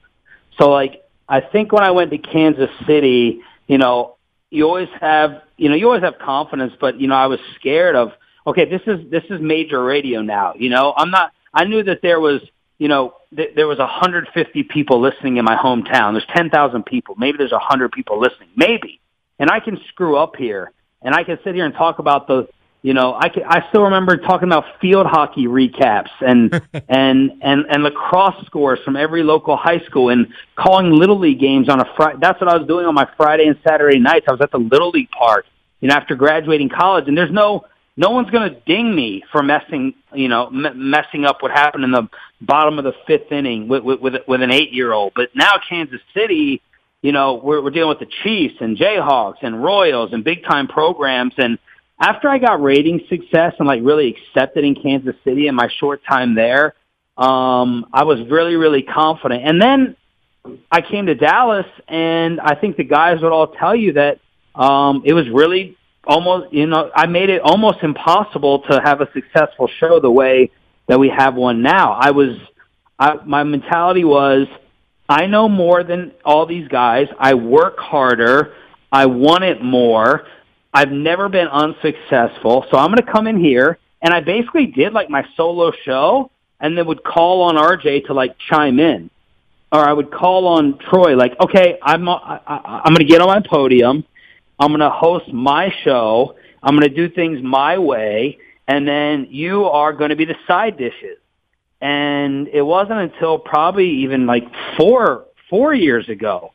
So 0.60 0.70
like 0.70 1.02
I 1.28 1.40
think 1.40 1.72
when 1.72 1.84
I 1.84 1.92
went 1.92 2.12
to 2.12 2.18
Kansas 2.18 2.70
City, 2.86 3.40
you 3.68 3.78
know, 3.78 4.18
you 4.50 4.68
always 4.68 4.90
have 5.00 5.42
you 5.58 5.70
know 5.70 5.76
you 5.76 5.88
always 5.88 6.04
have 6.04 6.20
confidence, 6.20 6.74
but 6.80 7.00
you 7.00 7.08
know 7.08 7.16
I 7.16 7.28
was 7.28 7.40
scared 7.56 7.96
of 7.96 8.12
okay 8.46 8.66
this 8.66 8.82
is 8.86 9.10
this 9.10 9.24
is 9.30 9.40
major 9.42 9.82
radio 9.82 10.22
now. 10.22 10.54
You 10.56 10.70
know 10.70 10.94
I'm 10.96 11.10
not. 11.10 11.32
I 11.54 11.64
knew 11.64 11.82
that 11.84 12.02
there 12.02 12.20
was 12.20 12.42
you 12.82 12.88
know 12.88 13.14
th- 13.36 13.54
there 13.56 13.68
was 13.68 13.78
150 13.78 14.64
people 14.64 15.00
listening 15.00 15.38
in 15.38 15.46
my 15.46 15.56
hometown. 15.56 16.14
There's 16.14 16.26
10,000 16.36 16.84
people. 16.84 17.14
Maybe 17.16 17.38
there's 17.38 17.52
100 17.52 17.92
people 17.92 18.20
listening. 18.20 18.50
Maybe, 18.56 19.00
and 19.38 19.52
I 19.52 19.60
can 19.60 19.80
screw 19.90 20.18
up 20.18 20.36
here, 20.36 20.72
and 21.04 21.14
I 21.14 21.24
can 21.24 21.38
sit 21.44 21.54
here 21.54 21.66
and 21.66 21.76
talk 21.76 22.00
about 22.00 22.26
the 22.26 22.50
you 22.82 22.96
know, 22.96 23.14
I 23.14 23.30
can, 23.30 23.44
I 23.44 23.70
still 23.70 23.84
remember 23.84 24.18
talking 24.18 24.50
about 24.50 24.66
field 24.80 25.06
hockey 25.06 25.46
recaps 25.46 26.10
and 26.22 26.60
and 26.90 27.32
and 27.44 27.66
and 27.70 27.84
lacrosse 27.84 28.44
scores 28.48 28.80
from 28.84 28.96
every 28.96 29.22
local 29.22 29.56
high 29.56 29.82
school 29.82 30.10
and 30.10 30.34
calling 30.56 30.90
little 30.90 31.20
league 31.20 31.40
games 31.40 31.70
on 31.70 31.80
a 31.80 31.86
Friday. 31.96 32.18
That's 32.20 32.42
what 32.42 32.50
I 32.50 32.58
was 32.58 32.68
doing 32.68 32.88
on 32.88 32.96
my 32.96 33.08
Friday 33.16 33.46
and 33.46 33.60
Saturday 33.64 34.00
nights. 34.00 34.26
I 34.28 34.32
was 34.32 34.42
at 34.42 34.50
the 34.50 34.58
little 34.58 34.90
league 34.90 35.12
park, 35.12 35.46
you 35.82 35.90
know, 35.90 35.94
after 35.94 36.16
graduating 36.16 36.70
college, 36.70 37.08
and 37.08 37.16
there's 37.16 37.32
no 37.32 37.66
no 38.02 38.10
one's 38.10 38.32
going 38.32 38.50
to 38.50 38.60
ding 38.62 38.96
me 38.96 39.24
for 39.32 39.44
messing, 39.44 39.94
you 40.12 40.28
know, 40.28 40.48
m- 40.48 40.90
messing 40.90 41.24
up 41.24 41.44
what 41.44 41.52
happened 41.52 41.84
in 41.84 41.92
the 41.92 42.10
bottom 42.42 42.80
of 42.80 42.84
the 42.84 42.94
fifth 43.06 43.32
inning 43.32 43.68
with 43.68 43.84
with 43.84 44.00
with, 44.00 44.16
with 44.28 44.42
an 44.42 44.52
eight 44.52 44.74
year 44.74 44.92
old. 44.92 45.14
But 45.16 45.30
now 45.36 45.54
Kansas 45.70 46.02
City, 46.16 46.64
you 47.04 47.12
know, 47.12 47.36
we're 47.36 47.62
we're 47.62 47.70
dealing 47.70 47.90
with 47.90 48.00
the 48.00 48.12
Chiefs 48.24 48.56
and 48.60 48.76
Jayhawks 48.76 49.44
and 49.44 49.64
Royals 49.64 50.14
and 50.14 50.24
big 50.24 50.44
time 50.44 50.68
programs 50.68 51.36
and 51.38 51.60
after 52.00 52.28
I 52.28 52.40
got 52.40 52.64
rating 52.64 53.02
success 53.10 53.54
and 53.60 53.68
like 53.68 53.82
really 53.84 54.16
accepted 54.16 54.66
in 54.66 54.74
Kansas 54.74 55.16
City 55.24 55.46
in 55.46 55.54
my 55.54 55.70
short 55.80 56.02
time 56.04 56.34
there, 56.34 56.74
um, 57.16 57.86
I 57.94 58.06
was 58.06 58.28
really, 58.28 58.56
really 58.56 58.82
confident. 58.82 59.48
And 59.48 59.62
then 59.62 59.96
I 60.72 60.82
came 60.82 61.06
to 61.06 61.14
Dallas 61.14 61.68
and 61.88 62.42
I 62.42 62.56
think 62.56 62.78
the 62.78 62.84
guys 62.84 63.22
would 63.22 63.32
all 63.32 63.50
tell 63.50 63.76
you 63.76 63.94
that, 63.94 64.20
um, 64.56 65.04
it 65.06 65.14
was 65.14 65.30
really 65.30 65.78
almost, 66.06 66.54
you 66.54 66.68
know, 66.68 66.92
I 66.96 67.08
made 67.08 67.30
it 67.30 67.42
almost 67.42 67.80
impossible 67.84 68.64
to 68.70 68.82
have 68.84 69.02
a 69.02 69.10
successful 69.14 69.70
show 69.80 70.00
the 70.00 70.12
way 70.12 70.52
that 70.88 71.00
we 71.00 71.10
have 71.10 71.36
one 71.36 71.62
now. 71.62 71.94
I 71.94 72.12
was, 72.12 72.38
I, 72.98 73.16
my 73.26 73.44
mentality 73.44 74.04
was, 74.04 74.48
I 75.08 75.28
know 75.28 75.50
more 75.50 75.84
than 75.84 76.14
all 76.24 76.46
these 76.46 76.68
guys. 76.68 77.08
I 77.20 77.34
work 77.34 77.78
harder. 77.80 78.54
I 78.92 79.06
want 79.08 79.44
it 79.44 79.62
more. 79.62 80.26
I've 80.74 80.92
never 80.92 81.28
been 81.28 81.48
unsuccessful, 81.48 82.66
so 82.72 82.78
I'm 82.78 82.88
going 82.88 83.06
to 83.06 83.12
come 83.12 83.28
in 83.28 83.38
here 83.38 83.78
and 84.02 84.14
I 84.14 84.22
basically 84.22 84.68
did 84.68 84.94
like 84.94 85.10
my 85.10 85.26
solo 85.36 85.72
show 85.84 86.32
and 86.60 86.78
then 86.78 86.86
would 86.88 87.04
call 87.04 87.44
on 87.44 87.56
RJ 87.56 88.06
to 88.08 88.14
like 88.14 88.36
chime 88.50 88.80
in. 88.80 89.10
Or 89.72 89.80
I 89.80 89.94
would 89.94 90.12
call 90.12 90.48
on 90.48 90.80
Troy 90.80 91.16
like, 91.16 91.34
"Okay, 91.40 91.78
I'm 91.82 92.08
I, 92.10 92.42
I, 92.46 92.82
I'm 92.84 92.94
going 92.94 93.06
to 93.06 93.06
get 93.06 93.22
on 93.22 93.28
my 93.28 93.40
podium. 93.40 94.04
I'm 94.62 94.70
going 94.70 94.80
to 94.80 94.90
host 94.90 95.34
my 95.34 95.74
show. 95.84 96.36
I'm 96.64 96.78
going 96.78 96.88
to 96.88 96.96
do 96.96 97.10
things 97.14 97.42
my 97.42 97.78
way 97.78 98.38
and 98.68 98.88
then 98.88 99.28
you 99.30 99.66
are 99.66 99.92
going 99.92 100.12
to 100.12 100.16
be 100.16 100.26
the 100.26 100.38
side 100.48 100.78
dishes." 100.78 101.18
And 101.82 102.48
it 102.48 102.62
wasn't 102.62 103.00
until 103.00 103.40
probably 103.40 103.90
even 104.04 104.28
like 104.28 104.46
4 104.78 105.26
4 105.50 105.74
years 105.74 106.08
ago 106.08 106.54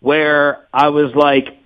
where 0.00 0.66
I 0.72 0.90
was 0.90 1.14
like 1.14 1.58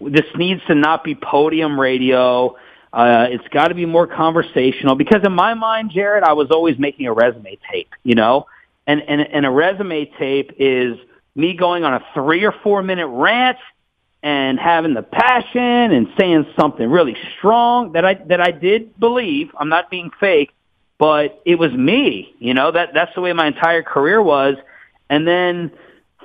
this 0.00 0.26
needs 0.34 0.60
to 0.66 0.74
not 0.74 1.04
be 1.04 1.14
podium 1.14 1.78
radio. 1.78 2.56
Uh, 2.92 3.28
it's 3.30 3.46
got 3.48 3.68
to 3.68 3.74
be 3.74 3.86
more 3.86 4.06
conversational 4.06 4.96
because 4.96 5.22
in 5.24 5.32
my 5.32 5.54
mind, 5.54 5.90
Jared, 5.90 6.24
I 6.24 6.32
was 6.32 6.50
always 6.50 6.78
making 6.78 7.06
a 7.06 7.12
resume 7.12 7.58
tape, 7.70 7.90
you 8.02 8.14
know, 8.14 8.46
and, 8.86 9.02
and, 9.02 9.20
and 9.20 9.46
a 9.46 9.50
resume 9.50 10.06
tape 10.18 10.52
is 10.58 10.96
me 11.34 11.54
going 11.54 11.84
on 11.84 11.94
a 11.94 12.04
three 12.14 12.44
or 12.44 12.52
four 12.62 12.82
minute 12.82 13.06
rant 13.06 13.58
and 14.22 14.58
having 14.58 14.94
the 14.94 15.02
passion 15.02 15.60
and 15.92 16.08
saying 16.18 16.46
something 16.58 16.88
really 16.90 17.16
strong 17.38 17.92
that 17.92 18.04
I, 18.04 18.14
that 18.14 18.40
I 18.40 18.50
did 18.50 18.98
believe. 18.98 19.50
I'm 19.58 19.68
not 19.68 19.90
being 19.90 20.10
fake, 20.20 20.52
but 20.98 21.40
it 21.44 21.56
was 21.56 21.72
me, 21.72 22.34
you 22.38 22.54
know, 22.54 22.70
that, 22.70 22.90
that's 22.92 23.14
the 23.14 23.20
way 23.20 23.32
my 23.32 23.46
entire 23.46 23.82
career 23.82 24.22
was. 24.22 24.56
And 25.08 25.26
then, 25.26 25.72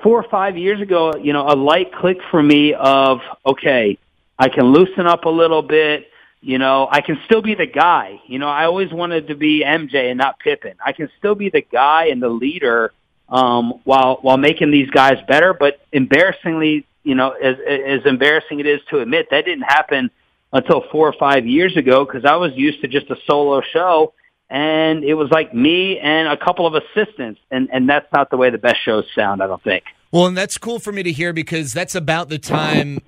four 0.03 0.19
or 0.19 0.29
five 0.29 0.55
years 0.55 0.79
ago, 0.81 1.15
you 1.15 1.33
know, 1.33 1.47
a 1.47 1.55
light 1.55 1.91
clicked 1.91 2.21
for 2.29 2.41
me 2.41 2.73
of, 2.73 3.21
okay, 3.45 3.97
I 4.37 4.49
can 4.49 4.65
loosen 4.65 5.07
up 5.07 5.25
a 5.25 5.29
little 5.29 5.63
bit. 5.63 6.09
You 6.41 6.59
know, 6.59 6.87
I 6.91 7.01
can 7.01 7.19
still 7.25 7.41
be 7.41 7.55
the 7.55 7.65
guy. 7.65 8.21
You 8.27 8.37
know, 8.37 8.47
I 8.47 8.65
always 8.65 8.91
wanted 8.93 9.29
to 9.29 9.35
be 9.35 9.63
MJ 9.65 10.11
and 10.11 10.17
not 10.19 10.37
Pippen. 10.39 10.75
I 10.85 10.91
can 10.91 11.09
still 11.17 11.33
be 11.33 11.49
the 11.49 11.61
guy 11.61 12.09
and 12.11 12.21
the 12.21 12.29
leader 12.29 12.93
um, 13.29 13.81
while 13.83 14.19
while 14.21 14.37
making 14.37 14.69
these 14.69 14.89
guys 14.91 15.17
better. 15.27 15.55
But 15.55 15.79
embarrassingly, 15.91 16.85
you 17.05 17.15
know, 17.15 17.31
as 17.31 17.55
as 17.65 18.05
embarrassing 18.05 18.59
it 18.59 18.65
is 18.65 18.81
to 18.89 18.99
admit, 18.99 19.27
that 19.31 19.45
didn't 19.45 19.63
happen 19.63 20.11
until 20.51 20.83
four 20.91 21.07
or 21.07 21.13
five 21.13 21.45
years 21.45 21.77
ago 21.77 22.03
because 22.03 22.25
I 22.25 22.35
was 22.35 22.51
used 22.55 22.81
to 22.81 22.87
just 22.87 23.09
a 23.09 23.15
solo 23.27 23.61
show 23.61 24.13
and 24.49 25.03
it 25.03 25.13
was 25.13 25.29
like 25.31 25.53
me 25.53 25.99
and 25.99 26.27
a 26.27 26.37
couple 26.37 26.67
of 26.67 26.73
assistants 26.75 27.39
and 27.51 27.69
and 27.71 27.89
that's 27.89 28.11
not 28.13 28.29
the 28.29 28.37
way 28.37 28.49
the 28.51 28.59
best 28.59 28.77
shows 28.83 29.05
sound 29.15 29.41
i 29.41 29.47
don't 29.47 29.63
think. 29.63 29.83
Well, 30.11 30.27
and 30.27 30.37
that's 30.37 30.57
cool 30.57 30.79
for 30.79 30.91
me 30.91 31.03
to 31.03 31.11
hear 31.11 31.33
because 31.33 31.73
that's 31.73 31.95
about 31.95 32.29
the 32.29 32.39
time 32.39 32.99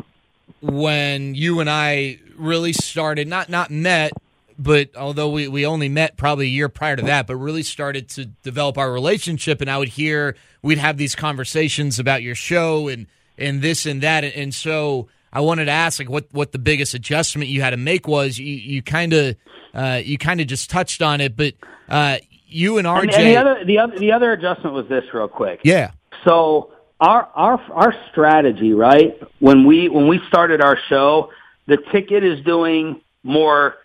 when 0.62 1.36
you 1.36 1.60
and 1.60 1.69
I 1.69 2.19
really 2.36 2.73
started 2.73 3.27
not 3.27 3.49
not 3.49 3.71
met, 3.71 4.12
but 4.60 4.95
although 4.95 5.29
we, 5.29 5.47
we 5.47 5.65
only 5.65 5.89
met 5.89 6.17
probably 6.17 6.47
a 6.47 6.49
year 6.49 6.69
prior 6.69 6.95
to 6.95 7.03
that, 7.03 7.27
but 7.27 7.38
really 7.38 7.63
started 7.63 8.10
to 8.10 8.25
develop 8.25 8.77
our 8.77 8.91
relationship 8.91 9.62
and 9.62 9.69
I 9.69 9.77
would 9.77 9.89
hear 9.89 10.36
we'd 10.62 10.79
have 10.79 10.97
these 10.97 11.15
conversations 11.15 11.97
about 11.97 12.23
your 12.23 12.36
show 12.36 12.88
and 12.88 13.07
and 13.38 13.62
this 13.62 13.86
and 13.86 14.02
that. 14.02 14.23
And, 14.23 14.54
so 14.54 15.08
I 15.32 15.41
wanted 15.41 15.65
to 15.65 15.71
ask 15.71 16.00
like 16.00 16.10
what 16.10 16.28
what 16.32 16.52
the 16.52 16.60
biggest 16.60 16.93
adjustment 16.93 17.50
you 17.50 17.62
had 17.62 17.71
to 17.71 17.78
make 17.78 18.08
was 18.08 18.38
you 18.38 18.45
you 18.56 18.82
kind 18.82 19.13
of 19.13 19.36
uh, 19.73 20.02
you 20.04 20.17
kind 20.17 20.41
of 20.41 20.47
just 20.47 20.69
touched 20.69 21.02
on 21.02 21.21
it, 21.21 21.36
but 21.36 21.54
uh, 21.89 22.17
you 22.47 22.78
and 22.78 22.88
RJ 22.88 23.02
and, 23.02 23.13
and 23.13 23.28
the 23.28 23.38
other 23.38 23.65
the 23.65 23.80
other 23.80 24.00
the 24.00 24.12
other 24.12 24.32
adjustment 24.32 24.73
was 24.73 24.88
this 24.88 25.04
real 25.13 25.28
quick. 25.28 25.62
Yeah. 25.63 25.91
So 26.26 26.71
our 27.00 27.30
our 27.36 27.62
our 27.71 27.95
strategy 28.12 28.73
right 28.73 29.21
when 29.39 29.65
we 29.65 29.89
when 29.89 30.08
we 30.08 30.19
started 30.28 30.62
our 30.62 30.78
show 30.89 31.30
the 31.67 31.78
ticket 31.91 32.23
is 32.23 32.43
doing 32.43 33.02
more 33.23 33.76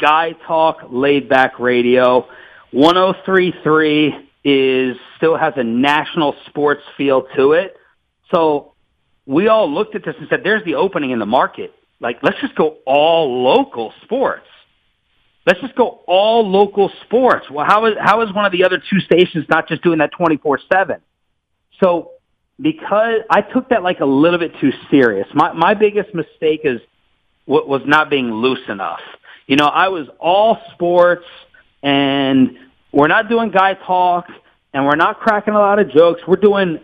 guy 0.00 0.32
talk 0.46 0.84
laid 0.90 1.28
back 1.28 1.60
radio. 1.60 2.26
1033 2.72 4.28
is 4.42 4.96
still 5.16 5.36
has 5.36 5.52
a 5.56 5.64
national 5.64 6.34
sports 6.46 6.82
feel 6.96 7.22
to 7.36 7.52
it. 7.52 7.76
So 8.32 8.69
we 9.30 9.48
all 9.48 9.72
looked 9.72 9.94
at 9.94 10.04
this 10.04 10.14
and 10.18 10.28
said 10.28 10.40
there's 10.44 10.64
the 10.64 10.74
opening 10.74 11.10
in 11.10 11.18
the 11.18 11.26
market 11.26 11.74
like 12.00 12.18
let's 12.22 12.40
just 12.40 12.54
go 12.54 12.78
all 12.86 13.42
local 13.42 13.92
sports 14.02 14.46
let's 15.46 15.60
just 15.60 15.74
go 15.74 16.02
all 16.06 16.48
local 16.48 16.90
sports 17.04 17.46
well 17.50 17.64
how 17.64 17.86
is 17.86 17.94
how 18.00 18.22
is 18.22 18.32
one 18.34 18.44
of 18.44 18.52
the 18.52 18.64
other 18.64 18.82
two 18.90 19.00
stations 19.00 19.46
not 19.48 19.68
just 19.68 19.82
doing 19.82 19.98
that 19.98 20.10
24/7 20.12 21.00
so 21.80 22.12
because 22.60 23.22
I 23.30 23.40
took 23.40 23.70
that 23.70 23.82
like 23.82 24.00
a 24.00 24.06
little 24.06 24.38
bit 24.38 24.52
too 24.60 24.72
serious. 24.90 25.26
My 25.34 25.52
my 25.52 25.74
biggest 25.74 26.14
mistake 26.14 26.60
is 26.64 26.80
what 27.46 27.68
was 27.68 27.82
not 27.86 28.10
being 28.10 28.30
loose 28.32 28.68
enough. 28.68 29.00
You 29.46 29.56
know, 29.56 29.66
I 29.66 29.88
was 29.88 30.06
all 30.18 30.58
sports 30.72 31.24
and 31.82 32.58
we're 32.92 33.08
not 33.08 33.28
doing 33.28 33.50
guy 33.50 33.74
talk 33.74 34.26
and 34.72 34.84
we're 34.84 34.96
not 34.96 35.18
cracking 35.18 35.54
a 35.54 35.58
lot 35.58 35.78
of 35.78 35.90
jokes. 35.90 36.20
We're 36.26 36.36
doing 36.36 36.80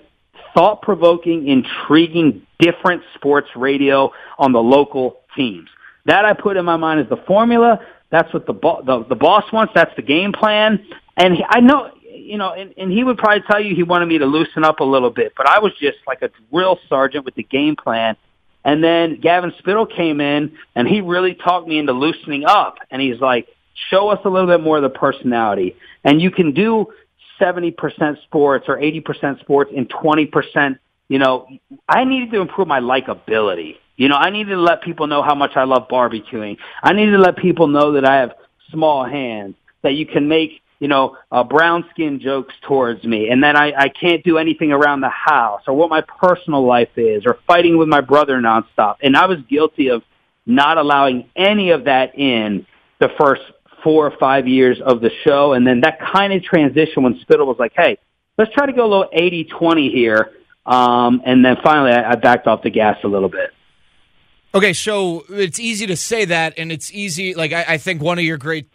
thought 0.54 0.82
provoking, 0.82 1.48
intriguing 1.48 2.46
different 2.58 3.02
sports 3.14 3.48
radio 3.56 4.12
on 4.38 4.52
the 4.52 4.62
local 4.62 5.18
teams. 5.36 5.68
That 6.06 6.24
I 6.24 6.32
put 6.32 6.56
in 6.56 6.64
my 6.64 6.76
mind 6.76 7.00
is 7.00 7.08
the 7.08 7.22
formula. 7.26 7.80
That's 8.10 8.32
what 8.32 8.46
the, 8.46 8.52
bo- 8.52 8.82
the, 8.84 9.04
the 9.08 9.16
boss 9.16 9.44
wants. 9.52 9.72
That's 9.74 9.94
the 9.96 10.02
game 10.02 10.32
plan. 10.32 10.86
And 11.16 11.34
he, 11.34 11.44
I 11.48 11.60
know, 11.60 11.90
you 12.12 12.38
know, 12.38 12.52
and, 12.52 12.72
and 12.76 12.90
he 12.90 13.02
would 13.02 13.18
probably 13.18 13.42
tell 13.50 13.60
you 13.60 13.74
he 13.74 13.82
wanted 13.82 14.06
me 14.06 14.18
to 14.18 14.26
loosen 14.26 14.64
up 14.64 14.80
a 14.80 14.84
little 14.84 15.10
bit, 15.10 15.32
but 15.36 15.48
I 15.48 15.58
was 15.58 15.72
just 15.80 15.98
like 16.06 16.22
a 16.22 16.30
drill 16.50 16.78
sergeant 16.88 17.24
with 17.24 17.34
the 17.34 17.42
game 17.42 17.76
plan. 17.76 18.16
And 18.64 18.82
then 18.82 19.20
Gavin 19.20 19.52
Spittle 19.58 19.86
came 19.86 20.20
in 20.20 20.56
and 20.74 20.88
he 20.88 21.00
really 21.00 21.34
talked 21.34 21.68
me 21.68 21.78
into 21.78 21.92
loosening 21.92 22.44
up. 22.44 22.78
And 22.90 23.00
he's 23.00 23.20
like, 23.20 23.48
show 23.90 24.08
us 24.08 24.18
a 24.24 24.28
little 24.28 24.48
bit 24.48 24.60
more 24.60 24.76
of 24.76 24.82
the 24.82 24.88
personality. 24.88 25.76
And 26.02 26.20
you 26.20 26.30
can 26.30 26.52
do 26.52 26.86
70% 27.40 28.22
sports 28.22 28.66
or 28.68 28.76
80% 28.78 29.40
sports 29.40 29.70
in 29.74 29.86
20%. 29.86 30.78
You 31.08 31.18
know, 31.18 31.48
I 31.88 32.04
needed 32.04 32.32
to 32.32 32.40
improve 32.40 32.68
my 32.68 32.80
likability. 32.80 33.76
You 33.96 34.08
know, 34.08 34.16
I 34.16 34.30
needed 34.30 34.50
to 34.50 34.60
let 34.60 34.82
people 34.82 35.06
know 35.06 35.22
how 35.22 35.34
much 35.34 35.52
I 35.56 35.64
love 35.64 35.88
barbecuing. 35.88 36.58
I 36.82 36.92
needed 36.92 37.12
to 37.12 37.18
let 37.18 37.36
people 37.36 37.66
know 37.66 37.92
that 37.92 38.04
I 38.04 38.16
have 38.16 38.32
small 38.70 39.04
hands, 39.04 39.54
that 39.82 39.94
you 39.94 40.04
can 40.06 40.28
make, 40.28 40.60
you 40.80 40.88
know, 40.88 41.16
uh, 41.32 41.44
brown 41.44 41.86
skin 41.90 42.20
jokes 42.20 42.54
towards 42.62 43.04
me, 43.04 43.30
and 43.30 43.42
that 43.42 43.56
I, 43.56 43.72
I 43.72 43.88
can't 43.88 44.22
do 44.22 44.36
anything 44.36 44.72
around 44.72 45.00
the 45.00 45.08
house, 45.08 45.62
or 45.66 45.74
what 45.74 45.88
my 45.88 46.02
personal 46.02 46.66
life 46.66 46.90
is, 46.96 47.22
or 47.24 47.38
fighting 47.46 47.78
with 47.78 47.88
my 47.88 48.02
brother 48.02 48.38
nonstop. 48.38 48.96
And 49.02 49.16
I 49.16 49.26
was 49.26 49.38
guilty 49.48 49.88
of 49.88 50.02
not 50.44 50.76
allowing 50.76 51.30
any 51.34 51.70
of 51.70 51.84
that 51.84 52.18
in 52.18 52.66
the 53.00 53.08
first 53.18 53.42
four 53.86 54.04
or 54.04 54.16
five 54.18 54.48
years 54.48 54.80
of 54.84 55.00
the 55.00 55.12
show. 55.22 55.52
And 55.52 55.64
then 55.64 55.82
that 55.82 56.00
kind 56.00 56.32
of 56.32 56.42
transition 56.42 57.04
when 57.04 57.20
Spittle 57.20 57.46
was 57.46 57.56
like, 57.56 57.72
hey, 57.76 57.98
let's 58.36 58.52
try 58.52 58.66
to 58.66 58.72
go 58.72 58.84
a 58.84 58.90
little 58.90 59.08
80-20 59.16 59.92
here. 59.92 60.32
Um, 60.66 61.22
and 61.24 61.44
then 61.44 61.56
finally 61.62 61.92
I, 61.92 62.10
I 62.10 62.14
backed 62.16 62.48
off 62.48 62.64
the 62.64 62.70
gas 62.70 62.98
a 63.04 63.06
little 63.06 63.28
bit. 63.28 63.50
Okay, 64.56 64.72
so 64.72 65.24
it's 65.28 65.60
easy 65.60 65.86
to 65.86 65.96
say 65.96 66.24
that, 66.24 66.54
and 66.56 66.72
it's 66.72 66.92
easy. 66.92 67.34
Like 67.34 67.52
I, 67.52 67.64
I 67.68 67.78
think 67.78 68.02
one 68.02 68.18
of 68.18 68.24
your 68.24 68.38
great 68.38 68.68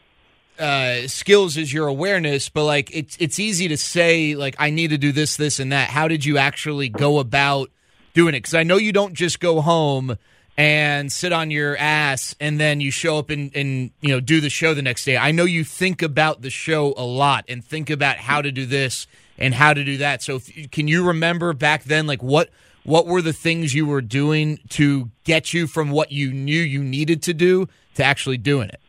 uh, 0.57 1.07
skills 1.07 1.57
is 1.57 1.73
your 1.73 1.87
awareness, 1.87 2.47
but 2.47 2.63
like 2.65 2.95
it's 2.95 3.17
it's 3.19 3.39
easy 3.39 3.67
to 3.69 3.77
say 3.77 4.35
like 4.35 4.55
I 4.59 4.69
need 4.69 4.91
to 4.91 4.97
do 4.97 5.11
this, 5.11 5.35
this, 5.37 5.59
and 5.59 5.71
that. 5.71 5.89
How 5.89 6.07
did 6.07 6.23
you 6.23 6.37
actually 6.37 6.87
go 6.87 7.17
about 7.19 7.71
doing 8.13 8.35
it? 8.35 8.39
Because 8.39 8.53
I 8.53 8.63
know 8.63 8.77
you 8.77 8.93
don't 8.93 9.15
just 9.15 9.39
go 9.39 9.59
home 9.59 10.17
and 10.57 11.11
sit 11.11 11.31
on 11.31 11.49
your 11.49 11.77
ass 11.77 12.35
and 12.39 12.59
then 12.59 12.81
you 12.81 12.91
show 12.91 13.17
up 13.17 13.29
and, 13.29 13.55
and 13.55 13.91
you 14.01 14.09
know 14.09 14.19
do 14.19 14.41
the 14.41 14.49
show 14.49 14.73
the 14.73 14.81
next 14.81 15.05
day. 15.05 15.17
I 15.17 15.31
know 15.31 15.45
you 15.45 15.63
think 15.63 16.01
about 16.01 16.41
the 16.41 16.49
show 16.49 16.93
a 16.97 17.05
lot 17.05 17.45
and 17.47 17.63
think 17.63 17.89
about 17.89 18.17
how 18.17 18.41
to 18.41 18.51
do 18.51 18.65
this 18.65 19.07
and 19.37 19.53
how 19.53 19.73
to 19.73 19.83
do 19.83 19.97
that. 19.97 20.21
So 20.21 20.35
if, 20.35 20.71
can 20.71 20.87
you 20.87 21.07
remember 21.07 21.53
back 21.53 21.83
then 21.85 22.07
like 22.07 22.21
what 22.21 22.49
what 22.83 23.05
were 23.05 23.21
the 23.21 23.33
things 23.33 23.73
you 23.73 23.85
were 23.85 24.01
doing 24.01 24.59
to 24.69 25.09
get 25.23 25.53
you 25.53 25.67
from 25.67 25.91
what 25.91 26.11
you 26.11 26.33
knew 26.33 26.61
you 26.61 26.83
needed 26.83 27.21
to 27.23 27.33
do 27.33 27.67
to 27.95 28.03
actually 28.03 28.37
doing 28.37 28.69
it? 28.69 28.79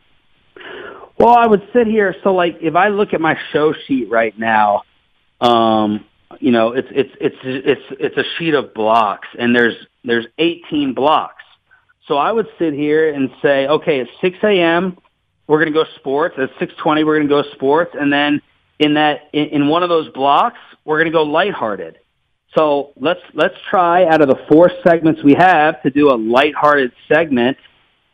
Well, 1.17 1.35
I 1.35 1.45
would 1.45 1.61
sit 1.73 1.87
here. 1.87 2.15
So, 2.23 2.33
like, 2.33 2.57
if 2.61 2.75
I 2.75 2.89
look 2.89 3.13
at 3.13 3.21
my 3.21 3.37
show 3.51 3.73
sheet 3.87 4.09
right 4.09 4.37
now, 4.37 4.83
um, 5.39 6.05
you 6.39 6.51
know, 6.51 6.73
it's 6.73 6.87
it's 6.91 7.11
it's 7.21 7.35
it's 7.43 7.81
it's 7.99 8.17
a 8.17 8.23
sheet 8.37 8.55
of 8.55 8.73
blocks, 8.73 9.27
and 9.37 9.55
there's 9.55 9.75
there's 10.03 10.25
18 10.39 10.93
blocks. 10.93 11.42
So 12.07 12.17
I 12.17 12.31
would 12.31 12.47
sit 12.59 12.73
here 12.73 13.13
and 13.13 13.29
say, 13.41 13.67
okay, 13.67 14.01
at 14.01 14.07
6 14.19 14.37
a.m. 14.43 14.97
we're 15.47 15.59
going 15.59 15.73
to 15.73 15.83
go 15.83 15.89
sports. 15.95 16.35
At 16.37 16.49
6:20 16.59 17.05
we're 17.05 17.17
going 17.17 17.27
to 17.27 17.43
go 17.43 17.43
sports, 17.53 17.95
and 17.99 18.11
then 18.11 18.41
in 18.79 18.95
that 18.95 19.29
in, 19.31 19.45
in 19.49 19.67
one 19.67 19.83
of 19.83 19.89
those 19.89 20.09
blocks 20.09 20.59
we're 20.85 20.97
going 20.97 21.11
to 21.11 21.17
go 21.17 21.23
lighthearted. 21.23 21.99
So 22.57 22.91
let's 22.97 23.21
let's 23.33 23.55
try 23.69 24.05
out 24.05 24.21
of 24.21 24.27
the 24.27 24.37
four 24.49 24.69
segments 24.85 25.23
we 25.23 25.33
have 25.33 25.81
to 25.83 25.89
do 25.89 26.11
a 26.11 26.17
lighthearted 26.17 26.91
segment 27.11 27.57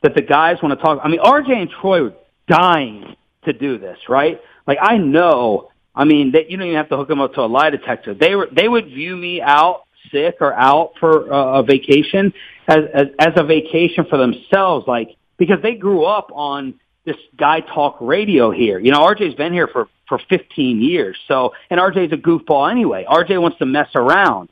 that 0.03 0.15
the 0.15 0.21
guys 0.21 0.57
want 0.61 0.77
to 0.77 0.83
talk. 0.83 0.99
I 1.03 1.09
mean, 1.09 1.19
RJ 1.19 1.51
and 1.51 1.69
Troy 1.81 2.03
were 2.03 2.13
dying 2.47 3.15
to 3.45 3.53
do 3.53 3.77
this, 3.77 3.97
right? 4.07 4.39
Like 4.67 4.77
I 4.81 4.97
know. 4.97 5.71
I 5.95 6.05
mean, 6.05 6.31
that 6.33 6.49
you 6.49 6.57
don't 6.57 6.67
even 6.67 6.77
have 6.77 6.89
to 6.89 6.97
hook 6.97 7.09
them 7.09 7.19
up 7.19 7.33
to 7.33 7.41
a 7.41 7.47
lie 7.47 7.71
detector. 7.71 8.13
They 8.13 8.35
were 8.35 8.47
they 8.51 8.67
would 8.67 8.85
view 8.85 9.17
me 9.17 9.41
out 9.41 9.83
sick 10.11 10.37
or 10.41 10.53
out 10.53 10.93
for 10.99 11.31
uh, 11.31 11.59
a 11.59 11.63
vacation 11.63 12.33
as, 12.67 12.79
as 12.93 13.05
as 13.19 13.33
a 13.35 13.43
vacation 13.43 14.05
for 14.09 14.17
themselves, 14.17 14.87
like 14.87 15.15
because 15.37 15.61
they 15.61 15.75
grew 15.75 16.03
up 16.05 16.31
on 16.33 16.75
this 17.05 17.17
guy 17.37 17.61
talk 17.61 17.97
radio 18.01 18.51
here. 18.51 18.79
You 18.79 18.91
know, 18.91 18.99
RJ's 18.99 19.35
been 19.35 19.53
here 19.53 19.67
for 19.67 19.87
for 20.09 20.19
15 20.27 20.81
years. 20.81 21.17
So, 21.27 21.53
and 21.69 21.79
RJ's 21.79 22.11
a 22.11 22.17
goofball 22.17 22.69
anyway. 22.69 23.05
RJ 23.07 23.39
wants 23.39 23.59
to 23.59 23.65
mess 23.65 23.89
around. 23.95 24.49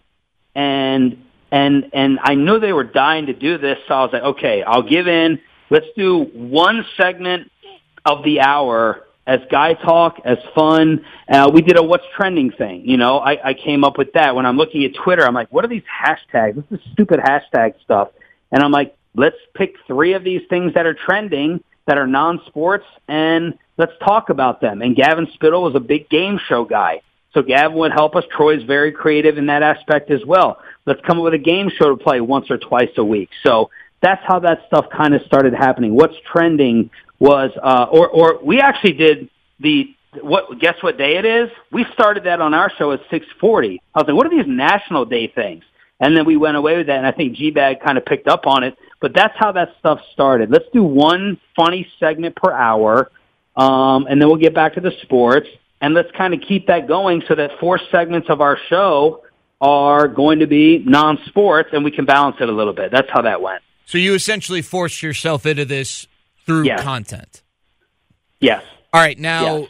And, 0.56 1.26
and, 1.52 1.90
and 1.94 2.20
I 2.22 2.36
knew 2.36 2.60
they 2.60 2.72
were 2.72 2.86
dying 2.86 3.26
to 3.26 3.34
do 3.34 3.58
this. 3.58 3.80
So 3.88 3.96
I 3.96 4.04
was 4.04 4.14
like, 4.14 4.24
okay, 4.24 4.64
I'll 4.64 4.88
give 4.88 5.08
in. 5.08 5.42
Let's 5.70 5.88
do 5.98 6.24
one 6.34 6.86
segment 6.96 7.52
of 8.06 8.24
the 8.24 8.40
hour 8.40 9.07
as 9.28 9.42
guy 9.52 9.74
talk, 9.74 10.20
as 10.24 10.38
fun. 10.56 11.06
Uh, 11.30 11.52
we 11.54 11.62
did 11.62 11.78
a 11.78 11.84
what's 11.84 12.06
trending 12.16 12.50
thing. 12.52 12.88
You 12.90 12.98
know, 12.98 13.20
I, 13.20 13.50
I 13.50 13.54
came 13.54 13.84
up 13.84 13.98
with 13.98 14.14
that 14.14 14.36
when 14.36 14.46
I'm 14.46 14.56
looking 14.56 14.86
at 14.86 14.96
Twitter. 14.96 15.24
I'm 15.24 15.34
like, 15.34 15.52
what 15.52 15.66
are 15.66 15.68
these 15.68 15.84
hashtags? 15.84 16.56
This 16.56 16.80
is 16.80 16.92
stupid 16.94 17.20
hashtag 17.20 17.74
stuff. 17.84 18.10
And 18.52 18.64
I'm 18.64 18.72
like, 18.72 18.96
let's 19.14 19.36
pick 19.54 19.76
three 19.86 20.14
of 20.14 20.24
these 20.24 20.42
things 20.50 20.74
that 20.76 20.86
are 20.86 20.94
trending 20.94 21.62
that 21.86 21.98
are 21.98 22.08
non-sports 22.08 22.86
and 23.08 23.58
let's 23.78 23.94
talk 24.04 24.30
about 24.30 24.62
them. 24.62 24.82
And 24.82 24.96
Gavin 24.96 25.28
Spittle 25.34 25.64
was 25.64 25.76
a 25.76 25.80
big 25.80 26.10
game 26.10 26.40
show 26.48 26.64
guy. 26.66 27.02
So 27.34 27.42
Gavin 27.42 27.78
would 27.78 27.92
help 27.92 28.16
us. 28.16 28.24
Troy's 28.36 28.64
very 28.64 28.92
creative 28.92 29.38
in 29.38 29.48
that 29.48 29.62
aspect 29.62 30.10
as 30.10 30.24
well. 30.26 30.60
Let's 30.86 31.02
come 31.06 31.18
up 31.18 31.26
with 31.26 31.34
a 31.34 31.40
game 31.40 31.70
show 31.70 31.96
to 31.96 32.02
play 32.02 32.22
once 32.22 32.50
or 32.50 32.58
twice 32.58 32.90
a 32.98 33.04
week. 33.04 33.30
So 33.44 33.70
that's 34.02 34.22
how 34.26 34.40
that 34.40 34.60
stuff 34.68 34.86
kind 34.96 35.14
of 35.14 35.22
started 35.24 35.54
happening. 35.54 35.96
What's 35.96 36.16
trending 36.32 36.90
was, 37.20 37.52
uh, 37.62 37.88
or, 37.92 38.08
or 38.08 38.40
we 38.44 38.60
actually 38.60 38.94
did 38.94 39.30
the, 39.60 39.94
what, 40.22 40.60
guess 40.60 40.76
what 40.82 40.98
day 40.98 41.18
it 41.18 41.26
is? 41.26 41.50
We 41.72 41.86
started 41.94 42.26
that 42.26 42.42
on 42.42 42.54
our 42.54 42.72
show 42.78 42.92
at 42.92 43.02
640. 43.10 43.82
I 43.94 44.00
was 44.00 44.08
like, 44.08 44.16
what 44.16 44.26
are 44.26 44.30
these 44.30 44.48
national 44.48 45.06
day 45.06 45.28
things? 45.28 45.64
And 46.00 46.16
then 46.16 46.26
we 46.26 46.38
went 46.38 46.58
away 46.58 46.78
with 46.78 46.88
that, 46.88 46.98
and 46.98 47.08
I 47.08 47.12
think 47.12 47.36
G-Bag 47.36 47.80
kind 47.82 47.98
of 47.98 48.06
picked 48.06 48.28
up 48.28 48.46
on 48.46 48.64
it. 48.64 48.78
But 49.00 49.14
that's 49.16 49.34
how 49.38 49.52
that 49.54 49.70
stuff 49.80 50.00
started. 50.14 50.52
Let's 50.52 50.66
do 50.72 50.84
one 50.84 51.40
funny 51.56 51.88
segment 52.00 52.36
per 52.36 52.52
hour 52.52 53.12
um, 53.58 54.06
and 54.08 54.22
then 54.22 54.30
we'll 54.30 54.38
get 54.38 54.54
back 54.54 54.76
to 54.76 54.82
the 54.82 54.92
sports, 55.02 55.48
and 55.82 55.96
let's 55.96 56.12
kind 56.12 56.34
of 56.34 56.42
keep 56.48 56.68
that 56.68 56.88
going 56.88 57.24
so 57.28 57.34
that 57.36 57.60
four 57.60 57.80
segments 57.92 58.30
of 58.30 58.40
our 58.40 58.58
show 58.70 59.24
are 59.60 60.08
going 60.08 60.40
to 60.40 60.48
be 60.48 60.84
non-sports, 60.86 61.70
and 61.74 61.84
we 61.84 61.90
can 61.90 62.06
balance 62.06 62.38
it 62.40 62.48
a 62.48 62.52
little 62.52 62.74
bit. 62.74 62.92
That's 62.92 63.10
how 63.12 63.24
that 63.24 63.42
went. 63.42 63.64
So 63.86 63.98
you 63.98 64.14
essentially 64.14 64.62
forced 64.62 65.02
yourself 65.02 65.46
into 65.48 65.66
this 65.66 66.08
through 66.48 66.64
yes. 66.64 66.82
content. 66.82 67.44
Yes. 68.40 68.64
All 68.94 69.02
right. 69.02 69.20
Now, 69.20 69.58
yes. 69.58 69.70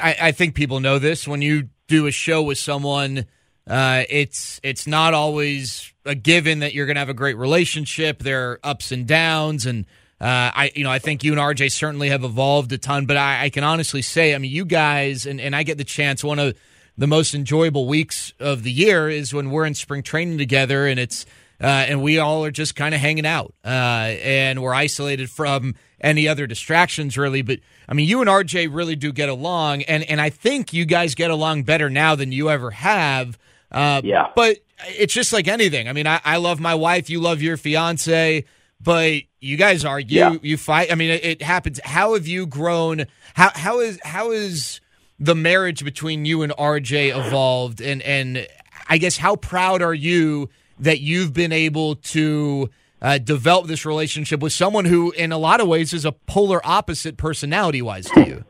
I, 0.00 0.16
I, 0.22 0.32
think 0.32 0.54
people 0.54 0.80
know 0.80 0.98
this. 0.98 1.26
When 1.26 1.42
you 1.42 1.68
do 1.88 2.06
a 2.06 2.12
show 2.12 2.42
with 2.42 2.56
someone, 2.56 3.26
uh, 3.66 4.04
it's 4.08 4.60
it's 4.62 4.86
not 4.86 5.12
always 5.12 5.92
a 6.04 6.14
given 6.14 6.60
that 6.60 6.72
you're 6.72 6.86
going 6.86 6.96
to 6.96 7.00
have 7.00 7.08
a 7.08 7.14
great 7.14 7.36
relationship. 7.36 8.22
There 8.22 8.52
are 8.52 8.60
ups 8.62 8.92
and 8.92 9.06
downs, 9.06 9.66
and 9.66 9.84
uh, 10.20 10.54
I, 10.54 10.72
you 10.74 10.84
know, 10.84 10.90
I 10.90 10.98
think 10.98 11.24
you 11.24 11.32
and 11.32 11.40
RJ 11.40 11.72
certainly 11.72 12.10
have 12.10 12.22
evolved 12.22 12.72
a 12.72 12.78
ton, 12.78 13.06
but 13.06 13.16
I, 13.16 13.44
I, 13.44 13.50
can 13.50 13.64
honestly 13.64 14.02
say, 14.02 14.34
I 14.34 14.38
mean, 14.38 14.52
you 14.52 14.64
guys, 14.64 15.26
and, 15.26 15.40
and 15.40 15.54
I 15.54 15.64
get 15.64 15.78
the 15.78 15.84
chance. 15.84 16.22
One 16.22 16.38
of 16.38 16.56
the 16.96 17.06
most 17.06 17.34
enjoyable 17.34 17.86
weeks 17.86 18.32
of 18.38 18.62
the 18.62 18.70
year 18.70 19.08
is 19.08 19.34
when 19.34 19.50
we're 19.50 19.66
in 19.66 19.74
spring 19.74 20.02
training 20.02 20.38
together, 20.38 20.86
and 20.86 21.00
it's 21.00 21.26
uh, 21.62 21.66
and 21.66 22.02
we 22.02 22.18
all 22.18 22.44
are 22.44 22.50
just 22.50 22.74
kind 22.74 22.94
of 22.94 23.00
hanging 23.00 23.26
out, 23.26 23.54
uh, 23.64 23.68
and 23.68 24.62
we're 24.62 24.74
isolated 24.74 25.30
from 25.30 25.74
any 26.00 26.26
other 26.26 26.46
distractions, 26.46 27.16
really. 27.16 27.42
But 27.42 27.60
I 27.88 27.94
mean, 27.94 28.08
you 28.08 28.20
and 28.20 28.28
RJ 28.28 28.74
really 28.74 28.96
do 28.96 29.12
get 29.12 29.28
along, 29.28 29.82
and 29.82 30.02
and 30.04 30.20
I 30.20 30.30
think 30.30 30.72
you 30.72 30.84
guys 30.84 31.14
get 31.14 31.30
along 31.30 31.64
better 31.64 31.88
now 31.88 32.14
than 32.14 32.32
you 32.32 32.50
ever 32.50 32.70
have. 32.70 33.38
Uh, 33.70 34.02
yeah. 34.04 34.28
But 34.34 34.58
it's 34.88 35.14
just 35.14 35.32
like 35.32 35.48
anything. 35.48 35.88
I 35.88 35.92
mean, 35.92 36.06
I, 36.06 36.20
I 36.24 36.36
love 36.36 36.60
my 36.60 36.74
wife. 36.74 37.08
You 37.08 37.20
love 37.20 37.40
your 37.40 37.56
fiance 37.56 38.44
but 38.82 39.22
you 39.40 39.56
guys 39.56 39.84
argue, 39.84 40.18
yeah. 40.18 40.36
you 40.42 40.56
fight. 40.56 40.90
I 40.90 40.96
mean, 40.96 41.10
it, 41.10 41.24
it, 41.24 41.42
happens. 41.42 41.80
How 41.84 42.14
have 42.14 42.26
you 42.26 42.46
grown? 42.46 43.06
How 43.34 43.50
how 43.54 43.80
is 43.80 43.98
how 44.02 44.32
is 44.32 44.80
the 45.18 45.34
marriage 45.34 45.84
between 45.84 46.24
you 46.24 46.42
and 46.42 46.52
RJ 46.52 47.16
evolved? 47.16 47.80
And 47.80 48.02
and 48.02 48.46
I 48.88 48.98
guess 48.98 49.16
how 49.16 49.36
proud 49.36 49.82
are 49.82 49.94
you 49.94 50.50
that 50.82 51.00
you've 51.00 51.32
been 51.32 51.52
able 51.52 51.96
to 51.96 52.68
uh, 53.00 53.18
develop 53.18 53.66
this 53.66 53.86
relationship 53.86 54.40
with 54.40 54.52
someone 54.52 54.84
who, 54.84 55.10
in 55.12 55.32
a 55.32 55.38
lot 55.38 55.60
of 55.60 55.68
ways, 55.68 55.92
is 55.92 56.04
a 56.04 56.12
polar 56.12 56.60
opposite 56.64 57.16
personality 57.16 57.82
wise 57.82 58.06
to 58.06 58.26
you? 58.26 58.44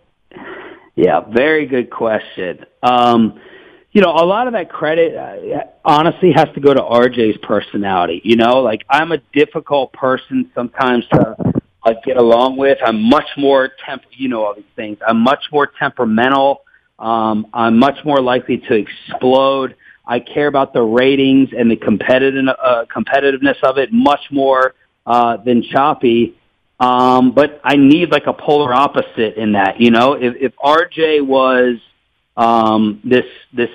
Yeah, 0.94 1.20
very 1.20 1.66
good 1.66 1.90
question. 1.90 2.66
Um, 2.82 3.40
you 3.92 4.00
know, 4.00 4.10
a 4.10 4.24
lot 4.24 4.46
of 4.46 4.54
that 4.54 4.70
credit, 4.70 5.16
uh, 5.16 5.64
honestly, 5.84 6.32
has 6.32 6.48
to 6.54 6.60
go 6.60 6.72
to 6.72 6.80
RJ's 6.80 7.38
personality. 7.42 8.20
You 8.24 8.36
know, 8.36 8.60
like 8.60 8.82
I'm 8.88 9.12
a 9.12 9.18
difficult 9.32 9.92
person 9.92 10.50
sometimes 10.54 11.06
to 11.12 11.36
uh, 11.82 11.94
get 12.04 12.16
along 12.16 12.56
with. 12.56 12.78
I'm 12.84 13.02
much 13.08 13.28
more 13.36 13.70
temp. 13.86 14.02
You 14.10 14.28
know 14.28 14.44
all 14.44 14.54
these 14.54 14.64
things. 14.76 14.98
I'm 15.06 15.18
much 15.18 15.44
more 15.50 15.70
temperamental. 15.78 16.62
Um, 16.98 17.46
I'm 17.52 17.78
much 17.78 18.04
more 18.04 18.20
likely 18.20 18.58
to 18.58 18.74
explode. 18.74 19.76
I 20.04 20.20
care 20.20 20.46
about 20.46 20.72
the 20.72 20.82
ratings 20.82 21.50
and 21.56 21.70
the 21.70 21.76
competitive 21.76 22.46
uh, 22.48 22.84
competitiveness 22.94 23.62
of 23.62 23.78
it 23.78 23.92
much 23.92 24.20
more 24.30 24.74
uh, 25.06 25.36
than 25.38 25.62
Choppy. 25.62 26.36
Um, 26.80 27.32
but 27.32 27.60
I 27.62 27.76
need 27.76 28.10
like 28.10 28.26
a 28.26 28.32
polar 28.32 28.74
opposite 28.74 29.36
in 29.36 29.52
that. 29.52 29.80
You 29.80 29.92
know, 29.92 30.14
if, 30.14 30.34
if 30.40 30.52
RJ 30.56 31.24
was 31.24 31.78
um, 32.36 33.00
this 33.04 33.26
this 33.52 33.70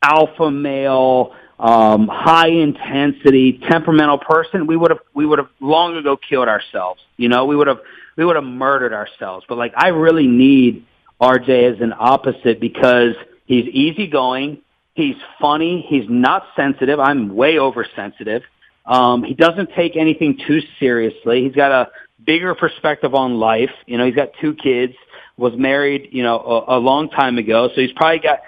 alpha 0.00 0.50
male, 0.50 1.34
um, 1.58 2.08
high 2.08 2.50
intensity, 2.50 3.60
temperamental 3.68 4.18
person, 4.18 4.66
we 4.66 4.76
would 4.76 4.90
have 4.92 5.00
we 5.14 5.26
would 5.26 5.38
have 5.38 5.48
long 5.60 5.96
ago 5.96 6.16
killed 6.16 6.46
ourselves. 6.46 7.00
You 7.16 7.28
know, 7.28 7.46
we 7.46 7.56
would 7.56 7.66
have 7.66 7.80
we 8.16 8.24
would 8.24 8.36
have 8.36 8.44
murdered 8.44 8.92
ourselves. 8.92 9.44
But 9.48 9.58
like, 9.58 9.72
I 9.76 9.88
really 9.88 10.26
need 10.26 10.86
RJ 11.20 11.74
as 11.74 11.80
an 11.80 11.92
opposite 11.98 12.60
because 12.60 13.14
he's 13.46 13.66
easygoing, 13.66 14.58
he's 14.94 15.16
funny, 15.40 15.84
he's 15.88 16.08
not 16.08 16.46
sensitive. 16.56 16.98
I'm 16.98 17.34
way 17.34 17.58
oversensitive. 17.58 18.42
Um, 18.86 19.22
he 19.22 19.34
doesn't 19.34 19.70
take 19.74 19.96
anything 19.96 20.38
too 20.46 20.60
seriously. 20.78 21.42
He's 21.42 21.54
got 21.54 21.72
a 21.72 21.90
bigger 22.24 22.54
perspective 22.54 23.14
on 23.14 23.34
life. 23.34 23.70
You 23.86 23.98
know, 23.98 24.06
he's 24.06 24.14
got 24.14 24.30
two 24.40 24.54
kids, 24.54 24.94
was 25.36 25.54
married, 25.56 26.08
you 26.12 26.22
know, 26.22 26.38
a, 26.38 26.76
a 26.76 26.78
long 26.78 27.10
time 27.10 27.38
ago. 27.38 27.68
So 27.74 27.80
he's 27.80 27.92
probably 27.92 28.20
got, 28.20 28.40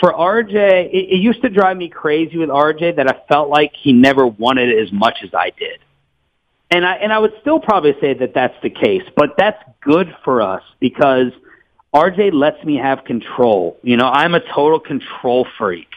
for 0.00 0.12
RJ, 0.12 0.90
it, 0.92 1.14
it 1.14 1.20
used 1.20 1.42
to 1.42 1.48
drive 1.48 1.76
me 1.76 1.88
crazy 1.88 2.38
with 2.38 2.50
RJ 2.50 2.96
that 2.96 3.08
I 3.08 3.20
felt 3.28 3.48
like 3.48 3.72
he 3.74 3.92
never 3.92 4.26
wanted 4.26 4.68
it 4.68 4.82
as 4.82 4.92
much 4.92 5.18
as 5.24 5.30
I 5.34 5.50
did. 5.58 5.80
And 6.70 6.84
I, 6.84 6.94
and 6.96 7.12
I 7.12 7.18
would 7.18 7.32
still 7.40 7.60
probably 7.60 7.94
say 7.98 8.12
that 8.14 8.34
that's 8.34 8.54
the 8.62 8.68
case, 8.68 9.02
but 9.16 9.30
that's 9.38 9.62
good 9.80 10.14
for 10.22 10.42
us 10.42 10.62
because 10.80 11.32
RJ 11.94 12.32
lets 12.32 12.62
me 12.64 12.76
have 12.76 13.04
control. 13.04 13.78
You 13.82 13.96
know, 13.96 14.08
I'm 14.08 14.34
a 14.34 14.40
total 14.40 14.78
control 14.78 15.46
freak. 15.56 15.88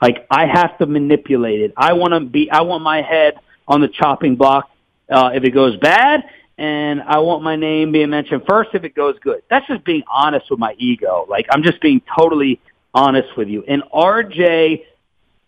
Like 0.00 0.26
I 0.30 0.46
have 0.46 0.78
to 0.78 0.86
manipulate 0.86 1.60
it. 1.60 1.72
I 1.76 1.94
want 1.94 2.14
to 2.14 2.20
be, 2.20 2.50
I 2.50 2.60
want 2.62 2.82
my 2.82 3.02
head 3.02 3.38
on 3.66 3.80
the 3.80 3.88
chopping 3.88 4.36
block, 4.36 4.70
uh, 5.10 5.30
if 5.34 5.44
it 5.44 5.50
goes 5.50 5.76
bad 5.76 6.24
and 6.58 7.00
I 7.02 7.18
want 7.20 7.42
my 7.42 7.56
name 7.56 7.92
being 7.92 8.10
mentioned 8.10 8.42
first 8.48 8.70
if 8.74 8.84
it 8.84 8.94
goes 8.94 9.16
good. 9.20 9.42
That's 9.48 9.66
just 9.68 9.84
being 9.84 10.02
honest 10.12 10.50
with 10.50 10.58
my 10.58 10.74
ego. 10.76 11.24
Like 11.28 11.46
I'm 11.50 11.62
just 11.62 11.80
being 11.80 12.02
totally 12.16 12.60
honest 12.92 13.28
with 13.36 13.48
you. 13.48 13.64
And 13.66 13.82
RJ, 13.94 14.84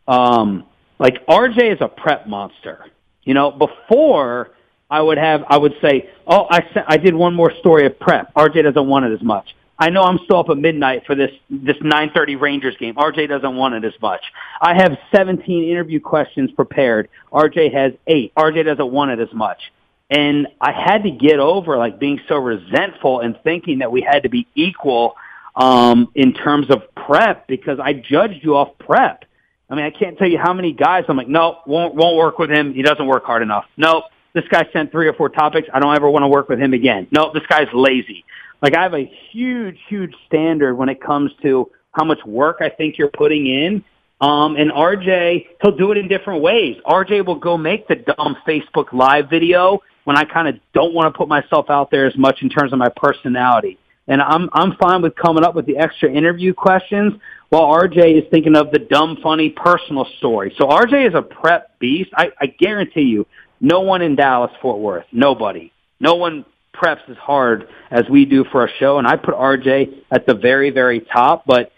um, 0.07 0.65
like 0.99 1.27
RJ 1.27 1.75
is 1.75 1.79
a 1.81 1.89
prep 1.89 2.29
monster. 2.29 2.87
You 3.25 3.35
know, 3.35 3.51
before 3.51 4.53
I 4.89 5.01
would 5.01 5.19
have, 5.19 5.45
I 5.49 5.57
would 5.57 5.75
say, 5.83 6.11
oh, 6.27 6.47
I 6.49 6.61
sent, 6.73 6.87
I 6.89 6.97
did 6.97 7.15
one 7.15 7.35
more 7.35 7.53
story 7.59 7.87
of 7.87 7.99
prep. 7.99 8.33
RJ 8.35 8.63
doesn't 8.63 8.87
want 8.87 9.05
it 9.05 9.13
as 9.13 9.23
much. 9.23 9.55
I 9.81 9.89
know 9.89 10.03
I'm 10.03 10.19
still 10.25 10.37
up 10.37 10.51
at 10.51 10.59
midnight 10.59 11.07
for 11.07 11.15
this 11.15 11.31
this 11.49 11.79
9:30 11.79 12.39
Rangers 12.39 12.77
game. 12.77 12.95
RJ 12.97 13.29
doesn't 13.29 13.57
want 13.57 13.75
it 13.75 13.85
as 13.85 13.99
much. 14.03 14.21
I 14.61 14.75
have 14.75 14.99
17 15.11 15.65
interview 15.71 16.01
questions 16.01 16.51
prepared. 16.53 17.09
RJ 17.33 17.73
has 17.73 17.95
8. 18.07 18.33
RJ 18.37 18.67
doesn't 18.67 18.93
want 18.93 19.11
it 19.13 19.21
as 19.21 19.33
much. 19.33 19.73
And 20.11 20.49
I 20.61 20.73
had 20.73 21.05
to 21.05 21.11
get 21.11 21.39
over 21.39 21.79
like 21.79 21.99
being 21.99 22.21
so 22.29 22.37
resentful 22.37 23.21
and 23.21 23.39
thinking 23.43 23.79
that 23.79 23.91
we 23.91 24.03
had 24.03 24.25
to 24.25 24.29
be 24.29 24.47
equal 24.55 25.17
um 25.57 26.13
in 26.15 26.35
terms 26.35 26.71
of 26.71 26.95
prep 26.95 27.47
because 27.49 27.81
I 27.81 27.95
judged 27.95 28.45
you 28.45 28.57
off 28.57 28.77
prep. 28.79 29.25
I 29.71 29.77
mean, 29.77 29.85
I 29.85 29.91
can't 29.91 30.19
tell 30.19 30.29
you 30.29 30.39
how 30.39 30.53
many 30.53 30.73
guys 30.73 31.05
I'm 31.09 31.17
like, 31.17 31.29
no, 31.29 31.61
won't 31.67 31.95
won't 31.95 32.17
work 32.17 32.39
with 32.39 32.51
him. 32.51 32.75
He 32.75 32.83
doesn't 32.83 33.07
work 33.07 33.25
hard 33.25 33.41
enough. 33.41 33.65
No, 33.79 34.03
this 34.35 34.45
guy 34.49 34.69
sent 34.75 34.93
three 34.93 35.09
or 35.09 35.15
four 35.15 35.31
topics. 35.31 35.69
I 35.73 35.81
don't 35.81 35.97
ever 35.97 36.11
want 36.11 36.25
to 36.25 36.29
work 36.29 36.51
with 36.51 36.61
him 36.61 36.75
again. 36.75 37.09
No, 37.11 37.33
this 37.33 37.47
guy's 37.49 37.69
lazy. 37.73 38.27
Like 38.63 38.77
I 38.77 38.83
have 38.83 38.95
a 38.95 39.11
huge, 39.31 39.79
huge 39.89 40.15
standard 40.27 40.75
when 40.75 40.89
it 40.89 41.01
comes 41.01 41.31
to 41.43 41.71
how 41.93 42.05
much 42.05 42.25
work 42.25 42.59
I 42.61 42.69
think 42.69 42.99
you're 42.99 43.09
putting 43.09 43.47
in. 43.47 43.85
Um, 44.21 44.57
and 44.57 44.71
RJ, 44.71 45.47
he'll 45.63 45.77
do 45.77 45.93
it 45.93 45.99
in 45.99 46.07
different 46.07 46.43
ways. 46.43 46.77
RJ 46.87 47.25
will 47.25 47.39
go 47.39 47.57
make 47.57 47.89
the 47.89 47.97
dumb 47.97 48.37
Facebook 48.47 48.93
live 48.93 49.31
video 49.31 49.81
when 50.05 50.17
I 50.17 50.25
kind 50.25 50.49
of 50.49 50.57
don't 50.75 50.93
want 50.95 51.13
to 51.13 51.17
put 51.17 51.29
myself 51.29 51.71
out 51.71 51.91
there 51.91 52.07
as 52.07 52.17
much 52.17 52.43
in 52.43 52.51
terms 52.51 52.73
of 52.73 52.79
my 52.79 52.91
personality. 52.95 53.79
And 54.09 54.21
I'm, 54.21 54.51
I'm 54.53 54.77
fine 54.77 55.03
with 55.03 55.15
coming 55.15 55.45
up 55.45 55.55
with 55.55 55.67
the 55.67 55.79
extra 55.79 56.11
interview 56.11 56.53
questions 56.53 57.15
while 57.49 57.63
RJ 57.63 58.23
is 58.23 58.29
thinking 58.31 58.57
of 58.57 58.73
the 58.73 58.79
dumb, 58.79 59.19
funny 59.23 59.51
personal 59.51 60.07
story. 60.19 60.55
So 60.59 60.67
RJ 60.67 61.09
is 61.09 61.15
a 61.15 61.23
prep 61.23 61.79
beast. 61.79 62.11
I, 62.15 62.31
I 62.41 62.47
guarantee 62.47 63.03
you, 63.03 63.27
no 63.61 63.81
one 63.81 64.03
in 64.03 64.17
Dallas, 64.17 64.51
Fort 64.61 64.81
Worth, 64.81 65.07
nobody, 65.13 65.73
no 66.01 66.15
one 66.15 66.45
preps 66.81 67.09
as 67.09 67.17
hard 67.17 67.69
as 67.91 68.05
we 68.09 68.25
do 68.25 68.45
for 68.45 68.63
our 68.63 68.71
show, 68.79 68.99
and 68.99 69.07
I 69.07 69.17
put 69.17 69.35
RJ 69.35 70.03
at 70.11 70.27
the 70.27 70.35
very, 70.35 70.71
very 70.71 71.01
top. 71.01 71.45
But 71.47 71.73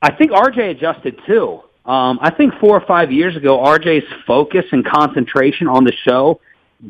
I 0.00 0.12
think 0.12 0.32
RJ 0.32 0.70
adjusted 0.70 1.20
too. 1.26 1.60
Um, 1.84 2.18
I 2.22 2.30
think 2.30 2.54
four 2.60 2.76
or 2.76 2.86
five 2.86 3.10
years 3.10 3.36
ago, 3.36 3.58
RJ's 3.58 4.06
focus 4.26 4.64
and 4.72 4.84
concentration 4.84 5.68
on 5.68 5.84
the 5.84 5.92
show 6.04 6.40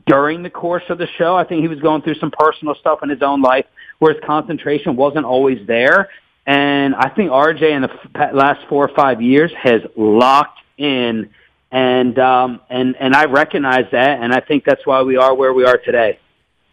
during 0.07 0.43
the 0.43 0.51
course 0.51 0.85
of 0.89 0.99
the 0.99 1.07
show, 1.19 1.37
I 1.37 1.45
think 1.45 1.61
he 1.61 1.69
was 1.69 1.81
going 1.81 2.03
through 2.03 2.15
some 2.15 2.31
personal 2.31 2.75
stuff 2.75 3.01
in 3.03 3.09
his 3.09 3.23
own 3.23 3.43
life 3.43 3.67
where 3.99 4.15
his 4.15 4.23
concentration 4.25 4.97
wasn't 4.97 5.27
always 5.27 5.67
there. 5.67 6.09
And 6.47 6.95
I 6.95 7.09
think 7.11 7.31
RJ 7.31 7.63
in 7.63 7.83
the 7.83 8.31
last 8.35 8.67
four 8.69 8.85
or 8.85 8.95
five 8.95 9.23
years 9.23 9.53
has 9.63 9.83
locked 9.97 10.59
in, 10.77 11.31
and 11.71 12.19
um, 12.19 12.61
and 12.69 12.97
and 12.99 13.15
I 13.15 13.27
recognize 13.27 13.85
that, 13.93 14.21
and 14.21 14.33
I 14.33 14.41
think 14.41 14.65
that's 14.65 14.85
why 14.85 15.03
we 15.03 15.17
are 15.17 15.35
where 15.35 15.53
we 15.53 15.65
are 15.65 15.77
today. 15.77 16.19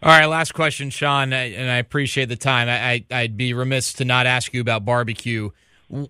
All 0.02 0.10
right, 0.10 0.24
last 0.24 0.54
question, 0.54 0.88
Shan, 0.88 1.34
and 1.34 1.70
I 1.70 1.76
appreciate 1.76 2.30
the 2.30 2.36
time. 2.36 2.68
I, 2.70 3.04
would 3.22 3.36
be 3.36 3.52
remiss 3.52 3.92
to 3.94 4.06
not 4.06 4.26
ask 4.26 4.54
you 4.54 4.62
about 4.62 4.86
barbecue. 4.86 5.50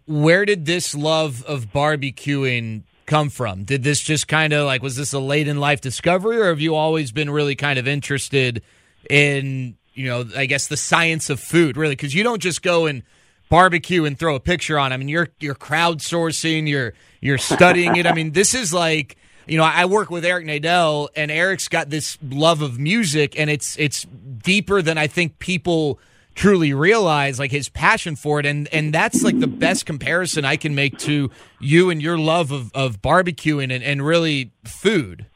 Where 0.07 0.45
did 0.45 0.65
this 0.65 0.95
love 0.95 1.45
of 1.45 1.73
barbecuing 1.73 2.85
come 3.07 3.31
from? 3.31 3.65
Did 3.65 3.83
this 3.83 4.01
just 4.01 4.29
kind 4.29 4.53
of 4.53 4.67
like, 4.67 4.81
was 4.81 4.95
this 4.95 5.13
a 5.13 5.19
late 5.19 5.49
in 5.49 5.59
life 5.59 5.81
discovery, 5.81 6.39
or 6.39 6.51
have 6.51 6.61
you 6.61 6.77
always 6.77 7.11
been 7.11 7.31
really 7.31 7.57
kind 7.57 7.81
of 7.81 7.89
interested 7.89 8.63
in, 9.09 9.77
you 9.95 10.07
know, 10.07 10.25
I 10.37 10.47
guess 10.47 10.69
the 10.69 10.77
science 10.77 11.29
of 11.29 11.41
food, 11.41 11.77
really? 11.77 11.97
Because 11.97 12.15
you 12.15 12.23
don't 12.23 12.41
just 12.41 12.63
go 12.63 12.87
and 12.87 13.03
barbecue 13.49 14.05
and 14.05 14.17
throw 14.17 14.37
a 14.37 14.41
picture 14.41 14.79
on. 14.79 14.93
I 14.93 14.99
mean, 14.99 15.09
you're 15.09 15.31
you're 15.41 15.57
crowdsourcing, 15.57 16.69
you're 16.69 16.95
you're 17.21 17.39
studying 17.39 17.97
it. 17.97 18.07
I 18.07 18.15
mean, 18.15 18.31
this 18.31 18.55
is 18.55 18.73
like 18.73 19.17
you 19.51 19.57
know, 19.57 19.65
I 19.65 19.85
work 19.87 20.11
with 20.11 20.25
Eric 20.25 20.47
Nadel, 20.47 21.09
and 21.17 21.29
Eric's 21.29 21.67
got 21.67 21.91
this 21.91 22.17
love 22.23 22.63
of 22.63 22.79
music, 22.79 23.39
and 23.39 23.51
it's 23.51 23.77
it's 23.81 24.05
deeper 24.05 24.81
than 24.81 24.97
I 24.97 25.09
think 25.09 25.41
people 25.41 25.99
truly 26.37 26.73
realize 26.73 27.41
like 27.41 27.51
his 27.51 27.69
passion 27.69 28.15
for 28.15 28.39
it. 28.39 28.47
And 28.47 28.69
and 28.73 28.95
that's 28.95 29.25
like 29.25 29.41
the 29.41 29.49
best 29.49 29.87
comparison 29.87 30.45
i 30.45 30.57
can 30.57 30.77
make 30.77 30.97
to 30.99 31.31
you 31.59 31.91
and 31.91 32.01
your 32.01 32.17
love 32.17 32.53
of, 32.53 32.71
of 32.75 33.03
barbecuing 33.03 33.75
and, 33.75 33.83
and 33.83 34.07
really 34.07 34.53
food. 34.65 35.27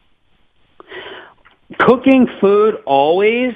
Cooking 1.81 2.29
food 2.41 2.77
always 2.87 3.55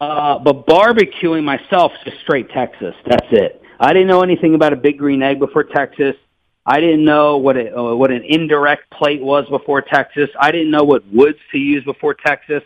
uh, 0.00 0.40
but 0.40 0.66
barbecuing 0.66 1.44
myself 1.44 1.92
just 2.04 2.18
straight 2.20 2.50
texas. 2.50 2.96
That's 3.06 3.28
it. 3.30 3.62
I 3.78 3.92
didn't 3.92 4.08
know 4.08 4.22
anything 4.22 4.56
about 4.56 4.72
a 4.72 4.76
big 4.76 4.98
green 4.98 5.22
egg 5.22 5.38
before 5.38 5.62
texas 5.62 6.16
I 6.66 6.80
didn't 6.80 7.04
know 7.04 7.36
what 7.36 7.56
it, 7.56 7.76
uh, 7.76 7.94
what 7.94 8.10
an 8.10 8.22
indirect 8.24 8.90
plate 8.90 9.22
was 9.22 9.46
before 9.48 9.82
Texas. 9.82 10.30
I 10.38 10.50
didn't 10.50 10.70
know 10.70 10.84
what 10.84 11.06
woods 11.12 11.38
to 11.52 11.58
use 11.58 11.84
before 11.84 12.14
Texas. 12.14 12.62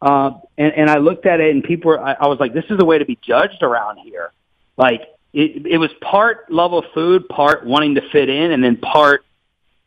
Uh, 0.00 0.32
and, 0.56 0.72
and 0.72 0.90
I 0.90 0.98
looked 0.98 1.26
at 1.26 1.40
it 1.40 1.54
and 1.54 1.62
people 1.62 1.90
were, 1.90 2.00
I, 2.00 2.12
I 2.12 2.26
was 2.28 2.38
like, 2.38 2.54
this 2.54 2.64
is 2.70 2.78
the 2.78 2.84
way 2.84 2.98
to 2.98 3.04
be 3.04 3.18
judged 3.22 3.62
around 3.62 3.98
here. 3.98 4.32
Like 4.76 5.02
it, 5.32 5.66
it 5.66 5.78
was 5.78 5.90
part 6.00 6.50
love 6.50 6.72
of 6.72 6.84
food, 6.94 7.28
part 7.28 7.66
wanting 7.66 7.96
to 7.96 8.08
fit 8.10 8.28
in, 8.28 8.52
and 8.52 8.62
then 8.62 8.76
part 8.76 9.24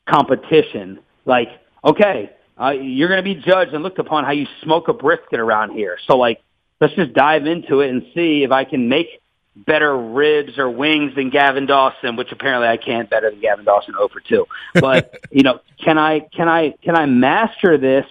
competition. 0.07 0.99
Like, 1.26 1.49
okay, 1.84 2.32
uh, 2.59 2.72
you're 2.72 3.07
going 3.07 3.24
to 3.24 3.24
be 3.24 3.36
judged 3.36 3.74
and 3.74 3.82
looked 3.82 3.99
upon 3.99 4.26
how 4.26 4.32
you 4.32 4.45
smoke 4.61 4.89
a 4.89 4.93
brisket 4.93 5.39
around 5.39 5.72
here. 5.72 5.97
So 6.05 6.18
like, 6.18 6.41
let's 6.82 6.93
just 6.95 7.14
dive 7.14 7.45
into 7.45 7.80
it 7.80 7.89
and 7.89 8.03
see 8.14 8.43
if 8.43 8.51
I 8.51 8.66
can 8.66 8.89
make 8.89 9.07
better 9.55 9.95
ribs 9.97 10.57
or 10.57 10.69
wings 10.69 11.15
than 11.15 11.29
Gavin 11.29 11.65
Dawson, 11.65 12.15
which 12.15 12.31
apparently 12.31 12.67
I 12.67 12.77
can't 12.77 13.09
better 13.09 13.29
than 13.29 13.39
Gavin 13.39 13.65
Dawson 13.65 13.95
over 13.95 14.19
two. 14.19 14.45
But 14.73 15.19
you 15.31 15.43
know, 15.43 15.59
can 15.83 15.97
I 15.97 16.21
can 16.21 16.47
I 16.47 16.71
can 16.81 16.95
I 16.95 17.05
master 17.05 17.77
this 17.77 18.05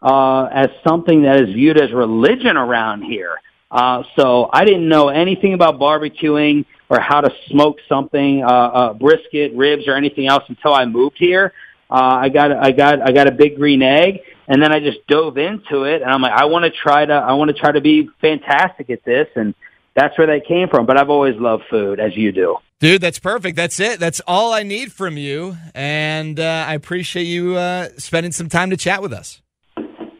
uh, 0.00 0.44
as 0.44 0.68
something 0.86 1.22
that 1.22 1.40
is 1.40 1.54
viewed 1.54 1.80
as 1.80 1.92
religion 1.92 2.56
around 2.56 3.02
here? 3.02 3.36
Uh, 3.70 4.02
so 4.16 4.50
I 4.52 4.64
didn't 4.66 4.88
know 4.88 5.08
anything 5.08 5.54
about 5.54 5.78
barbecuing 5.80 6.66
or 6.90 7.00
how 7.00 7.22
to 7.22 7.30
smoke 7.48 7.78
something, 7.88 8.44
uh, 8.44 8.46
uh, 8.46 8.92
brisket, 8.92 9.54
ribs, 9.54 9.88
or 9.88 9.94
anything 9.94 10.26
else 10.26 10.44
until 10.48 10.74
I 10.74 10.84
moved 10.84 11.16
here. 11.18 11.54
Uh, 11.90 12.20
I 12.22 12.28
got 12.28 12.52
I 12.52 12.70
got 12.72 13.00
I 13.00 13.12
got 13.12 13.28
a 13.28 13.32
big 13.32 13.56
green 13.56 13.82
egg, 13.82 14.20
and 14.46 14.62
then 14.62 14.72
I 14.72 14.80
just 14.80 15.06
dove 15.08 15.38
into 15.38 15.84
it, 15.84 16.02
and 16.02 16.10
I'm 16.10 16.20
like, 16.20 16.32
I 16.32 16.44
want 16.46 16.64
to 16.64 16.70
try 16.70 17.04
to 17.04 17.12
I 17.14 17.32
want 17.32 17.48
to 17.48 17.54
try 17.54 17.72
to 17.72 17.80
be 17.80 18.10
fantastic 18.20 18.90
at 18.90 19.04
this, 19.04 19.28
and 19.36 19.54
that's 19.94 20.16
where 20.18 20.26
they 20.26 20.40
came 20.40 20.68
from. 20.68 20.86
But 20.86 20.98
I've 20.98 21.10
always 21.10 21.36
loved 21.36 21.64
food, 21.70 22.00
as 22.00 22.16
you 22.16 22.32
do. 22.32 22.56
Dude, 22.80 23.00
that's 23.00 23.18
perfect. 23.18 23.56
That's 23.56 23.78
it. 23.78 24.00
That's 24.00 24.20
all 24.26 24.52
I 24.52 24.64
need 24.64 24.92
from 24.92 25.16
you. 25.16 25.56
And 25.74 26.40
uh, 26.40 26.64
I 26.66 26.74
appreciate 26.74 27.24
you 27.24 27.56
uh, 27.56 27.90
spending 27.96 28.32
some 28.32 28.48
time 28.48 28.70
to 28.70 28.76
chat 28.76 29.02
with 29.02 29.12
us. 29.12 29.40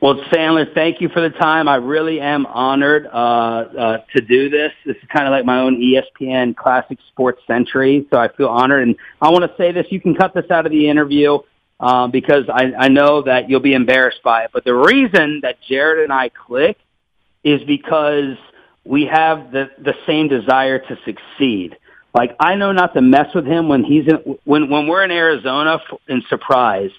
Well, 0.03 0.17
Sandler, 0.33 0.73
thank 0.75 1.01
you 1.01 1.09
for 1.09 1.21
the 1.21 1.31
time. 1.31 1.69
I 1.69 1.77
really 1.77 2.21
am 2.21 2.45
honored 2.47 3.07
uh, 3.07 3.09
uh, 3.09 3.99
to 4.17 4.21
do 4.21 4.51
this. 4.51 4.73
This 4.85 4.97
is 4.97 5.09
kind 5.13 5.29
of 5.29 5.31
like 5.31 5.45
my 5.45 5.61
own 5.61 5.81
ESPN 5.81 6.57
Classic 6.57 6.99
Sports 7.13 7.41
Century, 7.47 8.05
so 8.13 8.19
I 8.19 8.27
feel 8.27 8.49
honored. 8.49 8.83
And 8.83 8.97
I 9.21 9.31
want 9.31 9.45
to 9.45 9.57
say 9.57 9.71
this: 9.71 9.87
you 9.91 10.01
can 10.01 10.17
cut 10.17 10.35
this 10.35 10.51
out 10.51 10.67
of 10.67 10.73
the 10.73 10.89
interview 10.89 11.39
um, 11.79 12.11
because 12.11 12.49
I, 12.53 12.73
I 12.77 12.89
know 12.89 13.23
that 13.23 13.49
you'll 13.49 13.61
be 13.61 13.75
embarrassed 13.75 14.25
by 14.25 14.43
it. 14.43 14.51
But 14.53 14.65
the 14.65 14.75
reason 14.75 15.41
that 15.43 15.59
Jared 15.69 16.03
and 16.03 16.13
I 16.13 16.31
click 16.31 16.79
is 17.45 17.63
because 17.63 18.37
we 18.85 19.07
have 19.07 19.53
the 19.53 19.71
the 19.79 19.95
same 20.07 20.29
desire 20.29 20.79
to 20.79 20.99
succeed. 21.05 21.77
Like 22.15 22.37
I 22.39 22.57
know 22.57 22.73
not 22.73 22.95
to 22.95 23.01
mess 23.01 23.35
with 23.35 23.47
him 23.47 23.69
when 23.69 23.85
he's 23.85 24.07
in 24.07 24.39
when 24.45 24.69
when 24.71 24.87
we're 24.87 25.05
in 25.05 25.11
Arizona 25.11 25.81
in 26.09 26.23
Surprise 26.29 26.91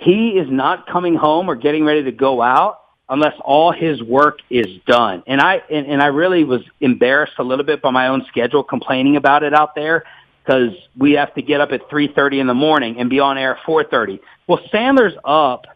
he 0.00 0.30
is 0.30 0.48
not 0.50 0.86
coming 0.86 1.14
home 1.14 1.48
or 1.48 1.54
getting 1.54 1.84
ready 1.84 2.04
to 2.04 2.12
go 2.12 2.40
out 2.40 2.80
unless 3.08 3.34
all 3.44 3.70
his 3.72 4.02
work 4.02 4.38
is 4.48 4.66
done. 4.86 5.22
And 5.26 5.40
I 5.40 5.62
and, 5.70 5.86
and 5.86 6.02
I 6.02 6.06
really 6.06 6.44
was 6.44 6.62
embarrassed 6.80 7.34
a 7.38 7.44
little 7.44 7.64
bit 7.64 7.82
by 7.82 7.90
my 7.90 8.08
own 8.08 8.24
schedule 8.28 8.64
complaining 8.64 9.16
about 9.16 9.42
it 9.42 9.52
out 9.52 9.74
there 9.74 10.04
because 10.42 10.72
we 10.96 11.12
have 11.12 11.34
to 11.34 11.42
get 11.42 11.60
up 11.60 11.70
at 11.72 11.88
3:30 11.90 12.40
in 12.40 12.46
the 12.46 12.54
morning 12.54 12.98
and 12.98 13.10
be 13.10 13.20
on 13.20 13.36
air 13.36 13.56
at 13.56 13.62
4:30. 13.64 14.20
Well, 14.46 14.60
Sandler's 14.72 15.16
up 15.24 15.66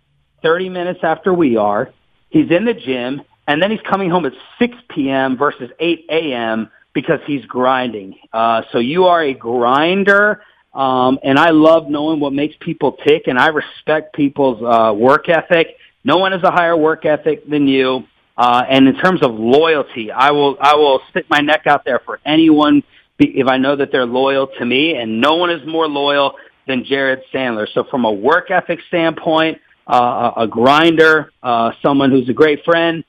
30 0.42 0.70
minutes 0.70 1.00
after 1.02 1.34
we 1.34 1.56
are. 1.56 1.90
He's 2.30 2.50
in 2.50 2.64
the 2.64 2.74
gym 2.74 3.22
and 3.46 3.62
then 3.62 3.70
he's 3.70 3.80
coming 3.80 4.10
home 4.10 4.26
at 4.26 4.32
6 4.58 4.74
p.m. 4.90 5.36
versus 5.36 5.70
8 5.78 6.06
a.m. 6.08 6.70
because 6.92 7.20
he's 7.26 7.44
grinding. 7.46 8.16
Uh, 8.32 8.62
so 8.72 8.78
you 8.78 9.06
are 9.06 9.22
a 9.22 9.34
grinder 9.34 10.42
um, 10.74 11.20
and 11.22 11.38
I 11.38 11.50
love 11.50 11.88
knowing 11.88 12.18
what 12.18 12.32
makes 12.32 12.56
people 12.58 12.96
tick, 13.06 13.28
and 13.28 13.38
I 13.38 13.48
respect 13.48 14.14
people's 14.14 14.60
uh, 14.62 14.92
work 14.92 15.28
ethic. 15.28 15.76
No 16.02 16.16
one 16.16 16.32
has 16.32 16.42
a 16.42 16.50
higher 16.50 16.76
work 16.76 17.04
ethic 17.04 17.48
than 17.48 17.68
you. 17.68 18.04
Uh, 18.36 18.64
and 18.68 18.88
in 18.88 18.96
terms 18.96 19.22
of 19.22 19.32
loyalty, 19.32 20.10
I 20.10 20.32
will 20.32 20.56
I 20.60 20.74
will 20.74 21.00
stick 21.10 21.26
my 21.30 21.38
neck 21.38 21.68
out 21.68 21.84
there 21.84 22.00
for 22.04 22.18
anyone 22.26 22.82
if 23.20 23.46
I 23.46 23.58
know 23.58 23.76
that 23.76 23.92
they're 23.92 24.06
loyal 24.06 24.48
to 24.58 24.64
me, 24.64 24.96
and 24.96 25.20
no 25.20 25.36
one 25.36 25.50
is 25.50 25.64
more 25.64 25.86
loyal 25.86 26.34
than 26.66 26.84
Jared 26.84 27.20
Sandler. 27.32 27.68
So 27.72 27.84
from 27.84 28.04
a 28.04 28.10
work 28.10 28.50
ethic 28.50 28.80
standpoint, 28.88 29.60
uh, 29.86 30.32
a 30.36 30.48
grinder, 30.48 31.30
uh, 31.44 31.70
someone 31.80 32.10
who's 32.10 32.28
a 32.28 32.32
great 32.32 32.64
friend, 32.64 33.04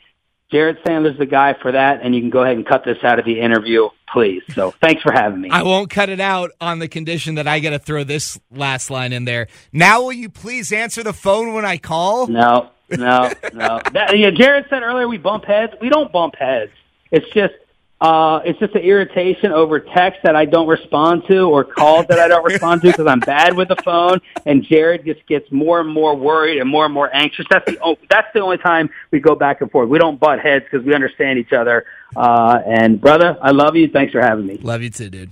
Jared 0.51 0.77
Sandler's 0.83 1.17
the 1.17 1.25
guy 1.25 1.55
for 1.59 1.71
that, 1.71 2.01
and 2.03 2.13
you 2.13 2.21
can 2.21 2.29
go 2.29 2.43
ahead 2.43 2.55
and 2.55 2.65
cut 2.65 2.85
this 2.85 2.97
out 3.03 3.17
of 3.17 3.25
the 3.25 3.39
interview, 3.39 3.89
please. 4.13 4.43
So 4.53 4.71
thanks 4.79 5.01
for 5.01 5.11
having 5.11 5.41
me. 5.41 5.49
I 5.49 5.63
won't 5.63 5.89
cut 5.89 6.09
it 6.09 6.19
out 6.19 6.51
on 6.61 6.79
the 6.79 6.87
condition 6.87 7.35
that 7.35 7.47
I 7.47 7.59
got 7.59 7.71
to 7.71 7.79
throw 7.79 8.03
this 8.03 8.39
last 8.51 8.89
line 8.91 9.11
in 9.11 9.25
there. 9.25 9.47
Now, 9.73 10.03
will 10.03 10.13
you 10.13 10.29
please 10.29 10.71
answer 10.71 11.01
the 11.01 11.13
phone 11.13 11.53
when 11.53 11.65
I 11.65 11.77
call? 11.77 12.27
No, 12.27 12.69
no, 12.91 13.31
no. 13.53 13.81
That, 13.93 14.17
yeah, 14.17 14.29
Jared 14.29 14.65
said 14.69 14.83
earlier 14.83 15.07
we 15.07 15.17
bump 15.17 15.45
heads. 15.45 15.73
We 15.81 15.89
don't 15.89 16.11
bump 16.11 16.35
heads. 16.35 16.71
It's 17.11 17.27
just 17.33 17.53
uh, 18.01 18.41
it's 18.43 18.59
just 18.59 18.75
an 18.75 18.81
irritation 18.81 19.51
over 19.51 19.79
text 19.79 20.21
that 20.23 20.35
I 20.35 20.45
don't 20.45 20.67
respond 20.67 21.23
to 21.27 21.49
or 21.49 21.63
calls 21.63 22.05
that 22.07 22.19
I 22.19 22.27
don't 22.27 22.43
respond 22.51 22.81
to 22.81 22.87
because 22.87 23.07
I'm 23.07 23.21
bad 23.21 23.55
with 23.55 23.69
the 23.69 23.77
phone. 23.77 24.19
And 24.45 24.63
Jared 24.63 25.05
just 25.05 25.25
gets 25.27 25.49
more 25.51 25.79
and 25.79 25.89
more 25.89 26.15
worried 26.15 26.59
and 26.59 26.69
more 26.69 26.85
and 26.85 26.93
more 26.93 27.09
anxious. 27.15 27.45
That's 27.49 27.65
the 27.65 27.77
oh, 27.81 27.97
that's 28.09 28.27
the 28.33 28.41
only 28.41 28.57
time 28.57 28.89
we 29.11 29.19
go 29.19 29.35
back 29.35 29.61
and 29.61 29.71
forth. 29.71 29.87
We 29.89 29.97
don't 29.97 30.19
butt 30.19 30.39
heads 30.39 30.65
because 30.69 30.85
we 30.85 30.93
understand 30.93 31.39
each 31.39 31.53
other. 31.53 31.85
Uh, 32.15 32.59
and 32.65 32.99
brother, 32.99 33.37
I 33.41 33.51
love 33.51 33.75
you. 33.75 33.87
Thanks 33.87 34.11
for 34.11 34.21
having 34.21 34.45
me. 34.45 34.57
Love 34.61 34.81
you 34.81 34.89
too, 34.89 35.09
dude. 35.09 35.31